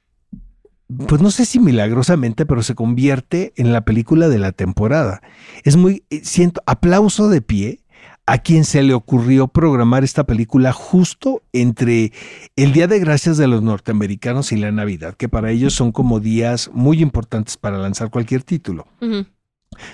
pues 1.07 1.21
no 1.21 1.29
sé 1.29 1.45
si 1.45 1.59
milagrosamente, 1.59 2.45
pero 2.45 2.63
se 2.63 2.75
convierte 2.75 3.53
en 3.57 3.71
la 3.71 3.81
película 3.81 4.27
de 4.27 4.39
la 4.39 4.51
temporada. 4.51 5.21
Es 5.63 5.75
muy, 5.75 6.03
eh, 6.09 6.21
siento, 6.23 6.61
aplauso 6.65 7.29
de 7.29 7.41
pie 7.41 7.81
a 8.25 8.39
quien 8.39 8.63
se 8.63 8.83
le 8.83 8.93
ocurrió 8.93 9.47
programar 9.47 10.03
esta 10.03 10.23
película 10.23 10.71
justo 10.71 11.41
entre 11.51 12.11
el 12.55 12.73
Día 12.73 12.87
de 12.87 12.99
Gracias 12.99 13.37
de 13.37 13.47
los 13.47 13.63
norteamericanos 13.63 14.51
y 14.51 14.57
la 14.57 14.71
Navidad, 14.71 15.15
que 15.15 15.29
para 15.29 15.51
ellos 15.51 15.73
son 15.73 15.91
como 15.91 16.19
días 16.19 16.69
muy 16.73 17.01
importantes 17.01 17.57
para 17.57 17.77
lanzar 17.77 18.09
cualquier 18.11 18.43
título. 18.43 18.87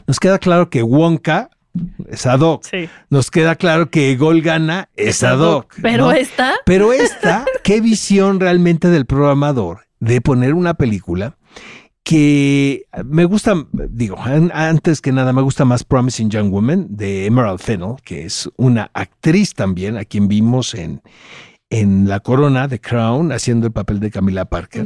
Nos 0.08 0.20
queda 0.20 0.38
claro 0.40 0.70
que 0.70 0.84
Wonka 0.84 1.50
es 2.08 2.26
ad 2.26 2.42
hoc. 2.42 2.66
Sí. 2.70 2.90
Nos 3.10 3.32
queda 3.32 3.56
claro 3.56 3.90
que 3.90 4.16
Gol 4.16 4.42
Gana 4.42 4.90
es 4.96 5.24
ad 5.24 5.40
hoc. 5.40 5.74
Pero 5.82 6.06
¿no? 6.06 6.12
esta. 6.12 6.56
Pero 6.66 6.94
esta, 6.94 7.46
qué 7.64 7.82
visión 7.82 8.40
realmente 8.40 8.90
del 8.90 9.06
programador 9.06 9.85
de 10.06 10.22
poner 10.22 10.54
una 10.54 10.74
película 10.76 11.38
que 12.04 12.86
me 13.06 13.26
gusta, 13.26 13.56
digo, 13.90 14.18
an- 14.22 14.52
antes 14.54 15.02
que 15.02 15.12
nada 15.12 15.34
me 15.34 15.42
gusta 15.42 15.66
más 15.66 15.84
Promising 15.84 16.30
Young 16.30 16.52
Woman 16.52 16.88
de 16.90 17.26
Emerald 17.26 17.60
Fennell, 17.60 17.96
que 18.04 18.26
es 18.26 18.48
una 18.58 18.92
actriz 18.94 19.54
también, 19.56 19.98
a 19.98 20.06
quien 20.06 20.28
vimos 20.28 20.76
en, 20.76 21.02
en 21.72 22.08
La 22.08 22.20
Corona 22.20 22.68
de 22.68 22.80
Crown 22.80 23.32
haciendo 23.32 23.66
el 23.66 23.74
papel 23.74 24.00
de 24.00 24.12
Camila 24.12 24.46
Parker. 24.46 24.86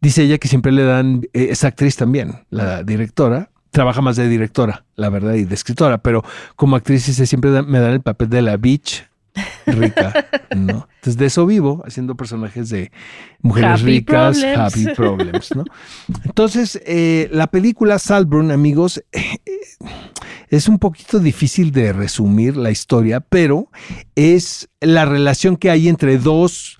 Dice 0.00 0.22
ella 0.22 0.38
que 0.38 0.46
siempre 0.46 0.70
le 0.70 0.84
dan, 0.84 1.22
eh, 1.32 1.48
es 1.50 1.64
actriz 1.64 1.96
también, 1.96 2.44
la 2.50 2.84
directora, 2.84 3.50
trabaja 3.72 4.00
más 4.00 4.14
de 4.14 4.28
directora, 4.28 4.84
la 4.94 5.08
verdad, 5.10 5.34
y 5.34 5.44
de 5.44 5.54
escritora, 5.56 5.98
pero 5.98 6.22
como 6.54 6.76
actriz 6.76 7.04
dice, 7.04 7.26
siempre 7.26 7.50
me 7.62 7.80
dan 7.80 7.92
el 7.94 8.00
papel 8.00 8.28
de 8.28 8.42
la 8.42 8.56
bitch 8.56 9.08
rica, 9.66 10.26
¿no? 10.56 10.88
Entonces 10.96 11.16
de 11.16 11.26
eso 11.26 11.46
vivo, 11.46 11.82
haciendo 11.86 12.14
personajes 12.16 12.68
de 12.70 12.90
mujeres 13.40 13.70
Happy 13.80 13.84
ricas, 13.84 14.38
problems. 14.40 14.58
happy 14.58 14.86
problems, 14.96 15.56
¿no? 15.56 15.64
Entonces, 16.24 16.80
eh, 16.86 17.28
la 17.32 17.46
película 17.46 17.98
Salburn, 17.98 18.50
amigos, 18.50 19.02
eh, 19.12 19.38
es 20.48 20.68
un 20.68 20.78
poquito 20.78 21.18
difícil 21.20 21.70
de 21.72 21.92
resumir 21.92 22.56
la 22.56 22.70
historia, 22.70 23.20
pero 23.20 23.68
es 24.16 24.68
la 24.80 25.04
relación 25.04 25.56
que 25.56 25.70
hay 25.70 25.88
entre 25.88 26.18
dos 26.18 26.78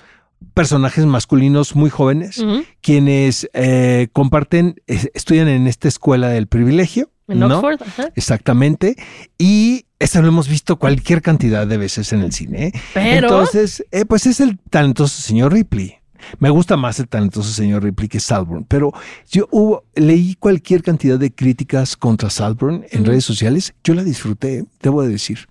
personajes 0.54 1.06
masculinos 1.06 1.76
muy 1.76 1.90
jóvenes, 1.90 2.44
quienes 2.80 3.48
eh, 3.52 4.08
comparten, 4.12 4.80
es- 4.86 5.10
estudian 5.14 5.48
en 5.48 5.66
esta 5.66 5.86
escuela 5.88 6.28
del 6.28 6.46
privilegio. 6.48 7.10
En 7.28 7.38
¿no? 7.38 7.46
Oxford. 7.46 7.80
ajá. 7.86 8.08
Exactamente. 8.16 8.96
Y 9.38 9.86
eso 10.00 10.22
lo 10.22 10.28
hemos 10.28 10.48
visto 10.48 10.76
cualquier 10.76 11.22
cantidad 11.22 11.66
de 11.66 11.76
veces 11.76 12.12
en 12.12 12.22
el 12.22 12.32
cine. 12.32 12.72
Pero. 12.94 13.28
Entonces, 13.28 13.84
eh, 13.92 14.04
pues 14.06 14.26
es 14.26 14.40
el 14.40 14.58
talentoso 14.70 15.20
señor 15.22 15.52
Ripley. 15.52 15.96
Me 16.38 16.50
gusta 16.50 16.76
más 16.76 16.98
el 16.98 17.08
talentoso 17.08 17.50
señor 17.50 17.82
Ripley 17.82 18.08
que 18.08 18.20
Salburn, 18.20 18.64
pero 18.64 18.92
yo 19.30 19.46
hubo, 19.50 19.84
leí 19.94 20.34
cualquier 20.34 20.82
cantidad 20.82 21.18
de 21.18 21.32
críticas 21.32 21.96
contra 21.96 22.30
Salburn 22.30 22.84
en 22.90 23.04
redes 23.04 23.24
sociales. 23.24 23.74
Yo 23.84 23.94
la 23.94 24.04
disfruté, 24.04 24.64
debo 24.82 25.02
de 25.02 25.08
decir. 25.08 25.48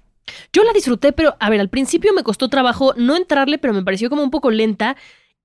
Yo 0.54 0.64
la 0.64 0.74
disfruté, 0.74 1.12
pero 1.12 1.36
a 1.39 1.50
ver, 1.50 1.60
al 1.60 1.70
principio 1.70 2.14
me 2.14 2.24
costó 2.24 2.50
trabajo 2.50 2.93
no 2.97 3.16
entrarle, 3.16 3.58
pero 3.58 3.74
me 3.74 3.84
pareció 3.84 4.10
como 4.10 4.24
un 4.24 4.32
poco 4.32 4.52
lenta 4.52 4.95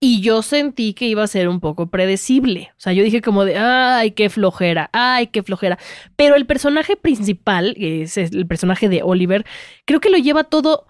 y 0.04 0.20
yo 0.20 0.42
sentí 0.42 0.92
que 0.92 1.06
iba 1.06 1.22
a 1.22 1.26
ser 1.26 1.48
un 1.48 1.60
poco 1.60 1.86
predecible. 1.86 2.72
O 2.76 2.80
sea, 2.80 2.92
yo 2.92 3.02
dije 3.02 3.22
como 3.22 3.46
de, 3.46 3.56
ay, 3.56 4.10
qué 4.10 4.28
flojera, 4.28 4.90
ay, 4.92 5.28
qué 5.28 5.42
flojera. 5.42 5.78
Pero 6.14 6.36
el 6.36 6.44
personaje 6.44 6.94
principal, 6.94 7.74
que 7.74 8.02
es 8.02 8.18
el 8.18 8.46
personaje 8.46 8.90
de 8.90 9.02
Oliver, 9.02 9.46
creo 9.86 10.00
que 10.00 10.10
lo 10.10 10.18
lleva 10.18 10.44
todo 10.44 10.86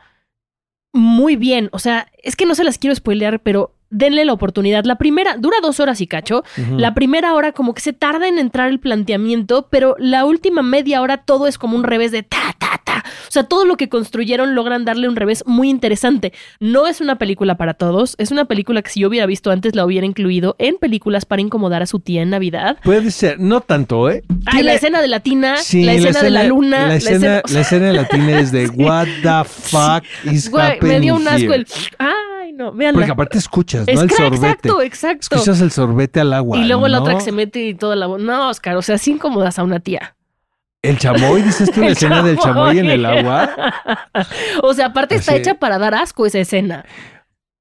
muy 0.93 1.37
bien. 1.37 1.69
O 1.71 1.79
sea, 1.79 2.11
es 2.25 2.35
que 2.35 2.45
no 2.45 2.57
se 2.57 2.65
las 2.65 2.79
quiero 2.79 2.97
spoilear, 2.97 3.39
pero 3.41 3.74
denle 3.95 4.25
la 4.25 4.33
oportunidad. 4.33 4.85
La 4.85 4.97
primera 4.97 5.37
dura 5.37 5.57
dos 5.63 5.81
horas 5.81 6.01
y 6.01 6.07
cacho. 6.07 6.43
La 6.77 6.95
primera 6.95 7.35
hora 7.35 7.53
como 7.53 7.75
que 7.75 7.81
se 7.81 7.93
tarda 7.93 8.29
en 8.29 8.39
entrar 8.39 8.69
el 8.69 8.81
planteamiento, 8.81 9.69
pero 9.71 9.97
la 9.99 10.25
última 10.25 10.63
media 10.63 11.01
hora 11.01 11.19
todo 11.19 11.47
es 11.47 11.59
como 11.59 11.77
un 11.77 11.85
revés 11.85 12.13
de 12.13 12.23
ta, 12.23 12.55
ta, 12.59 12.81
ta. 12.85 13.05
O 13.29 13.31
sea, 13.31 13.45
todo 13.45 13.65
lo 13.65 13.77
que 13.77 13.89
construyeron 13.89 14.55
logran 14.55 14.85
darle 14.85 15.09
un 15.09 15.17
revés 15.17 15.43
muy 15.47 15.69
interesante. 15.69 16.33
No 16.61 16.87
es 16.87 17.01
una 17.01 17.17
película 17.19 17.57
para 17.57 17.75
todos, 17.75 18.15
es 18.19 18.31
una 18.31 18.45
película 18.47 18.83
que 18.83 18.91
si 18.91 19.01
yo 19.01 19.09
hubiera 19.09 19.27
visto 19.27 19.51
antes 19.51 19.75
la 19.75 19.85
hubiera 19.85 20.07
incluido 20.07 20.57
en 20.59 20.77
películas 20.77 21.25
para 21.25 21.43
incomodar 21.43 21.83
a 21.83 21.87
su 21.87 22.01
tía 22.01 22.23
en 22.23 22.31
Navidad. 22.31 22.79
Puede 22.83 23.11
ser, 23.11 23.41
no 23.41 23.61
tanto, 23.61 24.09
¿eh? 24.11 24.23
Ay, 24.29 24.37
Tiene- 24.53 24.63
la 24.65 24.75
escena 24.75 25.01
de 25.03 25.09
la 25.09 25.21
tina, 25.21 25.57
Sí, 25.57 25.85
la 25.85 25.95
escena 25.95 26.23
de 26.23 26.31
la 26.31 26.45
luna, 26.45 26.87
La 26.89 26.97
escena, 26.97 27.43
o 27.45 27.49
sea, 27.49 27.55
la 27.55 27.61
escena 27.61 27.93
latina 27.93 28.39
es 28.41 28.53
de 28.53 28.67
what 28.75 29.07
the 29.23 29.45
fuck 29.49 30.05
is 30.33 30.51
güey, 30.51 30.65
happening 30.73 30.93
me 30.95 31.01
dio 31.01 31.15
un 31.17 31.27
asco 31.29 31.53
here?" 31.53 31.55
el... 31.57 31.67
Ay, 31.99 32.09
no, 32.55 32.73
véanla. 32.73 33.01
Porque 33.01 33.13
aparte 33.13 33.39
escuchas, 33.39 33.85
Es 33.89 33.97
¿no? 33.97 34.03
El 34.03 34.11
sorbete. 34.11 34.37
exacto, 34.47 34.83
exacto. 34.83 35.35
Escuchas 35.37 35.61
el 35.61 35.71
sorbete 35.71 36.21
al 36.21 36.33
agua. 36.33 36.57
y 36.59 36.65
luego 36.67 36.89
la 36.89 36.99
¿no? 36.99 37.03
otra 37.05 37.15
que 37.17 37.21
se 37.21 37.33
mete 37.33 37.61
y 37.65 37.75
toda 37.75 37.97
la... 37.97 38.07
No, 38.07 38.49
Oscar, 38.49 38.77
o 38.77 38.83
sea, 38.83 38.99
sí 38.99 39.13
incomodas 39.13 39.59
a 39.59 39.65
una 39.65 39.81
tía. 39.81 40.17
El 40.83 40.99
chamoy, 40.99 41.43
dices 41.43 41.71
tú 41.73 41.81
la 41.81 41.89
escena 41.93 42.23
del 42.23 42.39
chamoy 42.39 42.79
en 42.79 42.87
el 42.91 43.07
agua. 43.07 43.51
o 44.63 44.75
sea, 44.75 44.87
aparte 44.87 45.15
está 45.15 45.33
Así. 45.33 45.41
hecha 45.41 45.55
para 45.55 45.79
dar 45.79 45.95
asco 45.95 46.27
esa 46.27 46.39
escena. 46.39 46.85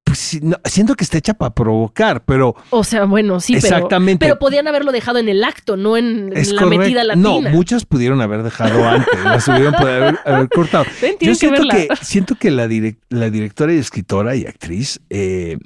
Pues 0.04 0.38
no, 0.42 0.56
siento 0.66 0.94
que 0.96 1.02
está 1.02 1.16
hecha 1.16 1.32
para 1.34 1.54
provocar, 1.54 2.24
pero 2.24 2.54
O 2.70 2.84
sea, 2.84 3.04
bueno, 3.06 3.40
sí. 3.40 3.54
Exactamente. 3.56 4.24
Pero 4.26 4.38
podían 4.38 4.68
haberlo 4.68 4.92
dejado 4.92 5.18
en 5.18 5.30
el 5.30 5.42
acto, 5.42 5.76
no 5.78 5.96
en, 5.96 6.30
es 6.36 6.52
la 6.52 6.60
correcto. 6.62 6.82
metida 6.84 7.16
No, 7.16 7.32
latina. 7.36 7.50
muchas 7.50 7.86
pudieron 7.86 8.20
haber 8.20 8.42
dejado 8.42 8.86
antes, 8.86 9.24
las 9.24 9.48
hubieran 9.48 9.72
podido 9.72 9.94
haber, 9.96 10.18
haber 10.26 10.48
cortado. 10.50 10.84
Ven, 11.02 11.12
Yo 11.20 11.28
que 11.30 11.34
siento 11.34 11.62
que, 11.70 11.88
siento 12.02 12.34
que 12.34 12.50
la, 12.50 12.66
direc- 12.66 12.98
la 13.08 13.30
directora 13.30 13.72
y 13.72 13.78
escritora 13.78 14.36
y 14.36 14.44
actriz 14.44 15.00
eh, 15.08 15.56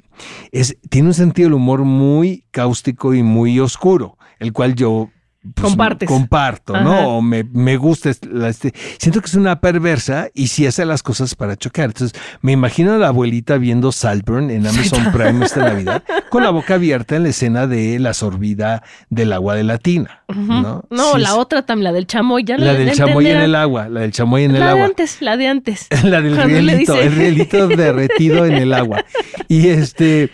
es, 0.51 0.77
tiene 0.89 1.09
un 1.09 1.13
sentido 1.13 1.47
del 1.47 1.53
humor 1.55 1.81
muy 1.81 2.45
cáustico 2.51 3.13
y 3.13 3.23
muy 3.23 3.59
oscuro, 3.59 4.17
el 4.39 4.53
cual 4.53 4.73
yo 4.73 5.09
pues, 5.55 5.67
Compartes. 5.69 6.07
comparto, 6.09 6.75
Ajá. 6.75 6.83
¿no? 6.83 7.17
O 7.17 7.21
me, 7.21 7.45
me 7.45 7.77
gusta. 7.77 8.11
la- 8.29 8.49
este- 8.49 8.73
siento 8.97 9.21
que 9.21 9.27
es 9.27 9.35
una 9.35 9.61
perversa 9.61 10.27
y 10.33 10.47
sí 10.47 10.67
hace 10.67 10.85
las 10.85 11.01
cosas 11.01 11.33
para 11.35 11.55
chocar. 11.55 11.85
Entonces, 11.85 12.19
me 12.41 12.51
imagino 12.51 12.91
a 12.93 12.97
la 12.97 13.07
abuelita 13.07 13.57
viendo 13.57 13.91
Salburn 13.93 14.49
en 14.51 14.67
Amazon 14.67 15.11
Prime 15.13 15.45
esta 15.45 15.61
Navidad 15.61 16.03
con 16.29 16.43
la 16.43 16.49
boca 16.49 16.73
abierta 16.75 17.15
en 17.15 17.23
la 17.23 17.29
escena 17.29 17.67
de 17.67 17.99
la 17.99 18.13
sorbida 18.13 18.83
del 19.09 19.31
agua 19.31 19.55
de 19.55 19.63
la 19.63 19.77
tina. 19.77 20.23
No, 20.27 20.83
No, 20.89 21.13
Sí, 21.13 21.19
la 21.21 21.35
otra 21.35 21.65
también, 21.65 21.85
la 21.85 21.91
del 21.93 22.05
chamoy, 22.05 22.43
ya 22.43 22.57
La 22.57 22.65
la 22.65 22.73
del 22.73 22.91
chamoy 22.91 23.27
en 23.27 23.37
el 23.37 23.55
agua, 23.55 23.87
la 23.87 24.01
del 24.01 24.11
chamoy 24.11 24.43
en 24.43 24.51
el 24.55 24.59
La 24.59 24.65
de 24.67 24.71
agua. 24.73 24.85
antes, 24.87 25.21
la 25.21 25.37
de 25.37 25.47
antes. 25.47 25.87
La 26.03 26.21
del 26.21 26.35
rielito, 26.35 26.95
el 26.99 27.15
rielito 27.15 27.67
derretido 27.69 28.45
en 28.45 28.53
el 28.55 28.73
agua. 28.73 29.05
Y 29.47 29.69
este, 29.69 30.29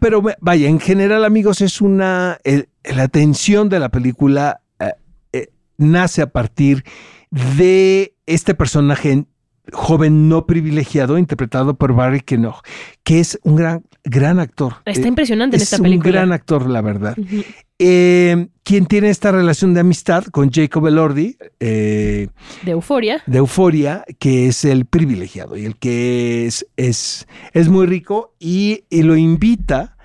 pero 0.00 0.20
vaya, 0.40 0.68
en 0.68 0.80
general, 0.80 1.24
amigos, 1.24 1.60
es 1.60 1.80
una. 1.80 2.38
el- 2.44 2.68
la 2.94 3.08
tensión 3.08 3.68
de 3.68 3.78
la 3.80 3.88
película 3.90 4.60
eh, 4.80 4.92
eh, 5.32 5.48
nace 5.76 6.22
a 6.22 6.30
partir 6.30 6.84
de 7.30 8.14
este 8.26 8.54
personaje 8.54 9.24
joven 9.72 10.30
no 10.30 10.46
privilegiado 10.46 11.18
interpretado 11.18 11.74
por 11.74 11.94
Barry 11.94 12.20
Keogh, 12.22 12.62
que 13.04 13.20
es 13.20 13.38
un 13.42 13.56
gran, 13.56 13.84
gran 14.02 14.38
actor. 14.40 14.76
Está 14.86 15.04
Eh, 15.06 15.08
impresionante 15.08 15.56
en 15.56 15.62
es 15.62 15.70
esta 15.72 15.82
película. 15.82 16.08
un 16.08 16.12
gran 16.14 16.32
actor, 16.32 16.70
la 16.70 16.80
verdad. 16.80 17.14
Eh, 17.78 18.48
quien 18.62 18.86
tiene 18.86 19.10
esta 19.10 19.30
relación 19.30 19.74
de 19.74 19.80
amistad 19.80 20.24
con 20.24 20.50
Jacob 20.50 20.86
Elordi, 20.86 21.36
eh, 21.60 22.28
De 22.64 22.70
euforia. 22.70 23.22
de 23.26 23.38
Euforia, 23.38 24.04
que 24.18 24.46
es 24.48 24.64
el 24.64 24.86
privilegiado 24.86 25.54
y 25.58 25.66
el 25.66 25.76
que 25.76 26.46
es, 26.46 26.66
es, 26.78 27.28
es 27.52 27.68
muy 27.68 27.84
rico 27.86 28.34
y, 28.40 28.84
y 28.88 29.02
lo 29.02 29.16
invita 29.18 29.97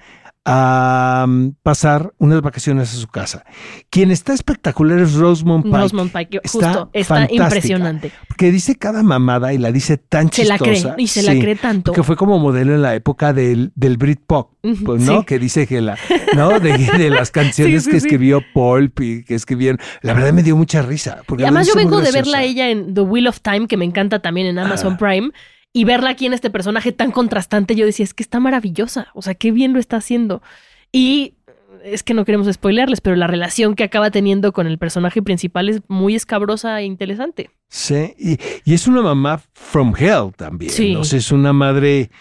a 0.45 1.23
um, 1.25 1.53
pasar 1.63 2.13
unas 2.17 2.41
vacaciones 2.41 2.93
a 2.93 2.97
su 2.97 3.07
casa. 3.07 3.45
Quien 3.89 4.11
está 4.11 4.33
espectacular 4.33 4.99
es 4.99 5.13
Rosemont 5.13 5.63
Pike, 5.65 5.77
Rosamund 5.77 6.11
Pike, 6.11 6.41
Está 6.43 6.67
justo, 6.73 6.89
está 6.91 7.27
impresionante. 7.31 8.11
que 8.37 8.51
dice 8.51 8.75
cada 8.75 9.03
mamada 9.03 9.53
y 9.53 9.57
la 9.57 9.71
dice 9.71 9.97
tan 9.97 10.31
Se 10.31 10.43
la 10.45 10.57
chistosa. 10.57 10.93
cree, 10.95 11.03
y 11.03 11.07
se 11.07 11.23
la 11.23 11.31
cree 11.39 11.55
tanto. 11.55 11.93
Que 11.93 12.03
fue 12.03 12.17
como 12.17 12.39
modelo 12.39 12.73
en 12.75 12.81
la 12.81 12.93
época 12.93 13.31
del, 13.31 13.71
del 13.75 13.95
Britpop, 13.97 14.51
pues, 14.83 15.01
¿no? 15.03 15.19
sí. 15.19 15.25
Que 15.25 15.39
dice 15.39 15.65
que 15.65 15.79
la, 15.79 15.97
¿no? 16.35 16.59
De, 16.59 16.77
de 16.77 17.09
las 17.09 17.31
canciones 17.31 17.85
Sí, 17.85 17.91
que 17.91 17.97
escribió 17.97 18.41
Pulp 18.53 18.99
y 18.99 19.23
que 19.23 19.35
escribieron. 19.35 19.79
La 20.01 20.13
verdad 20.13 20.33
me 20.33 20.43
dio 20.43 20.57
mucha 20.57 20.81
risa. 20.81 21.21
porque 21.25 21.43
Y 21.43 21.45
además 21.45 21.67
yo 21.67 21.73
vengo 21.75 22.01
de 22.01 22.11
verla 22.11 22.39
a 22.39 22.43
ella 22.43 22.69
en 22.69 22.93
The 22.93 23.01
Wheel 23.01 23.27
of 23.27 23.39
Time, 23.39 23.67
que 23.67 23.77
me 23.77 23.85
encanta 23.85 24.19
también 24.21 24.47
en 24.47 24.59
Amazon 24.59 24.93
Ah. 24.93 24.97
Prime, 24.97 25.31
y 25.73 25.83
verla 25.85 26.11
aquí 26.11 26.27
en 26.27 26.33
este 26.33 26.51
personaje 26.51 26.91
tan 26.91 27.11
contrastante, 27.11 27.75
yo 27.75 27.85
decía, 27.85 28.03
es 28.03 28.13
que 28.13 28.23
está 28.23 28.39
maravillosa, 28.39 29.07
o 29.15 29.21
sea, 29.21 29.33
qué 29.33 29.51
bien 29.51 29.73
lo 29.73 29.79
está 29.79 29.97
haciendo. 29.97 30.43
Y 30.91 31.33
es 31.83 32.03
que 32.03 32.13
no 32.13 32.25
queremos 32.25 32.47
spoilearles, 32.51 33.01
pero 33.01 33.15
la 33.15 33.27
relación 33.27 33.75
que 33.75 33.83
acaba 33.83 34.11
teniendo 34.11 34.53
con 34.53 34.67
el 34.67 34.77
personaje 34.77 35.21
principal 35.21 35.69
es 35.69 35.81
muy 35.87 36.15
escabrosa 36.15 36.79
e 36.79 36.85
interesante. 36.85 37.49
Sí, 37.69 38.13
y, 38.17 38.37
y 38.63 38.73
es 38.75 38.87
una 38.87 39.01
mamá 39.01 39.41
from 39.53 39.93
hell 39.97 40.31
también. 40.35 40.71
Sí. 40.71 40.95
O 40.95 41.03
sea, 41.03 41.17
es 41.17 41.31
una 41.31 41.51
madre. 41.53 42.11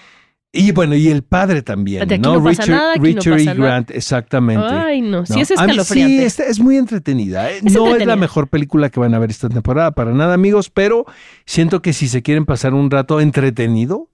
Y 0.54 0.72
bueno, 0.72 0.94
y 0.94 1.08
el 1.08 1.22
padre 1.22 1.62
también. 1.62 2.02
Aquí 2.02 2.18
¿no? 2.18 2.34
no 2.34 2.44
pasa 2.44 2.62
Richard, 2.62 2.76
nada, 2.76 2.92
aquí 2.92 3.00
no 3.00 3.06
Richard 3.20 3.40
E. 3.40 3.44
nada. 3.46 3.54
Grant, 3.54 3.90
exactamente. 3.90 4.66
Ay, 4.66 5.00
no, 5.00 5.24
sí 5.24 5.32
¿no? 5.36 5.40
es 5.40 5.50
A 5.52 5.54
mí 5.54 5.70
escalofriante. 5.70 6.16
Sí, 6.18 6.22
es, 6.24 6.40
es 6.40 6.60
muy 6.60 6.76
entretenida. 6.76 7.50
¿eh? 7.50 7.60
Es 7.64 7.72
no 7.72 7.96
es 7.96 8.04
la 8.04 8.16
mejor 8.16 8.48
película 8.48 8.90
que 8.90 9.00
van 9.00 9.14
a 9.14 9.18
ver 9.18 9.30
esta 9.30 9.48
temporada, 9.48 9.92
para 9.92 10.12
nada, 10.12 10.34
amigos, 10.34 10.68
pero 10.68 11.06
siento 11.46 11.80
que 11.80 11.94
si 11.94 12.06
se 12.06 12.22
quieren 12.22 12.44
pasar 12.44 12.74
un 12.74 12.90
rato 12.90 13.18
entretenido, 13.20 14.10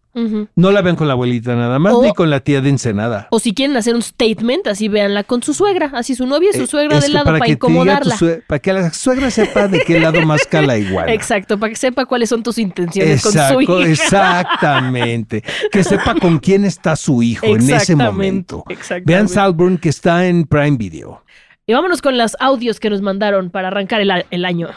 No 0.57 0.73
la 0.73 0.83
vean 0.83 0.97
con 0.97 1.07
la 1.07 1.13
abuelita 1.13 1.55
nada 1.55 1.79
más, 1.79 1.95
O- 1.95 2.03
ni 2.03 2.13
con 2.13 2.29
la 2.29 2.41
tía 2.41 2.61
de 2.61 2.71
Ensenada. 2.71 3.29
O 3.31 3.39
si 3.39 3.55
quieren 3.55 3.77
hacer 3.77 3.95
un 3.95 4.03
statement, 4.03 4.67
así 4.67 4.89
véanla 4.89 5.23
con 5.23 5.43
su 5.45 5.55
suegra, 5.55 5.93
así 5.95 6.15
su 6.17 6.27
novia 6.27 6.51
y 6.53 6.57
su 6.57 6.65
Eh, 6.65 6.67
suegra 6.67 6.99
del 6.99 7.13
lado 7.13 7.27
para, 7.27 7.45
tu 7.45 7.51
incomodarla. 7.53 8.17
para 8.49 8.59
que 8.59 8.73
la 8.73 8.93
suegra 8.93 9.31
sepa 9.31 9.69
de 9.69 9.81
qué 9.81 10.01
lado 10.01 10.21
más 10.23 10.45
cala 10.47 10.77
igual. 10.77 11.09
Exacto, 11.11 11.59
para 11.59 11.71
que 11.71 11.77
sepa 11.77 12.05
cuáles 12.07 12.29
son 12.31 12.43
tus 12.43 12.59
intenciones 12.59 13.23
con 13.23 13.33
su 13.33 13.39
Exacto, 13.39 13.81
hija. 13.83 13.91
exactamente. 13.93 15.43
Que 15.71 15.85
sepa 15.85 16.15
con 16.15 16.39
quién 16.39 16.65
está 16.65 16.97
su 16.97 17.23
hijo 17.23 17.47
en 17.47 17.71
ese 17.71 17.95
momento. 17.95 18.65
Vean 19.05 19.29
Salburn 19.29 19.79
que 19.79 19.89
está 19.91 20.27
en 20.27 20.45
Prime 20.47 20.77
Video. 20.77 21.23
Y 21.67 21.75
vámonos 21.75 22.01
con 22.03 22.17
los 22.17 22.37
audios 22.41 22.81
que 22.81 22.91
nos 22.91 23.03
mandaron 23.03 23.51
para 23.51 23.69
arrancar 23.69 24.01
el 24.01 24.45
año. 24.45 24.69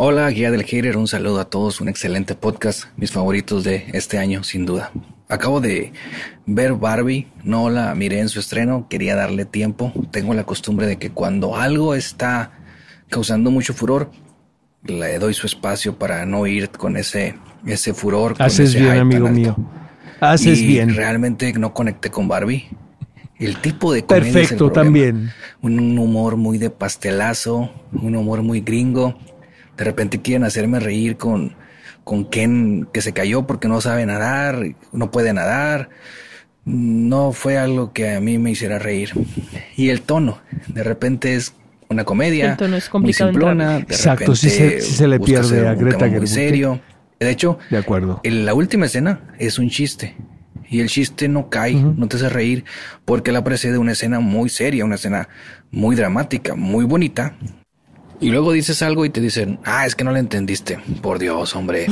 Hola, 0.00 0.30
guía 0.30 0.52
del 0.52 0.62
hater, 0.62 0.96
un 0.96 1.08
saludo 1.08 1.40
a 1.40 1.46
todos, 1.46 1.80
un 1.80 1.88
excelente 1.88 2.36
podcast, 2.36 2.84
mis 2.96 3.10
favoritos 3.10 3.64
de 3.64 3.84
este 3.92 4.16
año, 4.16 4.44
sin 4.44 4.64
duda. 4.64 4.92
Acabo 5.28 5.60
de 5.60 5.92
ver 6.46 6.74
Barbie, 6.74 7.26
no 7.42 7.68
la 7.68 7.92
miré 7.96 8.20
en 8.20 8.28
su 8.28 8.38
estreno, 8.38 8.86
quería 8.88 9.16
darle 9.16 9.44
tiempo. 9.44 9.92
Tengo 10.12 10.34
la 10.34 10.44
costumbre 10.44 10.86
de 10.86 10.98
que 10.98 11.10
cuando 11.10 11.56
algo 11.56 11.96
está 11.96 12.52
causando 13.08 13.50
mucho 13.50 13.74
furor, 13.74 14.12
le 14.84 15.18
doy 15.18 15.34
su 15.34 15.48
espacio 15.48 15.98
para 15.98 16.24
no 16.26 16.46
ir 16.46 16.70
con 16.70 16.96
ese, 16.96 17.34
ese 17.66 17.92
furor. 17.92 18.36
Haces 18.38 18.76
ese 18.76 18.82
bien, 18.82 18.98
amigo 18.98 19.28
mío. 19.28 19.56
Haces 20.20 20.60
Y 20.60 20.66
bien. 20.68 20.94
Realmente 20.94 21.52
no 21.54 21.74
conecté 21.74 22.08
con 22.08 22.28
Barbie. 22.28 22.68
El 23.36 23.56
tipo 23.60 23.92
de 23.92 24.04
comedia 24.04 24.28
es 24.28 24.28
el 24.28 24.32
Perfecto, 24.42 24.70
también. 24.70 25.32
Un 25.60 25.98
humor 25.98 26.36
muy 26.36 26.58
de 26.58 26.70
pastelazo, 26.70 27.68
un 27.92 28.14
humor 28.14 28.42
muy 28.42 28.60
gringo. 28.60 29.18
De 29.78 29.84
repente 29.84 30.20
quieren 30.20 30.44
hacerme 30.44 30.80
reír 30.80 31.16
con, 31.16 31.54
con 32.04 32.24
Ken 32.26 32.86
que 32.92 33.00
se 33.00 33.12
cayó 33.12 33.46
porque 33.46 33.68
no 33.68 33.80
sabe 33.80 34.04
nadar, 34.04 34.60
no 34.92 35.10
puede 35.10 35.32
nadar. 35.32 35.88
No 36.64 37.32
fue 37.32 37.56
algo 37.56 37.92
que 37.94 38.14
a 38.14 38.20
mí 38.20 38.36
me 38.38 38.50
hiciera 38.50 38.78
reír. 38.78 39.10
Y 39.76 39.88
el 39.88 40.02
tono, 40.02 40.38
de 40.66 40.82
repente 40.82 41.34
es 41.34 41.54
una 41.88 42.04
comedia 42.04 42.50
El 42.50 42.56
tono 42.58 42.76
es 42.76 42.90
muy 42.92 43.12
simplona. 43.14 43.78
De 43.78 43.82
Exacto, 43.84 44.34
sí 44.36 44.48
repente 44.50 44.80
se- 44.80 44.86
sí 44.86 44.96
se 44.96 45.08
le 45.08 45.18
pierde 45.20 45.44
ser 45.48 45.66
a 45.66 45.72
un 45.72 45.78
Greta 45.78 45.96
tema 45.98 46.06
muy 46.10 46.14
Gerwig. 46.26 46.28
serio. 46.28 46.80
De 47.18 47.30
hecho, 47.30 47.58
De 47.70 47.78
acuerdo. 47.78 48.20
en 48.22 48.44
la 48.44 48.52
última 48.54 48.86
escena 48.86 49.20
es 49.38 49.58
un 49.58 49.70
chiste. 49.70 50.14
Y 50.70 50.80
el 50.80 50.88
chiste 50.88 51.28
no 51.28 51.48
cae, 51.48 51.72
no 51.74 52.06
te 52.08 52.16
hace 52.16 52.28
reír, 52.28 52.64
porque 53.06 53.32
la 53.32 53.42
precede 53.42 53.78
una 53.78 53.92
escena 53.92 54.20
muy 54.20 54.50
seria, 54.50 54.84
una 54.84 54.96
escena 54.96 55.28
muy 55.70 55.96
dramática, 55.96 56.54
muy 56.54 56.84
bonita. 56.84 57.36
Y 58.20 58.30
luego 58.30 58.52
dices 58.52 58.82
algo 58.82 59.04
y 59.04 59.10
te 59.10 59.20
dicen, 59.20 59.60
ah, 59.64 59.86
es 59.86 59.94
que 59.94 60.02
no 60.02 60.10
le 60.10 60.18
entendiste. 60.18 60.78
Por 61.00 61.18
Dios, 61.20 61.54
hombre. 61.54 61.86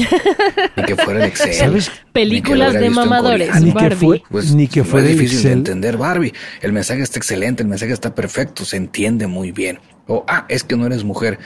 Ni 0.76 0.82
que 0.84 0.96
fuera 0.96 1.20
el 1.22 1.26
Excel. 1.28 1.54
¿Sabes? 1.54 1.90
Películas 2.12 2.74
lo 2.74 2.80
de 2.80 2.90
mamadores. 2.90 3.48
coreano. 3.48 3.66
Ni 3.66 3.72
que 3.72 3.78
Barbie. 3.78 3.96
fue, 4.06 4.22
Pues 4.30 4.54
ni 4.54 4.66
que 4.66 4.80
el 4.80 5.06
difícil 5.06 5.42
de 5.44 5.52
entender, 5.52 5.96
Barbie. 5.96 6.32
El 6.62 6.72
mensaje 6.72 7.02
está 7.02 7.18
excelente, 7.18 7.62
el 7.62 7.68
mensaje 7.68 7.92
está 7.92 8.14
perfecto, 8.14 8.64
se 8.64 8.76
entiende 8.76 9.28
muy 9.28 9.52
bien. 9.52 9.78
O, 10.08 10.24
ah, 10.28 10.46
es 10.48 10.64
que 10.64 10.76
no 10.76 10.86
eres 10.86 11.04
mujer. 11.04 11.38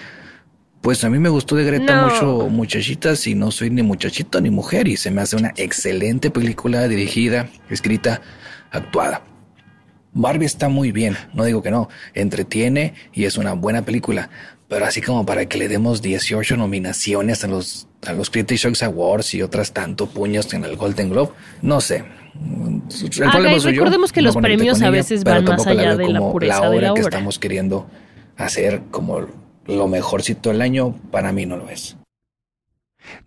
Pues 0.81 1.05
a 1.05 1.11
mí 1.11 1.18
me 1.18 1.28
gustó 1.28 1.57
de 1.57 1.64
Greta 1.64 1.97
No. 2.01 2.09
mucho 2.09 2.49
Muchachitas 2.49 3.26
y 3.26 3.35
no 3.35 3.51
soy 3.51 3.68
ni 3.68 3.83
muchachito 3.83 4.41
ni 4.41 4.49
mujer 4.49 4.89
y 4.89 4.97
se 4.97 5.11
me 5.11 5.20
hace 5.20 5.37
una 5.37 5.53
excelente 5.57 6.31
película 6.31 6.89
dirigida, 6.89 7.51
escrita, 7.68 8.22
actuada. 8.70 9.22
Barbie 10.12 10.47
está 10.47 10.68
muy 10.70 10.91
bien, 10.91 11.16
no 11.35 11.45
digo 11.45 11.62
que 11.62 11.70
no, 11.70 11.89
entretiene 12.14 12.95
y 13.12 13.24
es 13.26 13.37
una 13.37 13.53
buena 13.53 13.83
película, 13.85 14.31
pero 14.71 14.87
así 14.87 15.03
como 15.03 15.27
para 15.27 15.47
que 15.47 15.59
le 15.59 15.68
demos 15.68 16.01
18 16.01 16.57
nominaciones 16.57 17.43
a 17.43 17.49
los, 17.49 17.89
a 18.07 18.12
los 18.12 18.31
Critics 18.31 18.61
Choice 18.62 18.85
Awards 18.85 19.35
y 19.35 19.43
otras 19.43 19.73
tanto 19.73 20.07
puños 20.07 20.55
en 20.55 20.64
el 20.64 20.77
Golden 20.77 21.11
Globe, 21.11 21.33
no 21.61 21.81
sé. 21.81 22.05
El 22.37 23.25
Ah, 23.27 23.33
problema 23.33 23.57
yo, 23.59 23.71
recordemos 23.71 24.12
que 24.12 24.23
los 24.23 24.37
premios 24.37 24.81
a 24.81 24.91
veces 24.91 25.25
van 25.25 25.45
más 25.45 25.66
la 25.66 25.73
allá 25.73 25.97
de 25.97 26.09
la 26.09 26.21
pureza 26.21 26.61
la 26.61 26.71
de 26.71 26.77
obra 26.77 26.89
la 26.89 26.95
que 26.95 27.01
obra. 27.01 27.16
estamos 27.16 27.41
queriendo 27.41 27.91
hacer 28.37 28.83
como 28.93 29.27
lo 29.66 29.89
mejorcito 29.89 30.51
del 30.51 30.62
año, 30.62 30.95
para 31.11 31.33
mí 31.33 31.47
no 31.47 31.57
lo 31.57 31.68
es. 31.68 31.97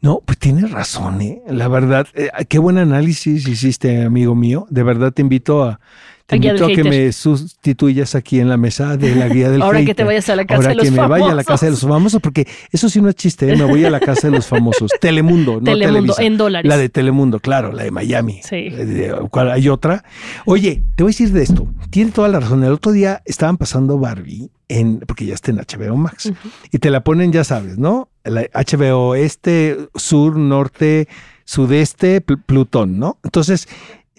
No, 0.01 0.21
pues 0.25 0.37
tienes 0.37 0.71
razón, 0.71 1.21
¿eh? 1.21 1.41
La 1.47 1.67
verdad, 1.67 2.07
eh, 2.13 2.29
qué 2.47 2.57
buen 2.59 2.77
análisis 2.77 3.45
hiciste, 3.45 4.03
amigo 4.03 4.33
mío. 4.33 4.65
De 4.69 4.83
verdad 4.83 5.11
te 5.11 5.21
invito 5.21 5.63
a, 5.63 5.81
te 6.25 6.37
guía 6.37 6.51
invito 6.51 6.65
a 6.65 6.67
que 6.69 6.75
hater. 6.77 6.89
me 6.89 7.11
sustituyas 7.11 8.15
aquí 8.15 8.39
en 8.39 8.49
la 8.49 8.57
mesa 8.57 8.95
de 8.97 9.13
la 9.15 9.27
guía 9.27 9.49
del 9.49 9.61
Ahora 9.63 9.83
que 9.83 9.93
te 9.93 10.03
vayas 10.03 10.29
a 10.29 10.35
la 10.35 10.45
casa 10.45 10.55
Ahora 10.57 10.69
de 10.69 10.75
los 10.75 10.85
que 10.85 10.91
me 10.91 10.97
famosos. 10.97 11.19
vaya 11.19 11.31
a 11.31 11.35
la 11.35 11.43
casa 11.43 11.65
de 11.65 11.71
los 11.71 11.81
famosos, 11.81 12.21
porque 12.21 12.47
eso 12.71 12.89
sí 12.89 13.01
no 13.01 13.09
es 13.09 13.15
chiste, 13.15 13.51
¿eh? 13.51 13.55
me 13.57 13.65
voy 13.65 13.83
a 13.85 13.89
la 13.89 13.99
casa 13.99 14.27
de 14.29 14.35
los 14.35 14.47
famosos. 14.47 14.91
Telemundo, 15.01 15.55
no 15.55 15.61
Telemundo, 15.63 16.13
Televisa. 16.13 16.23
en 16.23 16.37
dólares. 16.37 16.69
La 16.69 16.77
de 16.77 16.89
Telemundo, 16.89 17.39
claro, 17.39 17.71
la 17.71 17.83
de 17.83 17.91
Miami. 17.91 18.39
Sí. 18.43 18.55
Eh, 18.55 18.85
de- 18.85 19.27
¿cuál 19.29 19.51
hay 19.51 19.67
otra? 19.69 20.03
Oye, 20.45 20.83
te 20.95 21.03
voy 21.03 21.09
a 21.09 21.13
decir 21.13 21.31
de 21.31 21.43
esto. 21.43 21.67
Tiene 21.89 22.11
toda 22.11 22.27
la 22.29 22.39
razón. 22.39 22.63
El 22.63 22.71
otro 22.71 22.91
día 22.91 23.21
estaban 23.25 23.57
pasando 23.57 23.99
Barbie 23.99 24.49
en, 24.69 24.99
porque 24.99 25.25
ya 25.25 25.33
está 25.35 25.51
en 25.51 25.57
HBO 25.57 25.95
Max. 25.97 26.31
Y 26.71 26.79
te 26.79 26.89
la 26.89 27.03
ponen, 27.03 27.31
ya 27.31 27.43
sabes, 27.43 27.77
¿no? 27.77 28.09
La 28.23 28.43
HBO 28.53 29.15
este, 29.15 29.77
sur, 29.95 30.37
norte, 30.37 31.07
sudeste, 31.43 32.21
Pl- 32.21 32.37
Plutón, 32.37 32.97
¿no? 32.97 33.17
Entonces, 33.23 33.67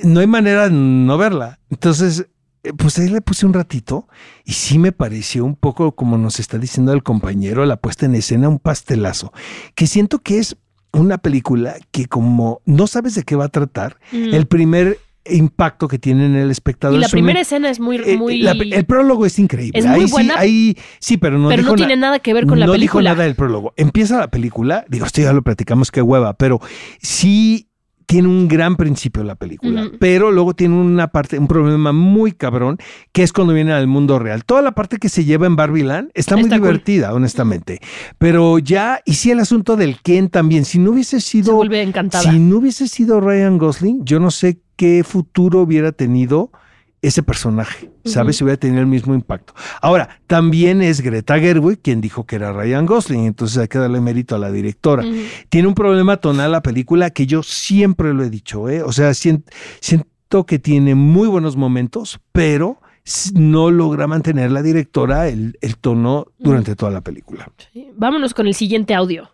no 0.02 0.20
hay 0.20 0.26
manera 0.26 0.68
de 0.68 0.74
no 0.74 1.16
verla. 1.18 1.60
Entonces, 1.70 2.26
eh, 2.62 2.72
pues 2.76 2.98
ahí 2.98 3.08
le 3.08 3.20
puse 3.20 3.46
un 3.46 3.52
ratito 3.52 4.08
y 4.44 4.52
sí 4.52 4.78
me 4.78 4.92
pareció 4.92 5.44
un 5.44 5.54
poco, 5.56 5.92
como 5.92 6.18
nos 6.18 6.40
está 6.40 6.58
diciendo 6.58 6.92
el 6.92 7.02
compañero, 7.02 7.64
la 7.66 7.76
puesta 7.76 8.06
en 8.06 8.14
escena, 8.14 8.48
un 8.48 8.58
pastelazo, 8.58 9.32
que 9.74 9.86
siento 9.86 10.18
que 10.20 10.38
es 10.38 10.56
una 10.92 11.18
película 11.18 11.74
que 11.90 12.06
como 12.06 12.60
no 12.64 12.86
sabes 12.86 13.14
de 13.16 13.24
qué 13.24 13.36
va 13.36 13.46
a 13.46 13.48
tratar, 13.48 13.98
Mm. 14.12 14.32
el 14.34 14.46
primer 14.46 14.98
impacto 15.26 15.88
que 15.88 15.98
tiene 15.98 16.26
en 16.26 16.36
el 16.36 16.50
espectador 16.50 16.96
y 16.98 17.00
la 17.00 17.06
es 17.06 17.12
primera 17.12 17.40
escena 17.40 17.70
es 17.70 17.80
muy, 17.80 17.96
eh, 17.96 18.16
muy 18.18 18.42
la- 18.42 18.52
el 18.52 18.84
prólogo 18.84 19.24
es 19.24 19.38
increíble. 19.38 19.78
Es 19.78 19.86
muy 19.86 20.00
ahí 20.00 20.06
sí, 20.06 20.12
buena, 20.12 20.34
ahí 20.38 20.76
sí, 21.00 21.16
pero 21.16 21.38
no 21.38 21.48
pero 21.48 21.62
dijo 21.62 21.70
no 21.72 21.76
tiene 21.76 21.96
nada 21.96 22.18
que 22.18 22.34
ver 22.34 22.46
con 22.46 22.60
la 22.60 22.66
no 22.66 22.72
película. 22.72 23.00
dijo 23.10 23.14
nada 23.14 23.24
del 23.24 23.34
prólogo. 23.34 23.72
Empieza 23.78 24.18
la 24.18 24.28
película, 24.28 24.84
digo, 24.88 25.06
esto 25.06 25.22
ya 25.22 25.32
lo 25.32 25.40
platicamos, 25.42 25.90
qué 25.90 26.02
hueva, 26.02 26.34
pero 26.34 26.60
sí 27.00 27.68
tiene 28.06 28.28
un 28.28 28.48
gran 28.48 28.76
principio 28.76 29.24
la 29.24 29.34
película, 29.34 29.88
pero 29.98 30.30
luego 30.30 30.54
tiene 30.54 30.76
una 30.76 31.08
parte, 31.08 31.38
un 31.38 31.46
problema 31.48 31.92
muy 31.92 32.32
cabrón, 32.32 32.78
que 33.12 33.22
es 33.22 33.32
cuando 33.32 33.52
viene 33.54 33.72
al 33.72 33.86
mundo 33.86 34.18
real. 34.18 34.44
Toda 34.44 34.62
la 34.62 34.72
parte 34.72 34.98
que 34.98 35.08
se 35.08 35.24
lleva 35.24 35.46
en 35.46 35.56
Barbie 35.56 35.84
Land 35.84 36.10
está 36.14 36.36
muy 36.36 36.44
Está 36.44 36.56
cool. 36.58 36.68
divertida, 36.68 37.14
honestamente. 37.14 37.80
Pero 38.18 38.58
ya, 38.58 39.00
y 39.04 39.14
sí 39.14 39.30
el 39.30 39.40
asunto 39.40 39.76
del 39.76 40.00
Ken 40.00 40.28
también, 40.28 40.64
si 40.64 40.78
no 40.78 40.90
hubiese 40.92 41.20
se 41.20 41.26
sido 41.28 41.54
vuelve 41.56 41.82
encantada. 41.82 42.30
si 42.30 42.38
no 42.38 42.58
hubiese 42.58 42.88
sido 42.88 43.20
Ryan 43.20 43.58
Gosling, 43.58 44.04
yo 44.04 44.20
no 44.20 44.30
sé 44.30 44.60
qué 44.76 45.04
futuro 45.04 45.60
hubiera 45.60 45.92
tenido 45.92 46.50
ese 47.06 47.22
personaje, 47.22 47.90
¿sabes? 48.04 48.36
Ujú. 48.36 48.38
Si 48.38 48.44
hubiera 48.44 48.58
tenido 48.58 48.80
el 48.80 48.86
mismo 48.86 49.14
impacto. 49.14 49.52
Ahora, 49.82 50.20
también 50.26 50.82
es 50.82 51.00
Greta 51.00 51.38
Gerwig 51.38 51.80
quien 51.80 52.00
dijo 52.00 52.24
que 52.26 52.36
era 52.36 52.52
Ryan 52.52 52.86
Gosling, 52.86 53.26
entonces 53.26 53.58
hay 53.58 53.68
que 53.68 53.78
darle 53.78 54.00
mérito 54.00 54.34
a 54.34 54.38
la 54.38 54.50
directora. 54.50 55.04
Tiene 55.48 55.68
un 55.68 55.74
problema 55.74 56.16
tonal 56.16 56.52
la 56.52 56.62
película 56.62 57.10
que 57.10 57.26
yo 57.26 57.42
siempre 57.42 58.12
lo 58.14 58.24
he 58.24 58.30
dicho, 58.30 58.68
¿eh? 58.68 58.82
O 58.82 58.92
sea, 58.92 59.10
sien- 59.14 59.44
siento 59.80 60.44
que 60.46 60.58
tiene 60.58 60.94
muy 60.94 61.28
buenos 61.28 61.56
momentos, 61.56 62.20
pero 62.32 62.80
no 63.34 63.70
logra 63.70 64.06
mantener 64.06 64.50
la 64.50 64.62
directora 64.62 65.28
el, 65.28 65.58
el 65.60 65.76
tono 65.76 66.26
durante 66.38 66.74
toda 66.74 66.90
la 66.90 67.02
película. 67.02 67.50
Sí. 67.72 67.90
Vámonos 67.96 68.32
con 68.32 68.46
el 68.46 68.54
siguiente 68.54 68.94
audio. 68.94 69.30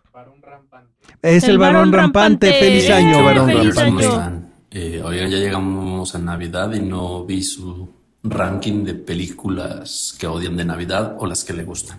Es 1.23 1.45
el, 1.45 1.51
El 1.51 1.59
varón 1.59 1.75
varón 1.75 1.93
rampante. 1.93 2.47
rampante. 2.49 2.67
Feliz 2.67 2.91
año, 2.91 3.23
varón 3.23 3.49
rampante. 3.51 4.07
año. 4.07 4.50
Eh, 4.71 5.03
oigan, 5.05 5.31
ya 5.31 5.39
llegamos 5.39 6.15
a 6.15 6.19
Navidad 6.19 6.73
y 6.73 6.81
no 6.81 7.25
vi 7.25 7.43
su 7.43 7.89
ranking 8.23 8.85
de 8.85 8.95
películas 8.95 10.15
que 10.19 10.27
odian 10.27 10.57
de 10.57 10.65
Navidad 10.65 11.17
o 11.19 11.27
las 11.27 11.45
que 11.45 11.53
le 11.53 11.65
gustan. 11.65 11.99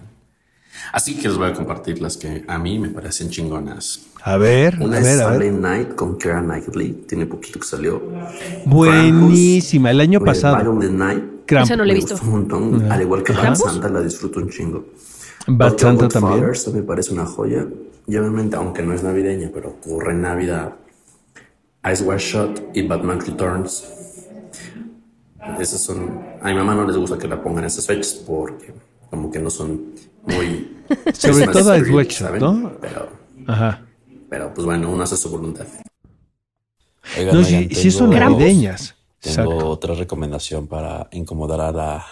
Así 0.94 1.16
que 1.18 1.28
les 1.28 1.38
voy 1.38 1.50
a 1.50 1.54
compartir 1.54 2.02
las 2.02 2.18
que 2.18 2.44
a 2.48 2.58
mí 2.58 2.80
me 2.80 2.90
parecen 2.90 3.30
chingonas. 3.30 4.08
A 4.24 4.38
ver, 4.38 4.76
a 4.76 4.84
Una 4.86 5.00
es 5.00 5.04
ver, 5.04 5.22
a 5.22 5.28
ver. 5.32 5.42
Silent 5.42 5.60
Night 5.60 5.96
con 5.96 6.18
Keira 6.18 6.42
Knightley, 6.42 7.04
tiene 7.08 7.26
poquito 7.26 7.60
que 7.60 7.68
salió. 7.68 8.02
Buenísima, 8.66 9.92
el 9.92 10.00
año 10.00 10.20
pasado. 10.22 10.80
The 10.80 10.90
Night. 10.90 11.24
Krampus. 11.46 11.70
Esa 11.70 11.76
no 11.76 11.84
la 11.84 11.92
he 11.92 11.96
me 11.96 12.02
visto. 12.02 12.16
un 12.24 12.30
montón, 12.30 12.92
al 12.92 13.02
igual 13.02 13.24
que 13.24 13.34
Bad. 13.34 13.56
Santa, 13.56 13.90
la 13.90 14.02
disfruto 14.02 14.40
un 14.40 14.50
chingo. 14.50 14.86
Bad 15.48 15.78
Santa 15.78 16.08
también. 16.08 16.40
Godfathers 16.40 16.74
me 16.74 16.84
parece 16.84 17.14
una 17.14 17.26
joya. 17.26 17.66
Y 18.08 18.16
obviamente, 18.16 18.56
aunque 18.56 18.82
no 18.82 18.94
es 18.94 19.04
navideña, 19.04 19.50
pero 19.54 19.70
ocurre 19.70 20.14
en 20.14 20.22
Navidad. 20.22 20.74
Ice 21.92 22.04
White 22.04 22.22
Shot 22.22 22.62
y 22.76 22.82
Batman 22.84 23.20
Returns. 23.22 23.84
Esas 25.60 25.82
son. 25.82 26.22
A 26.42 26.50
mi 26.50 26.56
mamá 26.56 26.76
no 26.76 26.86
les 26.86 26.98
gusta 26.98 27.18
que 27.18 27.28
la 27.28 27.42
pongan 27.42 27.66
esas 27.66 27.86
fechas 27.88 28.14
porque, 28.26 28.74
como 29.10 29.32
que 29.32 29.40
no 29.40 29.50
son 29.50 29.94
muy. 30.26 30.78
Sobre 31.14 31.48
todo 31.48 31.72
White 31.74 32.14
Shot, 32.14 32.28
¿saben? 32.28 32.42
¿no? 32.42 32.72
Pero, 32.80 33.10
Ajá. 33.48 33.82
pero, 34.30 34.54
pues 34.54 34.66
bueno, 34.66 34.90
uno 34.92 35.04
hace 35.04 35.18
su 35.18 35.30
voluntad. 35.30 35.66
Oigan, 37.18 37.36
No, 37.36 37.44
sí, 37.44 37.56
oigan, 37.56 37.76
sí 37.76 37.92
son 37.92 38.10
navideñas. 38.12 38.96
Tengo 39.20 39.42
Exacto. 39.52 39.70
otra 39.70 39.96
recomendación 39.96 40.68
para 40.68 41.08
incomodar 41.12 41.62
a, 41.62 41.72
la, 41.72 42.06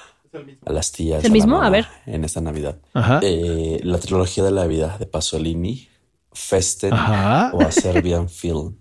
a 0.66 0.72
las 0.74 0.92
tías. 0.92 1.20
¿Es 1.20 1.26
el 1.26 1.32
a 1.32 1.34
la 1.34 1.34
mismo? 1.34 1.54
mamá 1.56 1.68
A 1.68 1.70
ver. 1.70 1.88
En 2.06 2.24
esta 2.24 2.40
Navidad. 2.42 2.78
Ajá. 2.94 3.20
Eh, 3.24 3.80
la 3.84 3.98
trilogía 4.00 4.44
de 4.44 4.52
la 4.52 4.68
vida 4.68 4.98
de 5.00 5.06
Pasolini, 5.08 5.88
Festen 6.34 6.94
Ajá. 6.94 7.52
o 7.54 7.62
A 7.62 7.72
Serbian 7.72 8.30
Film. 8.30 8.76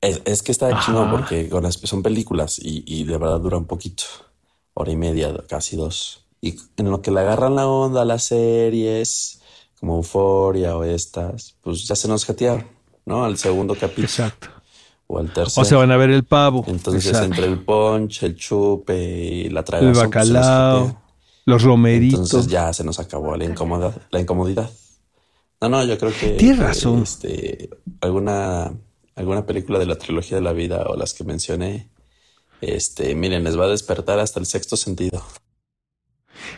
Es, 0.00 0.22
es 0.24 0.42
que 0.42 0.52
está 0.52 0.78
chingón 0.84 1.10
porque 1.10 1.48
con 1.48 1.62
las- 1.64 1.74
son 1.74 2.02
películas 2.02 2.58
y, 2.58 2.84
y 2.86 3.04
de 3.04 3.18
verdad 3.18 3.40
duran 3.40 3.64
poquito. 3.64 4.04
Hora 4.74 4.92
y 4.92 4.96
media, 4.96 5.34
casi 5.48 5.76
dos. 5.76 6.24
Y 6.40 6.54
en 6.76 6.90
lo 6.90 7.02
que 7.02 7.10
le 7.10 7.20
agarran 7.20 7.56
la 7.56 7.66
onda 7.66 8.02
a 8.02 8.04
las 8.04 8.22
series, 8.24 9.40
como 9.80 9.96
Euforia 9.96 10.76
o 10.76 10.84
estas, 10.84 11.56
pues 11.62 11.84
ya 11.88 11.96
se 11.96 12.06
nos 12.06 12.24
jatearon, 12.24 12.64
¿no? 13.06 13.24
Al 13.24 13.36
segundo 13.38 13.74
capítulo 13.74 14.04
Exacto. 14.06 14.48
o 15.08 15.18
al 15.18 15.32
tercero. 15.32 15.62
O 15.62 15.64
se 15.64 15.74
van 15.74 15.90
a 15.90 15.96
ver 15.96 16.10
el 16.10 16.24
pavo. 16.24 16.62
Entonces, 16.68 17.06
Exacto. 17.06 17.26
entre 17.34 17.46
el 17.46 17.64
punch, 17.64 18.22
el 18.22 18.36
chupe 18.36 18.96
y 18.96 19.48
la 19.50 19.60
el 19.60 19.64
tragazón, 19.66 19.92
pues, 19.92 19.98
se 19.98 20.32
nos 20.32 20.42
bacalao, 20.42 20.86
jatea. 20.86 21.02
los 21.46 21.62
romeritos. 21.64 22.20
Entonces 22.20 22.50
ya 22.52 22.72
se 22.72 22.84
nos 22.84 23.00
acabó 23.00 23.34
la 23.36 23.44
incomodidad. 23.46 24.00
La 24.10 24.20
incomodidad. 24.20 24.70
No, 25.60 25.68
no, 25.68 25.84
yo 25.84 25.98
creo 25.98 26.12
que. 26.12 26.30
Tienes 26.36 26.60
razón. 26.60 27.02
Este, 27.02 27.68
alguna, 28.00 28.72
alguna 29.18 29.44
película 29.44 29.78
de 29.78 29.86
la 29.86 29.96
trilogía 29.96 30.36
de 30.36 30.42
la 30.42 30.52
vida 30.52 30.84
o 30.86 30.96
las 30.96 31.12
que 31.12 31.24
mencioné, 31.24 31.90
este, 32.60 33.14
miren, 33.14 33.44
les 33.44 33.58
va 33.58 33.64
a 33.64 33.68
despertar 33.68 34.20
hasta 34.20 34.38
el 34.38 34.46
sexto 34.46 34.76
sentido. 34.76 35.22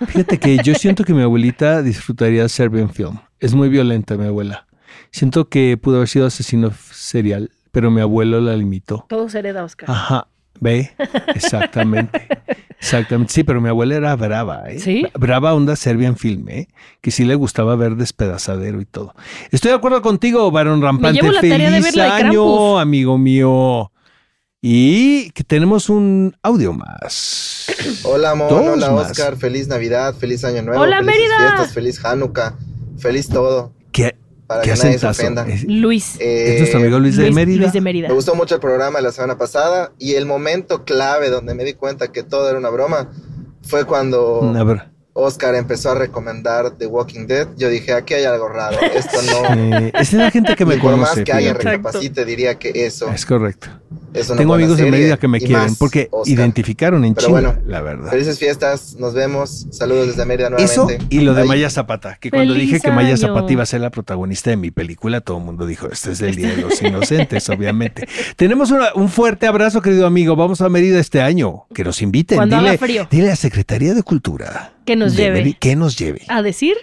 Fíjate 0.06 0.38
que 0.38 0.58
yo 0.62 0.74
siento 0.74 1.04
que 1.04 1.14
mi 1.14 1.22
abuelita 1.22 1.82
disfrutaría 1.82 2.48
Serbian 2.48 2.90
Film. 2.90 3.18
Es 3.38 3.54
muy 3.54 3.70
violenta 3.70 4.16
mi 4.16 4.26
abuela. 4.26 4.66
Siento 5.10 5.48
que 5.48 5.78
pudo 5.78 5.96
haber 5.96 6.08
sido 6.08 6.26
asesino 6.26 6.70
serial, 6.92 7.50
pero 7.72 7.90
mi 7.90 8.02
abuelo 8.02 8.40
la 8.40 8.54
limitó. 8.56 9.06
Todo 9.08 9.28
se 9.30 9.38
hereda, 9.38 9.64
Oscar. 9.64 9.90
Ajá, 9.90 10.28
ve, 10.60 10.90
exactamente. 11.34 12.28
Exactamente, 12.80 13.32
sí, 13.32 13.44
pero 13.44 13.60
mi 13.60 13.68
abuela 13.68 13.94
era 13.94 14.16
brava, 14.16 14.64
¿eh? 14.70 14.78
¿Sí? 14.80 15.04
Brava 15.14 15.52
onda 15.54 15.76
Serbian 15.76 16.16
Film, 16.16 16.48
¿eh? 16.48 16.68
Que 17.02 17.10
sí 17.10 17.24
le 17.24 17.34
gustaba 17.34 17.76
ver 17.76 17.96
despedazadero 17.96 18.80
y 18.80 18.86
todo. 18.86 19.14
Estoy 19.50 19.70
de 19.70 19.76
acuerdo 19.76 20.00
contigo, 20.00 20.50
varón 20.50 20.80
rampante. 20.80 21.20
llevo 21.20 21.32
la 21.32 21.40
tarea 21.42 21.70
de 21.70 21.82
Feliz 21.82 21.94
de 21.94 22.02
año, 22.02 22.30
Krampus. 22.42 22.80
amigo 22.80 23.18
mío. 23.18 23.92
Y 24.62 25.30
que 25.30 25.42
tenemos 25.44 25.88
un 25.88 26.36
audio 26.42 26.72
más. 26.72 27.66
Hola. 28.04 28.34
Dos 28.34 28.52
Hola, 28.52 28.90
más. 28.90 29.10
Oscar. 29.10 29.36
Feliz 29.36 29.68
Navidad, 29.68 30.14
feliz 30.14 30.44
Año 30.44 30.62
Nuevo. 30.62 30.82
Hola, 30.82 30.98
felices 30.98 31.20
Mérida. 31.20 31.38
fiestas, 31.38 31.72
feliz 31.74 32.04
Hanukkah, 32.04 32.56
feliz 32.98 33.28
todo. 33.28 33.72
¿Qué, 33.92 34.16
Para 34.50 34.62
qué 34.62 34.72
que 34.72 34.78
nadie 34.78 34.98
se 34.98 35.06
ofenda. 35.06 35.46
Luis. 35.68 36.16
Eh, 36.18 36.54
es 36.54 36.58
nuestro 36.58 36.80
amigo 36.80 36.98
Luis 36.98 37.16
de 37.16 37.30
Mérida. 37.30 37.60
Luis 37.60 37.72
de 37.72 37.80
Mérida. 37.80 38.08
Me 38.08 38.14
gustó 38.14 38.34
mucho 38.34 38.56
el 38.56 38.60
programa 38.60 38.98
de 38.98 39.04
la 39.04 39.12
semana 39.12 39.38
pasada 39.38 39.92
y 39.96 40.14
el 40.14 40.26
momento 40.26 40.84
clave 40.84 41.30
donde 41.30 41.54
me 41.54 41.62
di 41.62 41.74
cuenta 41.74 42.10
que 42.10 42.24
todo 42.24 42.48
era 42.50 42.58
una 42.58 42.68
broma 42.68 43.12
fue 43.62 43.84
cuando 43.84 44.42
A 44.42 44.64
ver. 44.64 44.89
Oscar 45.12 45.54
empezó 45.56 45.90
a 45.90 45.94
recomendar 45.96 46.70
The 46.72 46.86
Walking 46.86 47.26
Dead. 47.26 47.48
Yo 47.56 47.68
dije, 47.68 47.92
aquí 47.92 48.14
hay 48.14 48.24
algo 48.24 48.48
raro. 48.48 48.78
Esto 48.94 49.18
no. 49.22 49.40
Eh, 49.80 49.88
esa 49.94 50.00
es 50.00 50.12
la 50.14 50.30
gente 50.30 50.54
que 50.56 50.64
me 50.64 50.76
y 50.76 50.78
por 50.78 50.96
más 50.96 51.10
conoce. 51.10 51.24
que 51.24 51.32
alguien 51.32 51.54
recapacite, 51.54 52.24
diría 52.24 52.58
que 52.58 52.86
eso 52.86 53.08
Es 53.10 53.26
correcto. 53.26 53.68
es 54.14 54.28
una 54.28 54.38
Tengo 54.38 54.54
amigos 54.54 54.76
de 54.78 54.90
Mérida 54.90 55.16
que 55.16 55.26
me 55.28 55.40
quieren 55.40 55.74
porque 55.76 56.08
Oscar. 56.10 56.32
identificaron 56.32 57.04
en 57.04 57.14
Pero 57.14 57.26
Chile, 57.28 57.40
bueno, 57.48 57.58
la 57.66 57.80
verdad. 57.82 58.10
Felices 58.10 58.38
fiestas, 58.38 58.94
nos 58.98 59.14
vemos. 59.14 59.66
Saludos 59.70 60.08
desde 60.08 60.24
Mérida 60.24 60.48
Eso 60.58 60.84
nuevamente. 60.84 61.14
y 61.14 61.20
lo 61.20 61.34
de. 61.34 61.44
Maya 61.44 61.68
Zapata, 61.70 62.16
que 62.20 62.30
cuando 62.30 62.54
¡Feliz 62.54 62.68
dije 62.68 62.80
que 62.80 62.90
Maya 62.92 63.08
año! 63.08 63.16
Zapata 63.16 63.52
iba 63.52 63.62
a 63.62 63.66
ser 63.66 63.80
la 63.80 63.90
protagonista 63.90 64.50
de 64.50 64.56
mi 64.56 64.70
película, 64.70 65.20
todo 65.20 65.38
el 65.38 65.44
mundo 65.44 65.66
dijo, 65.66 65.88
este 65.90 66.12
es 66.12 66.20
el 66.20 66.36
Día 66.36 66.50
de 66.54 66.62
los 66.62 66.80
Inocentes, 66.82 67.48
obviamente. 67.48 68.06
Tenemos 68.36 68.70
una- 68.70 68.92
un 68.94 69.08
fuerte 69.08 69.46
abrazo, 69.46 69.82
querido 69.82 70.06
amigo. 70.06 70.36
Vamos 70.36 70.60
a 70.60 70.68
Mérida 70.68 71.00
este 71.00 71.20
año. 71.20 71.64
Que 71.74 71.82
nos 71.84 72.00
inviten. 72.02 72.36
Cuando 72.36 72.56
haga 72.56 72.66
dile, 72.72 72.78
frío. 72.78 73.08
dile 73.10 73.30
a 73.32 73.36
Secretaría 73.36 73.94
de 73.94 74.02
Cultura. 74.02 74.72
Que 74.90 74.96
nos 74.96 75.16
lleve. 75.16 75.44
Meri- 75.44 75.56
que 75.56 75.76
nos 75.76 75.96
lleve. 75.96 76.22
A 76.26 76.42
decir 76.42 76.74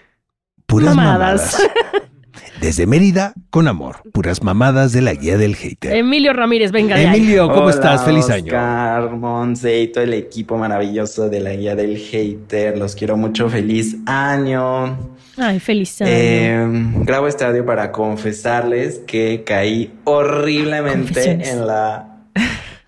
Puras 0.66 0.96
mamadas. 0.96 1.54
mamadas. 1.60 1.72
Desde 2.62 2.88
Mérida, 2.88 3.34
con 3.50 3.68
amor. 3.68 3.98
Puras 4.14 4.42
mamadas 4.42 4.92
de 4.94 5.02
la 5.02 5.14
guía 5.14 5.38
del 5.38 5.56
hater. 5.56 5.94
Emilio 5.96 6.32
Ramírez, 6.34 6.72
venga. 6.72 7.00
Emilio, 7.00 7.50
¿cómo 7.50 7.64
Hola, 7.64 7.72
estás? 7.72 8.04
Feliz 8.06 8.30
año. 8.30 8.46
Oscar, 8.48 9.12
Monse 9.12 9.82
y 9.82 9.88
todo 9.90 10.04
el 10.06 10.14
equipo 10.14 10.58
maravilloso 10.58 11.28
de 11.30 11.40
la 11.42 11.52
guía 11.52 11.76
del 11.76 11.98
hater. 11.98 12.78
Los 12.78 12.96
quiero 12.96 13.16
mucho. 13.18 13.50
Feliz 13.50 13.98
año. 14.06 14.98
Ay, 15.38 15.60
feliz 15.60 16.02
año. 16.02 16.10
Eh, 16.12 16.66
grabo 17.04 17.28
este 17.28 17.44
audio 17.46 17.66
para 17.66 17.92
confesarles 17.92 19.00
que 19.06 19.44
caí 19.46 19.92
horriblemente 20.06 21.50
en 21.50 21.68
la 21.68 22.17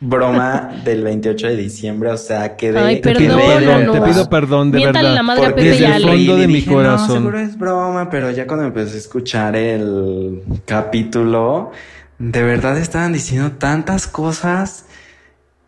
broma 0.02 0.72
del 0.84 1.04
28 1.04 1.47
de 1.47 1.56
diciembre. 1.58 2.10
O 2.12 2.18
sea, 2.18 2.56
quedé. 2.56 2.80
Ay, 2.80 3.02
Te 3.02 3.14
pido 3.16 3.38
Perdónanos. 3.38 3.64
perdón, 3.66 3.91
te 3.93 4.02
pido 4.12 4.30
perdón, 4.30 4.72
de 4.72 4.78
Miéntale 4.78 5.04
verdad. 5.10 5.16
la 5.16 5.24
madre 5.24 5.41
Porque 5.43 5.56
Pepe 5.62 5.70
Desde 5.70 5.86
el 5.95 6.02
fondo 6.04 6.36
de 6.38 6.43
Y 6.43 6.47
mi 6.47 6.54
dije, 6.56 6.72
corazón. 6.74 7.08
No, 7.08 7.14
seguro 7.16 7.39
es 7.39 7.58
broma, 7.58 8.10
pero 8.10 8.32
ya 8.32 8.47
cuando 8.47 8.66
empecé 8.66 8.95
a 8.95 9.00
escuchar 9.00 9.56
el 9.56 10.41
capítulo, 10.66 11.72
de 12.18 12.43
verdad 12.43 12.78
estaban 12.78 13.14
diciendo 13.14 13.52
tantas 13.54 14.08
cosas 14.08 14.86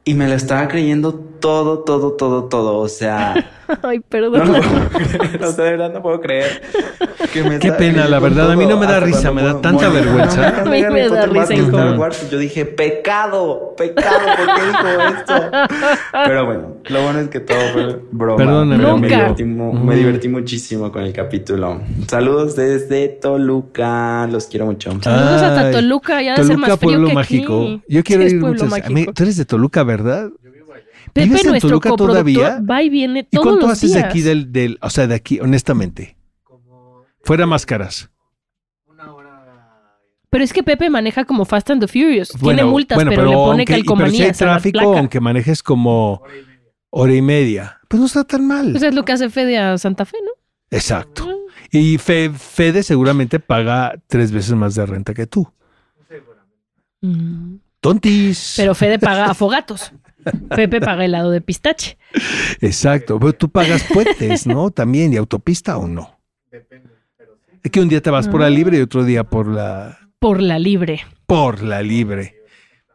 y 0.04 0.14
me 0.16 0.28
lo 0.28 0.34
estaba 0.36 0.68
creyendo 0.68 1.14
todo, 1.14 1.80
todo, 1.80 2.14
todo, 2.14 2.43
todo. 2.45 2.78
O 2.78 2.88
sea, 2.88 3.34
Ay, 3.84 3.97
no 3.97 4.04
perdón. 4.10 4.52
lo 4.52 4.62
puedo 4.62 4.89
creer. 4.89 5.43
O 5.43 5.52
sea, 5.52 5.64
de 5.66 5.72
verdad 5.72 5.93
no 5.93 6.02
puedo 6.02 6.22
creer. 6.22 6.62
que 7.34 7.43
me 7.43 7.58
Qué 7.60 7.72
pena, 7.72 8.08
la 8.08 8.20
verdad, 8.20 8.52
a 8.52 8.56
mí 8.56 8.64
no 8.66 8.72
todo. 8.72 8.80
me 8.82 8.86
da 8.86 8.93
Hasta 8.95 9.06
risa, 9.06 9.32
me 9.32 9.41
da 9.41 9.62
tanta 9.62 9.89
morí. 9.89 10.02
vergüenza. 10.04 10.62
A 10.62 10.66
mí 10.66 10.82
me 10.84 11.10
da 11.10 11.26
risa 11.26 11.54
en 11.54 11.60
incómodo. 11.66 11.95
Wars. 11.99 12.30
Yo 12.30 12.38
dije, 12.38 12.66
pecado, 12.66 13.74
pecado, 13.78 14.20
¿por 14.38 14.56
qué 14.56 14.62
dijo 14.68 15.18
esto? 15.18 15.34
Pero 16.26 16.45
bueno, 16.45 16.68
lo 16.89 17.02
bueno 17.04 17.20
es 17.20 17.30
que 17.30 17.39
todo 17.39 17.58
fue 17.74 17.99
broma. 18.12 18.38
Perdóname, 18.38 18.78
Pero 18.84 18.97
me 18.97 19.08
Nunca. 19.08 19.16
divertí, 19.22 19.43
me 19.45 19.95
divertí 19.95 20.30
muchísimo 20.30 20.91
con 20.91 21.04
el 21.04 21.14
capítulo. 21.14 21.82
Saludos 22.08 22.56
desde 22.56 23.08
Toluca, 23.08 24.28
los 24.28 24.45
quiero 24.47 24.66
mucho. 24.66 24.91
Saludos 25.02 25.41
hasta 25.41 25.72
Toluca, 25.72 26.22
ya 26.22 26.36
debe 26.36 26.47
ser 26.47 26.56
Toluca, 26.56 26.68
más 26.70 26.80
frío 26.80 26.89
pueblo 26.91 27.08
que 27.08 27.14
mágico. 27.14 27.62
aquí. 27.62 27.82
Yo 27.88 28.04
quiero 28.04 28.24
Sí, 28.28 28.36
ir 28.36 28.41
muchas- 28.41 28.74
a 28.86 28.89
mí-. 28.89 29.06
Tú 29.06 29.24
eres 29.24 29.38
de 29.38 29.45
Toluca, 29.45 29.84
¿verdad? 29.91 30.29
Pepe, 31.13 31.25
¿Vives 31.27 31.43
en 31.45 31.49
nuestro 31.51 31.69
Toluca 31.79 31.89
todavía? 31.95 32.61
va 32.61 32.81
y 32.83 32.89
viene 32.89 33.19
¿Y 33.19 33.23
todos 33.35 33.45
cuánto 33.45 33.61
los 33.67 33.71
haces 33.73 33.91
días. 33.91 34.03
de 34.03 34.09
aquí 34.09 34.21
del, 34.21 34.51
del, 34.51 34.77
o 34.81 34.89
sea, 34.89 35.07
de 35.07 35.15
aquí, 35.15 35.39
honestamente? 35.39 36.15
Fuera 37.23 37.45
máscaras. 37.45 38.09
Pero 40.29 40.43
es 40.45 40.53
que 40.53 40.63
Pepe 40.63 40.89
maneja 40.89 41.25
como 41.25 41.43
Fast 41.43 41.69
and 41.71 41.81
the 41.81 41.87
Furious. 41.89 42.29
Tiene 42.41 42.63
multas, 42.63 42.95
bueno, 42.95 43.11
pero, 43.11 43.23
le 43.25 43.33
pone 43.33 43.49
aunque- 43.49 43.61
y- 43.63 43.65
pero 43.65 43.75
si 43.79 43.83
calcomanías 43.83 44.41
hay 44.41 44.47
a 44.47 44.51
la 44.51 44.53
tráfico, 44.55 44.97
aunque 44.97 45.19
manejes 45.19 45.61
como 45.61 46.23
hora 46.89 47.13
y 47.13 47.21
media, 47.21 47.79
pues 47.89 47.99
no 47.99 48.05
está 48.05 48.23
tan 48.23 48.47
mal. 48.47 48.71
Pues 48.71 48.83
es 48.83 48.95
lo 48.95 49.03
que 49.03 49.11
hace 49.11 49.29
Fede 49.29 49.57
a 49.57 49.77
Santa 49.77 50.05
Fe, 50.05 50.17
¿no? 50.23 50.31
Exacto. 50.69 51.27
Y 51.69 51.97
Fe- 51.97 52.29
Fede 52.31 52.81
seguramente 52.83 53.39
paga 53.41 53.93
tres 54.07 54.31
veces 54.31 54.53
más 54.53 54.73
de 54.75 54.85
renta 54.85 55.13
que 55.13 55.27
tú. 55.27 55.51
Mm. 57.01 57.55
Tontis. 57.82 58.53
Pero 58.57 58.73
Fede 58.75 58.99
paga 58.99 59.25
afogatos. 59.25 59.91
Pepe 60.55 60.79
paga 60.79 61.03
helado 61.03 61.32
de 61.32 61.41
pistache. 61.41 61.97
Exacto. 62.61 63.19
Pero 63.19 63.34
tú 63.34 63.49
pagas 63.49 63.84
puentes, 63.91 64.45
¿no? 64.47 64.69
También, 64.69 65.11
y 65.13 65.17
autopista 65.17 65.77
o 65.77 65.88
no. 65.88 66.19
Es 67.63 67.71
que 67.71 67.79
un 67.82 67.89
día 67.89 68.01
te 68.01 68.09
vas 68.09 68.27
por 68.27 68.39
la 68.41 68.47
Ah. 68.47 68.51
libre 68.51 68.77
y 68.77 68.82
otro 68.82 69.03
día 69.03 69.23
por 69.23 69.47
la 69.47 69.97
Por 70.19 70.41
la 70.41 70.59
libre. 70.59 71.01
por 71.25 71.61
la 71.63 71.82
libre. 71.82 72.36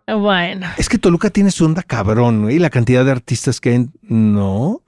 Bueno. 0.07 0.69
Es 0.79 0.89
que 0.89 0.99
Toluca 0.99 1.31
tiene 1.31 1.51
su 1.51 1.65
onda 1.65 1.83
cabrón, 1.83 2.43
¿no? 2.43 2.51
Y 2.51 2.59
la 2.61 2.71
cantidad 2.71 3.05
de 3.05 3.11
artistas 3.11 3.61
que 3.61 3.71
hay. 3.71 3.87
No. 4.03 4.83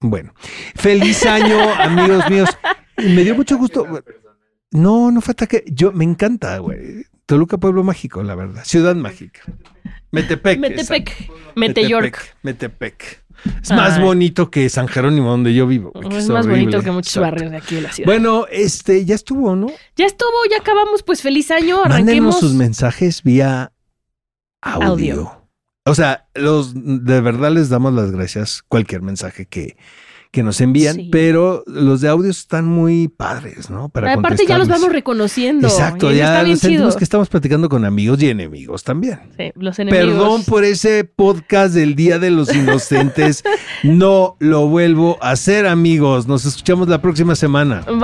Bueno. 0.00 0.34
Feliz 0.76 1.26
año, 1.26 1.58
amigos 1.78 2.28
míos. 2.30 2.48
Me 2.96 3.24
dio 3.24 3.34
mucho 3.34 3.56
gusto. 3.58 3.86
No, 4.70 5.10
no 5.10 5.20
fue 5.20 5.32
ataque. 5.32 5.64
Yo 5.66 5.90
me 5.92 6.04
encanta, 6.04 6.58
güey. 6.58 7.04
Toluca, 7.26 7.58
pueblo 7.58 7.84
mágico, 7.84 8.22
la 8.22 8.34
verdad. 8.34 8.64
Ciudad 8.64 8.94
mágica. 8.94 9.40
Metepec. 10.10 10.58
Metepec. 10.58 11.08
exacto. 11.08 11.34
Mete 11.56 11.88
York. 11.88 12.36
Metepec. 12.42 13.22
Es 13.62 13.70
más 13.70 14.00
bonito 14.00 14.50
que 14.50 14.68
San 14.68 14.86
Jerónimo, 14.86 15.30
donde 15.30 15.54
yo 15.54 15.66
vivo. 15.66 15.90
güey, 15.94 16.06
Es 16.18 16.28
más 16.28 16.44
horrible. 16.46 16.64
bonito 16.64 16.82
que 16.82 16.90
muchos 16.90 17.16
Exacto. 17.16 17.30
barrios 17.34 17.50
de 17.50 17.56
aquí 17.56 17.74
de 17.76 17.80
la 17.80 17.92
ciudad. 17.92 18.06
Bueno, 18.06 18.46
este, 18.50 19.04
ya 19.04 19.14
estuvo, 19.14 19.56
¿no? 19.56 19.68
Ya 19.96 20.04
estuvo, 20.06 20.30
ya 20.50 20.58
acabamos. 20.58 21.02
Pues 21.02 21.22
feliz 21.22 21.50
año. 21.50 21.76
Mándenos 21.78 21.92
Arranquemos. 21.94 22.40
sus 22.40 22.52
mensajes 22.54 23.22
vía 23.22 23.72
audio. 24.60 24.88
Audio. 24.88 25.48
O 25.86 25.94
sea, 25.96 26.28
los 26.34 26.72
de 26.74 27.20
verdad 27.20 27.50
les 27.50 27.68
damos 27.68 27.92
las 27.94 28.12
gracias 28.12 28.62
cualquier 28.68 29.02
mensaje 29.02 29.46
que, 29.46 29.76
que 30.32 30.42
nos 30.42 30.62
envían, 30.62 30.96
Sí. 30.96 31.08
pero 31.12 31.62
los 31.66 32.00
de 32.00 32.08
audio 32.08 32.30
están 32.30 32.64
muy 32.64 33.08
padres, 33.08 33.68
¿no? 33.68 33.90
Para 33.90 34.14
Aparte 34.14 34.46
ya 34.46 34.56
los 34.56 34.66
vamos 34.66 34.90
reconociendo. 34.90 35.68
Exacto, 35.68 36.10
y 36.10 36.16
ya 36.16 36.42
bien 36.42 36.56
sentimos 36.56 36.96
que 36.96 37.04
estamos 37.04 37.28
platicando 37.28 37.68
con 37.68 37.84
amigos 37.84 38.20
y 38.22 38.30
enemigos 38.30 38.82
también. 38.82 39.20
Sí, 39.36 39.52
los 39.56 39.78
enemigos. 39.78 40.06
Perdón 40.08 40.44
por 40.44 40.64
ese 40.64 41.04
podcast 41.04 41.74
del 41.74 41.94
Día 41.94 42.18
de 42.18 42.30
los 42.30 42.52
Inocentes. 42.54 43.44
no 43.84 44.36
lo 44.40 44.66
vuelvo 44.68 45.18
a 45.20 45.32
hacer, 45.32 45.66
amigos. 45.66 46.26
Nos 46.26 46.46
escuchamos 46.46 46.88
la 46.88 47.02
próxima 47.02 47.36
semana. 47.36 47.82
Bye 47.86 47.96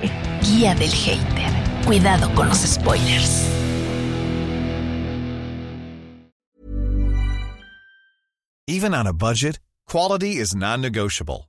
bye. 0.00 0.10
Guía 0.42 0.74
del 0.74 0.90
hater. 0.90 1.52
Cuidado 1.86 2.28
con 2.34 2.48
los 2.48 2.58
spoilers. 2.58 3.46
Even 8.66 8.92
on 8.92 9.06
a 9.06 9.12
budget, 9.12 9.60
quality 9.86 10.36
is 10.36 10.52
non-negotiable. 10.56 11.48